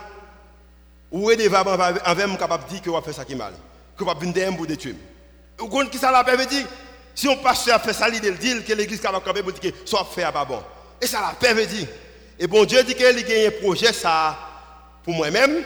ou 1.11 1.31
devant 1.35 1.61
envers 1.61 2.39
capable 2.39 2.65
de 2.65 2.71
dire 2.71 2.83
que 2.83 2.91
vous 2.91 3.01
faites 3.03 3.15
ça 3.15 3.25
qui 3.25 3.35
mal, 3.35 3.53
que 3.97 4.03
vous 4.03 4.11
avez 4.11 4.27
venir 4.27 4.57
pour 4.57 4.67
détruire. 4.67 4.97
Vous 5.59 5.69
comprenez 5.69 5.91
qui 5.91 5.99
ça 5.99 6.11
la 6.11 6.25
paix 6.25 6.37
veut 6.37 6.47
dire? 6.47 6.67
Si 7.15 7.29
on 7.29 7.37
passe 7.37 7.69
à 7.69 7.79
faire 7.79 7.95
ça, 7.95 8.09
il 8.09 8.21
dit 8.21 8.65
que 8.65 8.73
l'église 8.73 9.01
capable 9.01 9.25
de 9.25 9.51
dire 9.53 9.73
que 9.73 9.89
soit 9.89 10.09
fait 10.15 10.31
pas 10.33 10.45
bon. 10.45 10.63
Et 11.01 11.07
ça 11.07 11.21
la 11.21 11.35
paix 11.35 11.55
veut 11.55 11.67
dire. 11.67 11.87
Et 12.39 12.47
bon 12.47 12.65
Dieu 12.65 12.83
dit 12.83 12.95
qu'il 12.95 13.07
a 13.07 13.49
un 13.49 13.51
projet 13.63 13.93
ça 13.93 14.37
pour 15.05 15.15
moi-même 15.15 15.65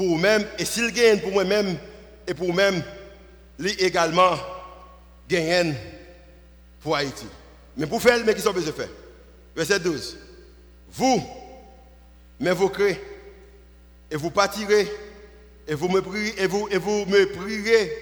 pour 0.00 0.06
vous-même, 0.06 0.46
et 0.58 0.64
s'il 0.64 0.90
gagne 0.92 1.20
pour 1.20 1.32
moi-même 1.32 1.76
et 2.26 2.32
pour 2.32 2.46
vous-même, 2.46 2.82
lui 3.58 3.72
également 3.72 4.38
gagne 5.28 5.74
pour 6.80 6.96
Haïti. 6.96 7.26
Mais 7.76 7.86
pour 7.86 8.00
faire, 8.00 8.18
mais 8.24 8.34
qui 8.34 8.40
sont 8.40 8.52
besoin 8.52 8.70
de 8.70 8.76
faire? 8.76 8.88
Verset 9.54 9.80
12. 9.80 10.16
Vous 10.92 11.22
m'invoquerez 12.38 12.98
et 14.10 14.16
vous 14.16 14.30
partirez 14.30 14.90
et 15.68 15.74
vous 15.74 15.88
me 15.88 16.00
prierez 16.00 16.34
et 16.38 16.46
vous, 16.46 16.66
et 16.70 16.78
vous 16.78 17.04
me 17.04 17.26
prierez 17.26 17.92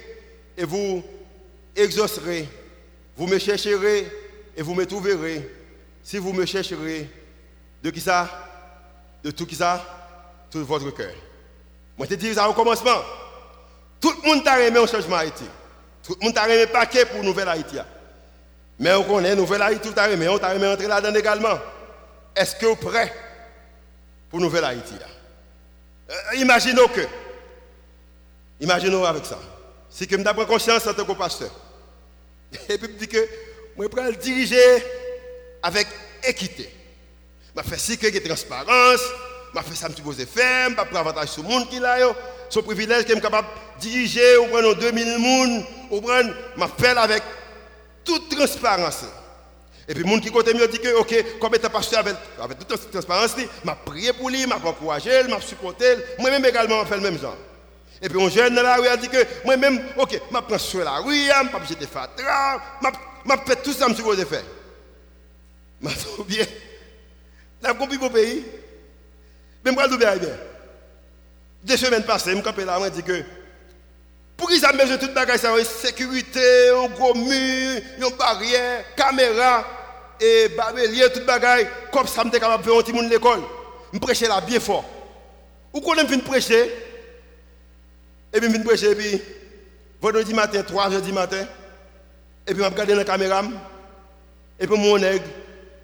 et 0.57 0.65
vous 0.65 1.03
exaucerez. 1.75 2.49
Vous 3.19 3.27
me 3.27 3.37
chercherez 3.41 4.07
et 4.57 4.63
vous 4.63 4.75
me 4.75 4.87
trouverez. 4.87 5.51
Si 6.05 6.19
vous 6.19 6.33
me 6.33 6.47
chercherez, 6.47 7.11
de 7.83 7.91
qui 7.91 8.01
ça? 8.01 8.29
De 9.25 9.33
tout 9.33 9.45
qui 9.45 9.57
ça? 9.57 9.85
Tout 10.49 10.65
votre 10.65 10.91
cœur. 10.93 11.13
Moi, 11.97 12.07
je 12.09 12.15
te 12.15 12.21
dis 12.21 12.33
ça 12.33 12.49
au 12.49 12.53
commencement. 12.53 13.03
Tout 14.01 14.13
le 14.23 14.29
monde 14.29 14.45
t'a 14.45 14.61
aimé 14.61 14.79
un 14.79 14.87
changement 14.87 15.17
Haïti. 15.17 15.45
Tout 16.05 16.17
le 16.21 16.25
monde 16.25 16.35
t'a 16.35 16.49
aimé 16.49 16.69
paquet 16.69 17.07
pour 17.07 17.25
Nouvelle 17.25 17.49
Haïti. 17.49 17.77
Mais 18.79 18.95
on 18.95 19.03
connaît 19.03 19.35
Nouvelle 19.35 19.63
Haïti, 19.63 19.89
tout 19.89 19.95
t'a 19.95 20.09
aimé, 20.09 20.29
on 20.29 20.39
t'a 20.39 20.55
aimé 20.55 20.69
entrer 20.69 20.87
là-dedans 20.87 21.19
également. 21.19 21.59
Est-ce 22.37 22.55
que 22.55 22.67
vous 22.67 22.73
êtes 22.75 22.81
prêt 22.81 23.13
pour 24.31 24.39
Nouvelle 24.39 24.65
Haïti 24.65 24.95
euh, 26.09 26.37
Imaginons 26.37 26.87
que, 26.87 27.01
imaginons 28.61 29.05
avec 29.05 29.27
ça, 29.27 29.41
si 29.91 30.07
que 30.07 30.17
je 30.17 30.23
prends 30.23 30.45
conscience 30.47 30.87
en 30.87 30.95
tant 30.95 31.05
que 31.05 31.13
pasteur, 31.13 31.51
et 32.69 32.79
puis 32.79 32.89
je 32.93 32.99
dis 32.99 33.09
que 33.09 33.29
je 33.79 33.87
prends 33.87 34.05
le 34.05 34.17
diriger 34.17 34.83
avec 35.63 35.87
équité. 36.25 36.69
Je 37.57 37.63
fais 37.63 37.79
si 37.79 37.99
que 37.99 38.19
transparence, 38.27 39.01
je 39.55 39.61
fais 39.61 39.75
ça, 39.75 39.89
je 39.89 39.95
suis 39.95 40.27
faire, 40.27 40.71
je 40.71 40.75
prends 40.75 41.01
avantage 41.01 41.29
sur 41.29 41.43
le 41.43 41.49
monde 41.49 41.69
qui 41.69 41.79
là, 41.79 41.99
son 42.49 42.63
privilège 42.63 43.03
que 43.03 43.09
je 43.09 43.13
suis 43.13 43.23
capable 43.23 43.49
de 43.77 43.81
diriger, 43.81 44.37
ou 44.39 44.47
prendre 44.47 44.75
2000 44.77 45.05
personnes, 45.05 45.65
ou 45.91 46.01
prendre, 46.01 46.35
je 46.57 46.85
fais 46.85 46.89
avec 46.89 47.23
toute 48.05 48.29
transparence. 48.31 49.05
Et 49.87 49.95
puis, 49.95 50.05
les 50.05 50.11
gens 50.11 50.21
qui 50.21 50.31
côté 50.31 50.53
mieux 50.53 50.69
dit 50.69 50.79
que, 50.79 50.95
ok, 50.97 51.39
comme 51.41 51.55
étant 51.55 51.71
pasteur 51.71 52.01
avec, 52.01 52.17
avec 52.43 52.59
toute 52.59 52.91
transparence, 52.91 53.35
je 53.39 53.71
prié 53.85 54.13
pour 54.13 54.29
lui, 54.29 54.43
je 54.43 54.53
encouragé, 54.53 55.11
je 55.27 55.47
supporté, 55.47 55.87
moi-même 56.19 56.45
également, 56.45 56.83
je 56.83 56.89
fais 56.89 56.97
le 56.97 57.03
même 57.03 57.19
genre. 57.19 57.37
Et 58.01 58.09
puis, 58.09 58.23
un 58.23 58.29
jeune 58.29 58.55
dans 58.55 58.63
la 58.63 58.77
rue 58.77 58.87
a 58.87 58.97
dit 58.97 59.09
que, 59.09 59.25
moi-même, 59.45 59.83
ok, 59.97 60.13
je 60.13 60.39
prends 60.39 60.59
sur 60.59 60.85
la 60.85 60.99
rue, 60.99 61.15
je 61.15 61.45
ne 61.45 61.49
pas 61.49 61.65
jeter 61.65 61.87
fatra, 61.87 62.61
je 62.83 63.33
fais 63.47 63.57
tout 63.57 63.73
ça, 63.73 63.87
je 63.89 63.95
suis 63.95 64.25
faire. 64.25 64.43
Je 65.83 65.89
suis 65.89 66.25
bien. 66.27 66.47
Je 67.65 67.73
compris 67.73 67.99
mon 67.99 68.11
pays. 68.11 68.45
Mais 69.65 69.73
je 69.73 69.97
vais 69.97 70.19
bien. 70.19 70.29
Deux 71.65 71.77
semaines 71.77 72.05
passées, 72.05 72.31
je 72.31 72.37
me 72.37 72.43
suis 72.43 72.65
là, 72.65 72.79
je 72.85 72.91
dit 72.91 73.03
que 73.03 73.25
pour 74.37 74.49
qu'ils 74.49 74.65
aient 74.65 74.73
besoin 74.73 74.97
de 74.97 75.01
toute 75.01 75.13
bagage, 75.13 75.41
ça 75.41 75.53
sécurité, 75.65 76.69
un 76.71 76.89
gros 76.89 77.13
mur, 77.13 77.83
une 77.99 78.17
barrière, 78.17 78.85
caméra, 78.95 79.65
et 80.21 80.49
barbelier, 80.57 81.11
toute 81.13 81.27
bagage, 81.27 81.67
comme 81.93 82.07
ça, 82.07 82.23
je 82.25 82.31
suis 82.31 82.41
capable 82.41 82.63
de 82.63 82.69
faire 82.69 82.79
un 82.79 82.83
petit 82.83 82.93
monde 82.93 83.11
l'école. 83.11 83.43
Je 83.93 83.99
prêche 83.99 84.21
là 84.21 84.41
bien 84.41 84.61
fort. 84.61 84.85
Ou 85.73 85.81
quand 85.81 85.95
je 85.99 86.07
viens 86.07 86.19
prêcher, 86.21 86.73
et 88.33 88.41
puis 88.41 88.49
je 88.49 88.53
viens 88.53 88.65
prêcher, 88.65 88.95
puis 88.95 89.21
vendredi 90.01 90.35
matin, 90.35 90.63
3 90.63 90.93
heures 90.95 91.03
du 91.03 91.13
matin, 91.13 91.47
et 92.47 92.55
puis 92.55 92.63
je 92.63 92.69
regarde 92.69 92.89
dans 92.89 92.97
la 92.97 93.05
caméra, 93.05 93.43
et 94.59 94.67
puis 94.67 94.79
mon 94.79 94.99
nègre, 94.99 95.25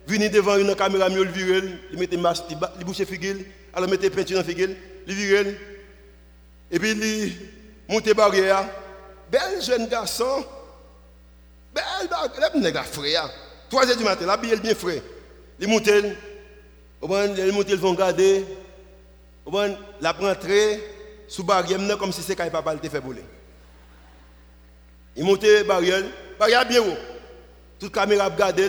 venu 0.07 0.28
devant 0.28 0.57
une 0.57 0.74
caméra, 0.74 1.09
il 1.09 1.28
vire, 1.28 1.62
il 1.92 1.99
met 1.99 2.16
masque, 2.16 2.45
il 2.51 2.84
bouche 2.84 3.05
figure, 3.05 3.36
alors 3.72 3.88
mettez 3.88 4.11
peinture 4.11 4.38
dans 4.38 4.45
figure, 4.45 4.70
il 5.07 5.14
vire, 5.14 5.55
et 6.70 6.78
puis 6.78 6.90
il 6.90 7.32
monte 7.88 8.14
barrière. 8.14 8.68
Bel 9.30 9.62
jeune 9.62 9.88
garçon, 9.88 10.45
bel 11.74 12.09
barrière, 12.09 12.51
il 12.55 12.66
est 12.66 12.82
frère. 12.84 13.30
3 13.70 13.88
heures 13.88 13.97
du 13.97 14.05
matin, 14.05 14.26
la 14.26 14.36
bille 14.36 14.55
bien 14.61 14.74
frais. 14.74 15.03
Il 15.59 15.68
monte, 15.68 15.88
il 15.88 17.53
monte, 17.53 17.68
ils 17.68 17.76
vont 17.76 17.95
garder, 17.95 18.45
la 20.01 20.12
rentrée 20.12 20.82
sous 21.29 21.45
barrière, 21.45 21.99
comme 21.99 22.12
si 22.12 22.35
quand 22.35 22.51
papa 22.51 22.75
te 22.77 22.89
fait 22.89 23.01
bouler. 23.01 23.25
Il 25.16 25.25
monte 25.25 25.45
barrière, 25.66 26.03
barrière 26.39 26.66
bien 26.66 26.81
haut. 26.81 26.97
Toute 27.79 27.93
caméra 27.93 28.27
regarde, 28.27 28.61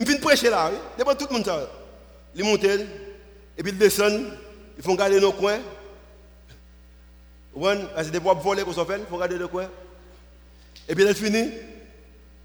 je 0.00 0.04
viens 0.06 0.16
prêcher 0.18 0.50
là, 0.50 0.70
devant 0.98 1.14
tout 1.14 1.26
le 1.28 1.34
monde. 1.34 1.44
Ça. 1.44 1.68
Ils 2.34 2.44
montent, 2.44 2.64
et 2.64 3.62
puis 3.62 3.72
ils 3.72 3.78
descendent, 3.78 4.26
ils 4.76 4.84
font 4.84 4.94
garder 4.94 5.20
nos 5.20 5.32
coins. 5.32 5.58
C'est 7.96 8.10
des 8.10 8.20
bois 8.20 8.34
volés 8.34 8.62
qu'on 8.62 8.72
fait, 8.72 8.98
ils 8.98 9.06
font 9.06 9.18
garder 9.18 9.38
nos 9.38 9.48
coins. 9.48 9.68
Et 10.88 10.94
puis 10.94 11.04
ils 11.04 11.14
finissent. 11.14 11.52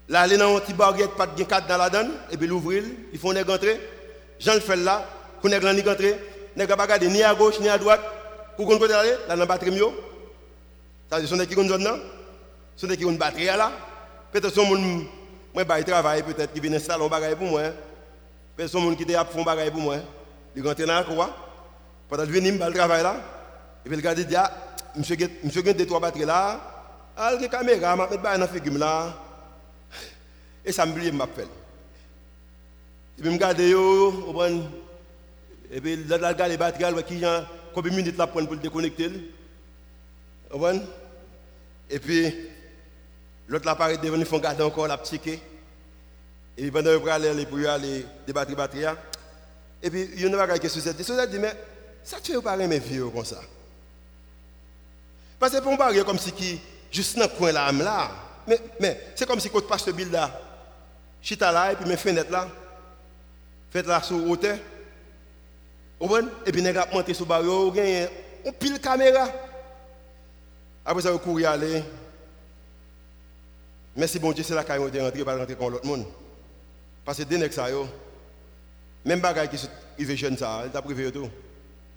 Là, 0.08 0.26
ils 0.26 0.42
ont 0.42 0.56
un 0.56 0.60
petit 0.60 0.74
baguette, 0.74 1.14
pas 1.14 1.26
de 1.26 1.44
cadre 1.44 1.66
dans 1.66 1.78
la 1.78 1.88
donne, 1.88 2.12
et 2.30 2.36
puis 2.36 2.46
l'ouvrent, 2.46 2.72
ils 3.12 3.18
font 3.18 3.32
des 3.32 3.40
entrer. 3.40 3.80
Jean 4.38 4.54
le 4.54 4.60
fait 4.60 4.76
là, 4.76 5.08
qu'on 5.40 5.50
est 5.50 5.60
grand 5.60 5.72
ni 5.72 5.80
entrer, 5.88 6.16
n'est 6.56 6.66
pas 6.66 6.98
ni 6.98 7.22
à 7.22 7.34
gauche 7.34 7.58
ni 7.60 7.68
à 7.68 7.78
droite. 7.78 8.02
Pour 8.56 8.66
qu'on 8.66 8.78
côté 8.78 8.94
aller, 8.94 9.10
là, 9.10 9.16
dans 9.28 9.36
la 9.36 9.46
batterie 9.46 9.70
mieux. 9.70 9.86
Ça, 11.10 11.20
ce 11.20 11.26
sont 11.26 11.36
des 11.36 11.46
qui 11.46 11.54
zone 11.54 11.84
là. 11.84 11.96
Sont 12.76 12.88
qui 12.88 13.02
une 13.02 13.16
batterie 13.16 13.46
là. 13.46 13.70
Peut-être 14.32 14.54
que 14.54 14.60
moi, 14.60 15.64
je 15.78 15.84
travaille 15.84 16.22
peut-être 16.22 16.52
qui 16.52 16.60
vient 16.60 16.72
installer 16.72 17.04
un 17.04 17.08
bagage 17.08 17.36
pour 17.36 17.46
moi. 17.46 17.62
Personne 18.56 18.96
qui 18.96 19.14
a 19.14 19.24
fait 19.24 19.40
un 19.40 19.44
bagage 19.44 19.70
pour 19.70 19.80
moi. 19.80 19.96
Il 20.56 20.66
rentre 20.66 20.84
dans 20.84 21.04
cour. 21.04 21.28
Pendant 22.08 22.24
viens, 22.24 22.42
je 22.42 22.72
travail 22.72 23.02
là. 23.02 23.16
Et 23.84 23.88
puis, 23.88 23.96
le 23.96 24.02
gars 24.02 24.14
dit, 24.14 24.26
ah, 24.36 24.50
monsieur, 24.96 25.16
monsieur, 25.42 25.62
deux, 25.62 25.86
trois 25.86 26.00
batteries 26.00 26.24
là. 26.24 26.60
Ah, 27.16 27.32
la 27.40 27.48
caméra, 27.48 27.94
vais 27.94 28.02
mettre 28.02 28.22
dans 28.22 28.40
la 28.40 28.48
figure 28.48 28.78
là. 28.78 29.14
Et 30.64 30.72
ça 30.72 30.86
me 30.86 30.92
blie, 30.92 31.06
je 31.06 31.12
m'appelle. 31.12 31.48
Et 33.18 33.22
puis, 33.22 33.30
je 33.30 33.34
regarde, 33.34 33.60
et 33.60 33.72
puis, 35.80 36.04
je 36.08 36.14
regarde 36.14 36.50
les 36.50 36.56
batteries, 36.56 37.04
qui 37.04 37.24
ont 37.24 37.46
combien 37.74 37.90
de 37.90 37.96
minutes 37.96 38.16
là 38.16 38.26
pour 38.26 38.40
le 38.40 38.56
déconnecter. 38.56 39.10
Et 41.90 41.98
puis, 41.98 42.34
L'autre 43.48 43.68
appareil 43.68 43.98
devant 43.98 44.16
nous 44.16 44.24
font 44.24 44.38
garder 44.38 44.62
encore 44.62 44.88
la 44.88 44.98
psyché. 44.98 45.40
Et 46.56 46.62
puis 46.62 46.70
pendant 46.70 46.98
que 46.98 47.08
aller 47.08 47.46
pour 47.46 47.58
aller 47.68 48.06
débattre 48.26 48.54
batterie. 48.54 48.84
Et 49.82 49.90
puis 49.90 50.10
il 50.14 50.20
y 50.20 50.24
a 50.24 50.28
une 50.28 50.34
chose 50.34 50.60
qui 50.60 50.68
société. 50.68 50.98
La 50.98 51.04
société 51.04 51.32
dit 51.32 51.38
mais 51.38 51.54
ça 52.02 52.18
tu 52.22 52.32
veux 52.32 52.40
pas 52.40 52.56
mes 52.56 52.78
vieux 52.78 53.08
comme 53.08 53.24
ça. 53.24 53.40
Parce 55.38 55.52
que 55.52 55.60
pour 55.60 55.72
me 55.72 56.02
comme 56.02 56.18
si 56.18 56.32
qui 56.32 56.60
juste 56.90 57.18
dans 57.18 57.24
le 57.24 57.28
coin 57.28 57.52
là, 57.52 57.70
là. 57.72 58.10
Mais, 58.78 59.12
c'est 59.14 59.26
comme 59.26 59.40
si 59.40 59.48
quand 59.50 59.60
tu 59.60 59.66
passes 59.66 59.84
ce 59.84 59.90
bill 59.90 60.10
là, 60.10 60.40
chita 61.20 61.50
là 61.50 61.72
et 61.72 61.76
puis 61.76 61.86
mes 61.86 61.96
fenêtres 61.96 62.30
là, 62.30 62.48
faites 63.70 63.86
là 63.86 64.02
sur 64.02 64.16
hauteur. 64.28 64.58
Et 66.00 66.52
puis, 66.52 66.62
nèg 66.62 66.76
a 66.76 66.88
monté 66.92 67.14
sur 67.14 67.26
barrière, 67.26 67.72
gagne 67.72 68.08
on 68.44 68.52
pile 68.52 68.80
caméra. 68.80 69.28
Après 70.84 71.02
ça, 71.02 71.10
vous 71.10 71.18
courez 71.18 71.46
aller. 71.46 71.82
Merci 73.96 74.18
bon 74.18 74.32
Dieu, 74.32 74.42
c'est 74.42 74.54
là 74.54 74.64
qu'on 74.64 74.88
est 74.88 75.00
rentré, 75.00 75.24
pas 75.24 75.36
rentrer 75.36 75.54
comme 75.54 75.72
l'autre 75.72 75.86
monde. 75.86 76.04
Parce 77.04 77.18
que 77.18 77.22
des 77.22 77.38
nègres 77.38 77.54
ça, 77.54 77.68
même 79.04 79.20
bagaille 79.20 79.48
qui 79.48 79.56
sont 79.56 79.68
jeune 79.98 80.36
ça, 80.36 80.62
il 80.64 80.70
t'a 80.70 80.82
privé 80.82 81.10
tout. 81.12 81.30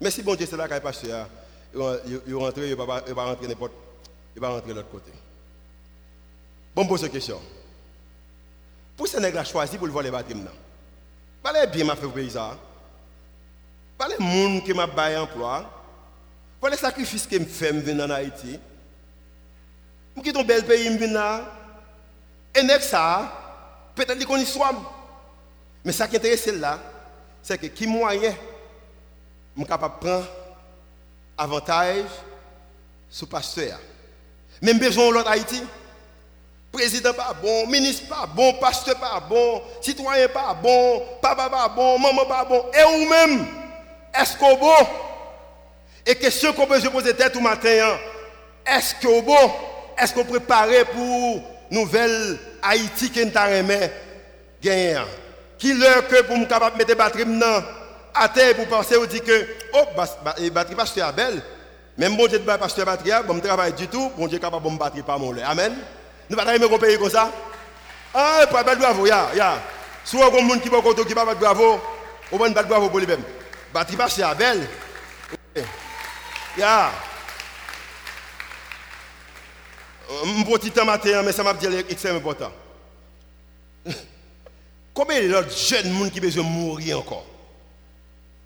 Merci 0.00 0.22
bon 0.22 0.36
Dieu, 0.36 0.46
c'est 0.48 0.56
là 0.56 0.68
qu'on 0.68 0.76
est 0.76 0.80
passé. 0.80 1.08
Il 1.74 1.80
est 1.80 2.34
rentré, 2.34 2.70
il 2.70 2.76
va 2.76 2.86
pas 2.86 3.24
rentrer 3.24 3.48
n'importe, 3.48 3.72
il 4.34 4.40
va 4.40 4.48
rentrer 4.50 4.70
de 4.70 4.74
l'autre 4.74 4.90
côté. 4.90 5.10
Bon, 6.74 6.86
pose 6.86 7.02
une 7.02 7.10
question. 7.10 7.40
Pour 8.96 9.08
ce 9.08 9.18
nègre 9.18 9.44
choisi 9.44 9.76
pour 9.76 9.86
le 9.86 9.92
voler 9.92 10.06
les 10.06 10.12
bâtiments, 10.12 10.44
pas 11.42 11.66
bien 11.66 11.84
m'a 11.84 11.96
fait. 11.96 12.06
Pas 13.98 14.06
les 14.08 14.16
gens 14.16 14.60
qui 14.60 14.72
m'a 14.72 14.86
baillé 14.86 15.16
emploi. 15.16 15.68
Pas 16.60 16.70
les 16.70 16.76
sacrifices 16.76 17.26
que 17.26 17.36
je 17.36 17.44
fais 17.44 17.72
en 17.72 18.10
Haïti. 18.10 18.58
Je 20.16 20.22
quitte 20.22 20.36
un 20.36 20.44
bel 20.44 20.64
pays, 20.64 20.84
je 20.84 20.96
viens 20.96 21.12
là. 21.12 21.44
Et 22.54 22.62
nègre 22.62 22.82
ça, 22.82 23.32
peut-être 23.94 24.24
qu'on 24.24 24.36
y 24.36 24.46
soit. 24.46 24.72
Mais 25.84 25.92
ce 25.92 26.04
qui 26.04 26.16
intéresse 26.16 26.46
là, 26.46 26.78
c'est 27.42 27.58
que 27.58 27.66
qui 27.66 27.86
moyen, 27.86 28.34
je 29.56 29.60
suis 29.60 29.68
capable 29.68 29.94
de 29.96 30.06
prendre 30.06 30.26
avantage 31.36 32.04
sur 33.10 33.26
le 33.26 33.30
pasteur. 33.30 33.78
Même 34.62 34.78
besoin 34.78 35.08
de 35.08 35.14
l'autre 35.14 35.30
Haïti. 35.30 35.62
Président 36.70 37.14
pas 37.14 37.34
bon, 37.40 37.66
ministre 37.66 38.08
pas 38.08 38.26
bon, 38.26 38.52
pasteur 38.54 38.96
pas 38.98 39.20
bon, 39.20 39.62
citoyen 39.80 40.28
pas 40.28 40.52
bon, 40.52 41.02
papa 41.22 41.48
pas 41.48 41.68
bon, 41.68 41.98
maman 41.98 42.26
pas 42.26 42.44
bon, 42.44 42.66
et 42.74 42.84
ou 42.84 43.08
même, 43.08 43.46
est-ce 44.14 44.36
qu'on 44.36 44.56
bon? 44.56 44.86
Et 46.06 46.14
question 46.14 46.52
qu'on 46.52 46.66
peut 46.66 46.80
se 46.80 46.88
poser 46.88 47.14
tête 47.14 47.32
tout 47.32 47.40
matin, 47.40 47.68
hein? 47.68 47.98
est-ce 48.66 48.94
qu'on 49.04 49.22
bon? 49.22 49.52
Est-ce 49.98 50.14
qu'on 50.14 50.24
préparé 50.24 50.84
pour 50.84 51.42
nouvelle 51.70 52.38
Haïti 52.62 53.10
qui 53.10 53.20
est 53.20 53.34
gagner? 54.62 54.98
Qui 55.58 55.74
l'heure 55.74 56.06
que 56.06 56.22
pour 56.22 56.38
me 56.38 56.46
capable 56.46 56.76
mettre 56.78 56.96
batterie 56.96 57.24
maintenant? 57.24 57.62
À 58.14 58.28
terre 58.28 58.54
pour 58.56 58.66
penser 58.66 58.96
ou 58.96 59.06
dire 59.06 59.22
que 59.22 59.46
oh 59.74 59.84
batterie 60.50 60.74
pasteur 60.74 61.12
belle. 61.12 61.42
Même 61.96 62.16
bon 62.16 62.26
Dieu 62.26 62.38
de 62.38 62.44
pasteur 62.44 62.86
batterie, 62.86 63.10
bon 63.26 63.40
travail 63.40 63.72
du 63.72 63.88
tout, 63.88 64.10
bon 64.16 64.28
Dieu 64.28 64.38
capable 64.38 64.66
de 64.66 64.70
me 64.70 64.78
battre 64.78 65.02
pas 65.04 65.18
mon 65.18 65.32
lait. 65.32 65.42
Amen. 65.42 65.76
Nous 66.30 66.36
pas 66.36 66.44
pays 66.78 66.98
comme 66.98 67.10
ça. 67.10 67.30
Ah, 68.14 68.46
pas 68.50 68.62
battre 68.62 68.78
bravo, 68.78 69.06
ya, 69.06 69.28
ya. 69.34 69.58
Soit 70.04 70.26
un 70.26 70.42
monde 70.42 70.60
qui 70.60 70.68
va 70.68 70.78
qui 70.80 71.14
battre 71.14 71.34
bravo, 71.36 71.80
on 72.32 72.36
va 72.36 72.48
battre 72.50 72.68
bravo 72.68 72.88
pour 72.88 72.98
lui-même. 72.98 73.22
Batterie 73.72 73.96
pasteur 73.96 74.34
belle. 74.36 74.66
Ya. 76.56 76.90
Un 80.24 80.42
petit 80.42 80.70
temps 80.70 80.84
matin, 80.84 81.22
mais 81.22 81.32
ça 81.32 81.42
m'a 81.42 81.52
dit 81.54 81.66
extrêmement 81.88 82.18
important. 82.18 82.52
Combien 84.94 85.28
d'autres 85.28 85.56
jeunes 85.56 85.92
gens 85.92 86.10
qui 86.10 86.18
besoin 86.18 86.42
mourir 86.42 86.98
encore? 87.00 87.26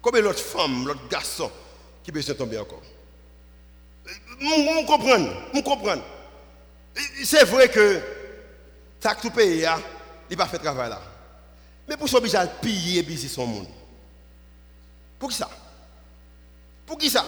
Combien 0.03 0.23
d'autres 0.23 0.41
femmes, 0.41 0.85
d'autres 0.85 1.09
garçons 1.09 1.51
qui 2.03 2.11
besoin 2.11 2.35
tomber 2.35 2.59
encore? 2.59 2.83
Je 4.41 4.87
comprends, 4.87 5.29
je 5.55 5.61
comprends. 5.61 6.03
C'est 7.25 7.45
vrai 7.45 7.69
que 7.69 8.01
tout 9.21 9.31
pays, 9.31 9.65
hein, 9.65 9.81
il 10.29 10.37
va 10.37 10.47
faire 10.47 10.61
travail 10.61 10.91
là. 10.91 11.01
Mais 11.89 11.97
pour 11.97 12.09
ça, 12.09 12.19
il 12.23 12.37
a 12.37 12.47
piller 12.47 13.03
son 13.29 13.47
monde. 13.47 13.69
Pour 15.23 15.31
qui 15.31 15.37
ça? 15.37 15.49
Pour 16.85 16.99
qui 16.99 17.09
ça? 17.09 17.25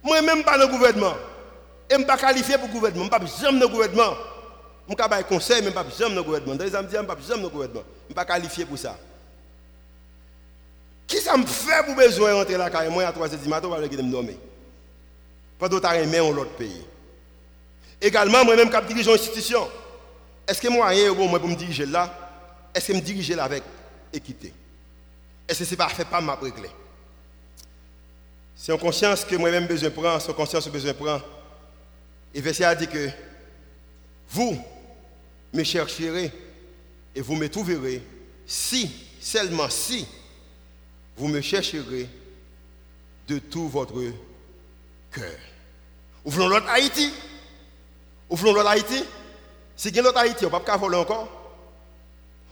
Moi-même, 0.00 0.44
pas 0.44 0.56
dans 0.56 0.66
le 0.66 0.70
gouvernement. 0.70 1.16
Je 1.90 1.96
ne 1.96 1.98
suis 2.02 2.06
pas 2.06 2.16
qualifié 2.16 2.56
pour 2.56 2.68
le 2.68 2.72
gouvernement. 2.72 3.08
Je 3.10 3.22
ne 3.24 3.26
suis 3.26 3.42
pas 3.42 3.50
dans 3.50 3.58
le 3.58 3.66
gouvernement. 3.66 4.14
Je 4.86 4.92
ne 4.92 4.96
suis 4.96 5.08
pas 5.08 5.22
conseil, 5.24 5.62
mais 5.62 5.72
je 5.72 5.76
ne 5.76 5.90
suis 5.90 6.04
pas 6.04 6.08
dans 6.08 6.14
le 6.14 6.22
gouvernement. 6.22 6.54
Je 6.56 6.62
ne 6.62 6.68
suis 6.68 6.96
pas 6.96 7.02
dans 7.02 7.42
le 7.42 7.48
gouvernement. 7.48 7.82
Je 7.82 8.02
ne 8.02 8.06
suis 8.06 8.14
pas 8.14 8.24
qualifié 8.24 8.64
pour 8.64 8.78
ça. 8.78 8.96
Qui 11.08 11.16
ça 11.16 11.36
me 11.36 11.44
fait 11.44 11.84
pour 11.84 11.96
besoin 11.96 12.32
d'entrer 12.32 12.56
là 12.56 12.70
quand 12.70 12.88
moi 12.92 13.04
à 13.04 13.12
3 13.12 13.26
h 13.26 13.42
du 13.42 13.48
matin, 13.48 13.68
je 13.72 13.88
vais 13.88 13.96
me 13.96 14.12
nommer. 14.12 14.38
Pendant 15.58 15.78
que 15.78 15.82
tu 15.82 15.88
as 15.88 16.06
dans 16.06 16.30
l'autre 16.30 16.52
pays. 16.52 16.86
Également, 18.00 18.44
moi-même, 18.44 18.70
quand 18.70 18.82
je 18.82 18.86
dirige 18.86 19.08
une 19.08 19.14
institution, 19.14 19.68
est-ce 20.46 20.60
que 20.60 20.68
moi, 20.68 20.94
je 20.94 21.10
pour 21.10 21.28
me 21.28 21.54
diriger 21.56 21.86
là? 21.86 22.08
Est-ce 22.72 22.86
que 22.86 22.92
je 22.92 22.98
me 22.98 23.02
diriger 23.02 23.34
là 23.34 23.42
avec 23.42 23.64
équité? 24.12 24.54
Est-ce 25.48 25.58
que 25.58 25.64
ce 25.64 25.70
n'est 25.72 25.76
pas 25.76 25.88
fait 25.88 26.04
pas 26.04 26.20
ma 26.20 26.36
règle 26.36 26.68
C'est 28.56 28.72
en 28.72 28.78
conscience 28.78 29.24
que 29.24 29.36
moi-même 29.36 29.66
besoin 29.66 29.90
prendre, 29.90 30.20
c'est 30.20 30.30
en 30.30 30.34
conscience 30.34 30.64
que 30.64 30.70
besoin 30.70 30.94
prendre. 30.94 31.24
Et 32.32 32.40
verset 32.40 32.64
a 32.64 32.74
dit 32.74 32.86
que 32.86 33.08
vous 34.30 34.58
me 35.52 35.62
chercherez 35.62 36.32
et 37.14 37.20
vous 37.20 37.36
me 37.36 37.48
trouverez 37.48 38.02
si, 38.46 38.90
seulement 39.20 39.68
si, 39.70 40.06
vous 41.16 41.28
me 41.28 41.40
chercherez 41.40 42.08
de 43.28 43.38
tout 43.38 43.68
votre 43.68 44.02
cœur. 45.12 45.38
Ouvrons 46.24 46.48
l'autre 46.48 46.68
Haïti. 46.68 47.12
Ouvrons 48.28 48.52
l'autre 48.52 48.68
Haïti. 48.68 49.04
Si 49.76 49.90
vous 49.90 50.02
l'autre 50.02 50.18
Haïti, 50.18 50.44
on 50.44 50.50
ne 50.50 50.56
peut 50.56 50.64
pas 50.64 50.76
voler 50.76 50.96
encore. 50.96 51.28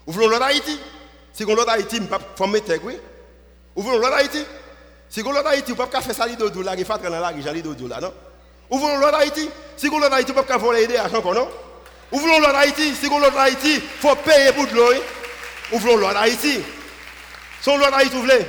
Ouvrons 0.06 0.28
l'autre 0.28 0.42
Haïti. 0.42 0.78
Si 1.32 1.44
vous 1.44 1.54
l'autre 1.54 1.70
Haïti, 1.70 1.96
on 1.98 2.02
ne 2.02 2.06
peut 2.06 2.18
pas 2.18 2.78
oui. 2.84 2.98
Ouvrons 3.74 3.98
l'autre 3.98 4.14
Haïti. 4.14 4.44
Si 5.12 5.20
vous 5.20 5.30
l'autre 5.30 5.48
Haïti, 5.48 5.72
on 5.72 5.74
ne 5.74 5.82
peut 5.82 5.90
pas 5.90 6.00
faire 6.00 6.14
ça, 6.14 6.26
là, 6.26 6.74
il 6.78 6.84
faut 6.86 6.96
dans 6.96 7.10
la 7.10 7.28
rue, 7.28 7.40
il 7.40 7.88
là, 7.88 8.00
non? 8.00 8.14
Ouvrons 8.70 8.96
l'autre 8.96 9.18
Haïti. 9.18 9.46
Si 9.76 9.88
vous 9.88 9.98
l'autre 9.98 10.14
Haïti, 10.14 10.30
on 10.30 10.34
ne 10.36 10.40
peut 10.40 10.46
pas 10.46 10.56
voler 10.56 10.86
des 10.86 10.96
argent 10.96 11.20
non? 11.34 11.48
Ouvrons 12.10 12.40
l'autre 12.40 12.56
Haïti. 12.56 12.94
Si 12.94 13.08
vous 13.08 13.18
l'autre 13.18 13.36
Haïti, 13.36 13.74
il 13.74 13.80
faut 13.80 14.16
payer 14.16 14.52
pour 14.52 14.66
de 14.66 14.74
l'eau. 14.74 15.02
Ouvrons 15.70 15.96
l'autre 15.96 16.16
Haïti. 16.16 16.60
Son 17.60 17.76
loi 17.76 17.90
d'Haïti, 17.90 18.14
vous 18.14 18.22
voulez 18.22 18.46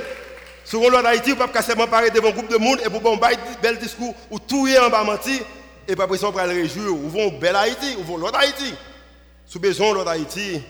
Sur 0.64 0.88
loi 0.88 1.02
d'Haïti, 1.02 1.32
vous 1.32 1.36
ne 1.36 1.40
pouvez 1.42 1.52
pas 1.52 1.62
seulement 1.62 1.86
parler 1.86 2.08
devant 2.08 2.28
un 2.28 2.32
groupe 2.32 2.48
de 2.48 2.56
monde 2.56 2.80
et 2.82 2.88
pour 2.88 3.12
un 3.12 3.18
bel 3.60 3.78
discours 3.78 4.14
ou 4.30 4.38
tout 4.38 4.66
en 4.66 4.88
bas 4.88 5.04
mentir 5.04 5.42
et 5.86 5.94
pas 5.94 6.06
pression 6.06 6.32
pour 6.32 6.40
le 6.40 6.48
réjouir. 6.48 6.94
Ou 6.94 7.10
vont 7.10 7.38
bel 7.38 7.54
Haïti, 7.54 7.94
ou 8.00 8.04
vont 8.04 8.16
l'autre 8.16 8.38
Haïti. 8.38 8.74
Sous 9.44 9.60
besoin 9.60 9.92
l'autre 9.92 10.08
Haïti, 10.08 10.62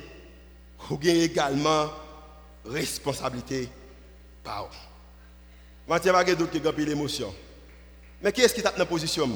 vous 0.89 0.99
avez 1.01 1.23
également 1.23 1.89
responsabilité 2.67 3.69
Mathieu 5.87 6.13
va 6.13 6.25
doute 6.25 6.51
qui 6.51 6.67
a 6.67 6.73
l'émotion. 6.73 7.35
Mais 8.23 8.33
qui 8.33 8.41
est-ce 8.41 8.55
qui 8.55 8.61
est 8.61 8.65
dans 8.65 8.73
la 8.77 8.87
position 8.87 9.29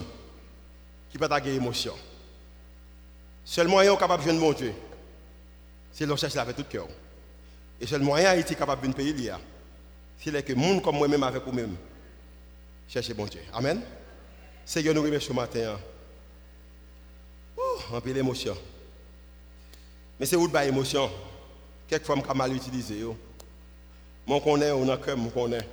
qui 1.11 1.19
peut 1.19 1.25
avoir 1.25 1.43
l'émotion 1.45 1.95
Seul 3.45 3.69
moyen 3.69 3.97
capable 3.97 4.25
de 4.25 4.33
mon 4.33 4.53
Dieu, 4.53 4.73
c'est 5.93 6.07
de 6.07 6.17
chercher 6.17 6.39
avec 6.39 6.57
tout 6.57 6.65
cœur. 6.65 6.87
Et 7.81 7.87
le 7.87 7.99
moyen 7.99 8.31
Haïti 8.31 8.55
capable 8.57 8.89
de 8.89 8.93
payer. 8.93 9.33
C'est 10.19 10.45
que 10.45 10.53
monde 10.53 10.83
comme 10.83 10.97
moi-même 10.97 11.23
avec 11.23 11.45
vous-même. 11.45 11.77
Cherchez 12.89 13.15
bon 13.15 13.27
Dieu. 13.27 13.41
Amen. 13.53 13.81
Seigneur, 14.65 14.95
nous 14.95 15.03
remercions 15.03 15.35
ce 15.35 15.37
matin. 15.41 15.79
Oh, 17.57 17.79
un 17.95 18.01
peu 18.01 18.13
l'émotion. 18.13 18.57
Mais 20.19 20.27
c'est 20.27 20.37
où 20.37 20.49
de 20.49 20.59
l'émotion 20.59 21.11
Quelquefois, 21.87 22.17
je 22.27 22.35
mal 22.35 22.55
utilisé. 22.55 23.03
Mon 24.27 24.41
connaît, 24.41 24.73
on 24.73 24.89
a 24.89 24.97
cœur, 24.99 25.17
mon 25.17 25.31
connaît. 25.31 25.67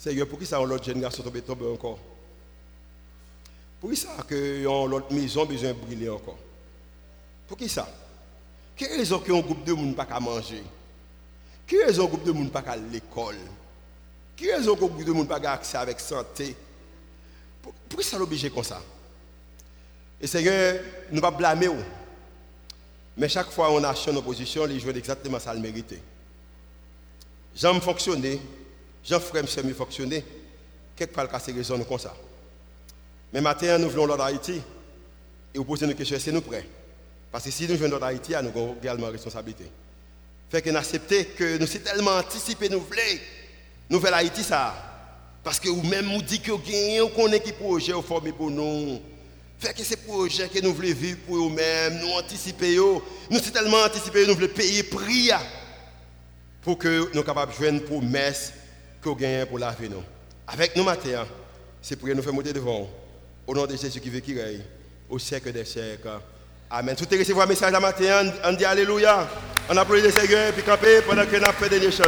Seigneur, 0.00 0.26
pour 0.26 0.38
qui 0.38 0.46
ça, 0.46 0.58
l'autre 0.58 0.90
garçon 0.94 1.22
tombe 1.22 1.44
tomber 1.44 1.66
encore. 1.66 1.98
Pour 3.78 3.90
qui 3.90 3.96
ça, 3.96 4.16
que 4.26 4.64
l'autre 4.64 5.12
maison 5.12 5.44
besoin 5.44 5.74
de 5.74 5.74
briller 5.74 6.08
encore? 6.08 6.38
Pour 7.46 7.58
qui 7.58 7.68
ça? 7.68 7.86
Quelle 8.74 8.96
raison 8.96 9.18
qu'un 9.18 9.40
groupe 9.40 9.62
de 9.62 9.74
monde 9.74 9.94
pas 9.94 10.06
qu'à 10.06 10.18
manger? 10.18 10.62
Quelle 11.66 11.84
raison 11.84 12.06
groupe 12.06 12.24
de 12.24 12.32
monde 12.32 12.50
pas 12.50 12.62
qu'à 12.62 12.76
l'école? 12.76 13.36
Quelle 14.36 14.56
raison 14.56 14.74
qu'un 14.74 14.86
groupe 14.86 15.04
de 15.04 15.12
monde 15.12 15.28
pas 15.28 15.38
qu'à 15.38 15.52
accès 15.52 15.76
avec 15.76 16.00
santé? 16.00 16.56
Pourquoi 17.62 18.02
ça 18.02 18.16
l'oblige 18.16 18.48
comme 18.54 18.64
ça? 18.64 18.80
Et 20.18 20.26
Seigneur, 20.26 20.80
nous 21.12 21.20
pas 21.20 21.30
blâmer. 21.30 21.68
Mais 23.18 23.28
chaque 23.28 23.50
fois 23.50 23.68
qu'on 23.68 23.84
a 23.84 23.94
une 24.08 24.16
opposition, 24.16 24.64
les 24.64 24.80
joueurs 24.80 24.96
exactement 24.96 25.38
ça 25.38 25.52
le 25.52 25.60
mériter. 25.60 26.00
J'aime 27.54 27.82
fonctionner, 27.82 28.40
j'aime 29.04 29.20
frère 29.20 29.48
semi 29.48 29.72
fonctionner. 29.72 30.24
Quelque 30.96 31.14
part, 31.14 31.28
c'est 31.40 31.52
raison 31.52 31.82
comme 31.84 31.98
ça. 31.98 32.14
Mais 33.32 33.40
maintenant, 33.40 33.78
nous 33.78 33.90
voulons 33.90 34.06
l'ordre 34.06 34.24
d'Haïti. 34.24 34.60
Et 35.54 35.58
vous 35.58 35.64
posez 35.64 35.86
une 35.86 35.94
question, 35.94 36.18
que 36.18 36.30
nous 36.30 36.40
prêts? 36.40 36.66
Parce 37.32 37.44
que 37.44 37.50
si 37.50 37.66
nous 37.68 37.76
venons 37.76 37.98
d'Haïti, 37.98 38.32
nous 38.32 38.48
avons 38.48 38.76
également 38.80 39.08
responsabilité. 39.08 39.64
Fait 40.50 40.62
qu'on 40.62 40.74
accepte 40.74 41.36
que 41.36 41.58
nous 41.58 41.66
sommes 41.66 41.82
tellement 41.82 42.16
anticipés, 42.16 42.68
nous 42.68 42.80
voulons. 42.80 43.20
Nouvelle 43.88 44.14
Haïti 44.14 44.42
ça. 44.42 44.74
Parce 45.42 45.58
que 45.58 45.68
vous 45.68 45.82
même 45.82 46.12
vous 46.12 46.22
dites 46.22 46.42
que 46.42 46.50
vous 46.50 47.08
connaissez 47.16 47.40
qui 47.40 47.52
projet 47.52 47.92
pour 47.92 48.50
nous. 48.50 49.00
Fait 49.58 49.74
que 49.74 49.82
ces 49.82 49.96
projets 49.96 50.48
que 50.48 50.60
nous 50.60 50.74
voulons 50.74 50.94
vivre 50.94 51.18
pour 51.26 51.36
nous-mêmes, 51.36 52.00
nous 52.00 52.12
anticiper, 52.12 52.76
nous 52.76 53.38
sommes 53.38 53.52
tellement 53.52 53.82
anticipés, 53.82 54.26
nous 54.26 54.34
voulons 54.34 54.48
payer 54.48 54.82
prix 54.82 55.30
pour 56.62 56.78
que 56.78 56.88
nous 56.88 57.06
soyons 57.06 57.22
capables 57.22 57.52
de 57.52 57.56
jouer 57.56 57.68
une 57.68 57.80
promesse 57.80 58.52
que 59.02 59.08
nous 59.08 59.14
gagnons 59.16 59.46
pour 59.46 59.58
la 59.58 59.70
vie. 59.70 59.88
Avec 60.46 60.76
nous 60.76 60.84
matin, 60.84 61.26
c'est 61.80 61.96
pour 61.96 62.08
nous 62.08 62.22
faire 62.22 62.32
monter 62.32 62.52
devant. 62.52 62.88
Au 63.46 63.54
nom 63.54 63.66
de 63.66 63.76
Jésus 63.76 64.00
qui 64.00 64.10
veut 64.10 64.20
qui 64.20 64.40
règne, 64.40 64.62
au 65.08 65.18
siècle 65.18 65.52
des 65.52 65.64
siècles. 65.64 66.08
Amen. 66.70 66.94
Tout 66.94 67.12
est 67.12 67.18
recevoir 67.18 67.46
un 67.46 67.48
message 67.48 67.74
à 67.74 67.80
matin, 67.80 68.32
on 68.44 68.52
dit 68.52 68.64
Alléluia. 68.64 69.28
On 69.68 69.76
applaudit 69.76 70.02
le 70.02 70.10
Seigneur 70.10 70.48
et 70.48 70.52
puis 70.52 70.62
camper 70.62 71.00
pendant 71.02 71.24
que 71.24 71.36
nous 71.36 71.52
fait 71.52 71.68
des 71.68 71.90
chants. 71.90 72.04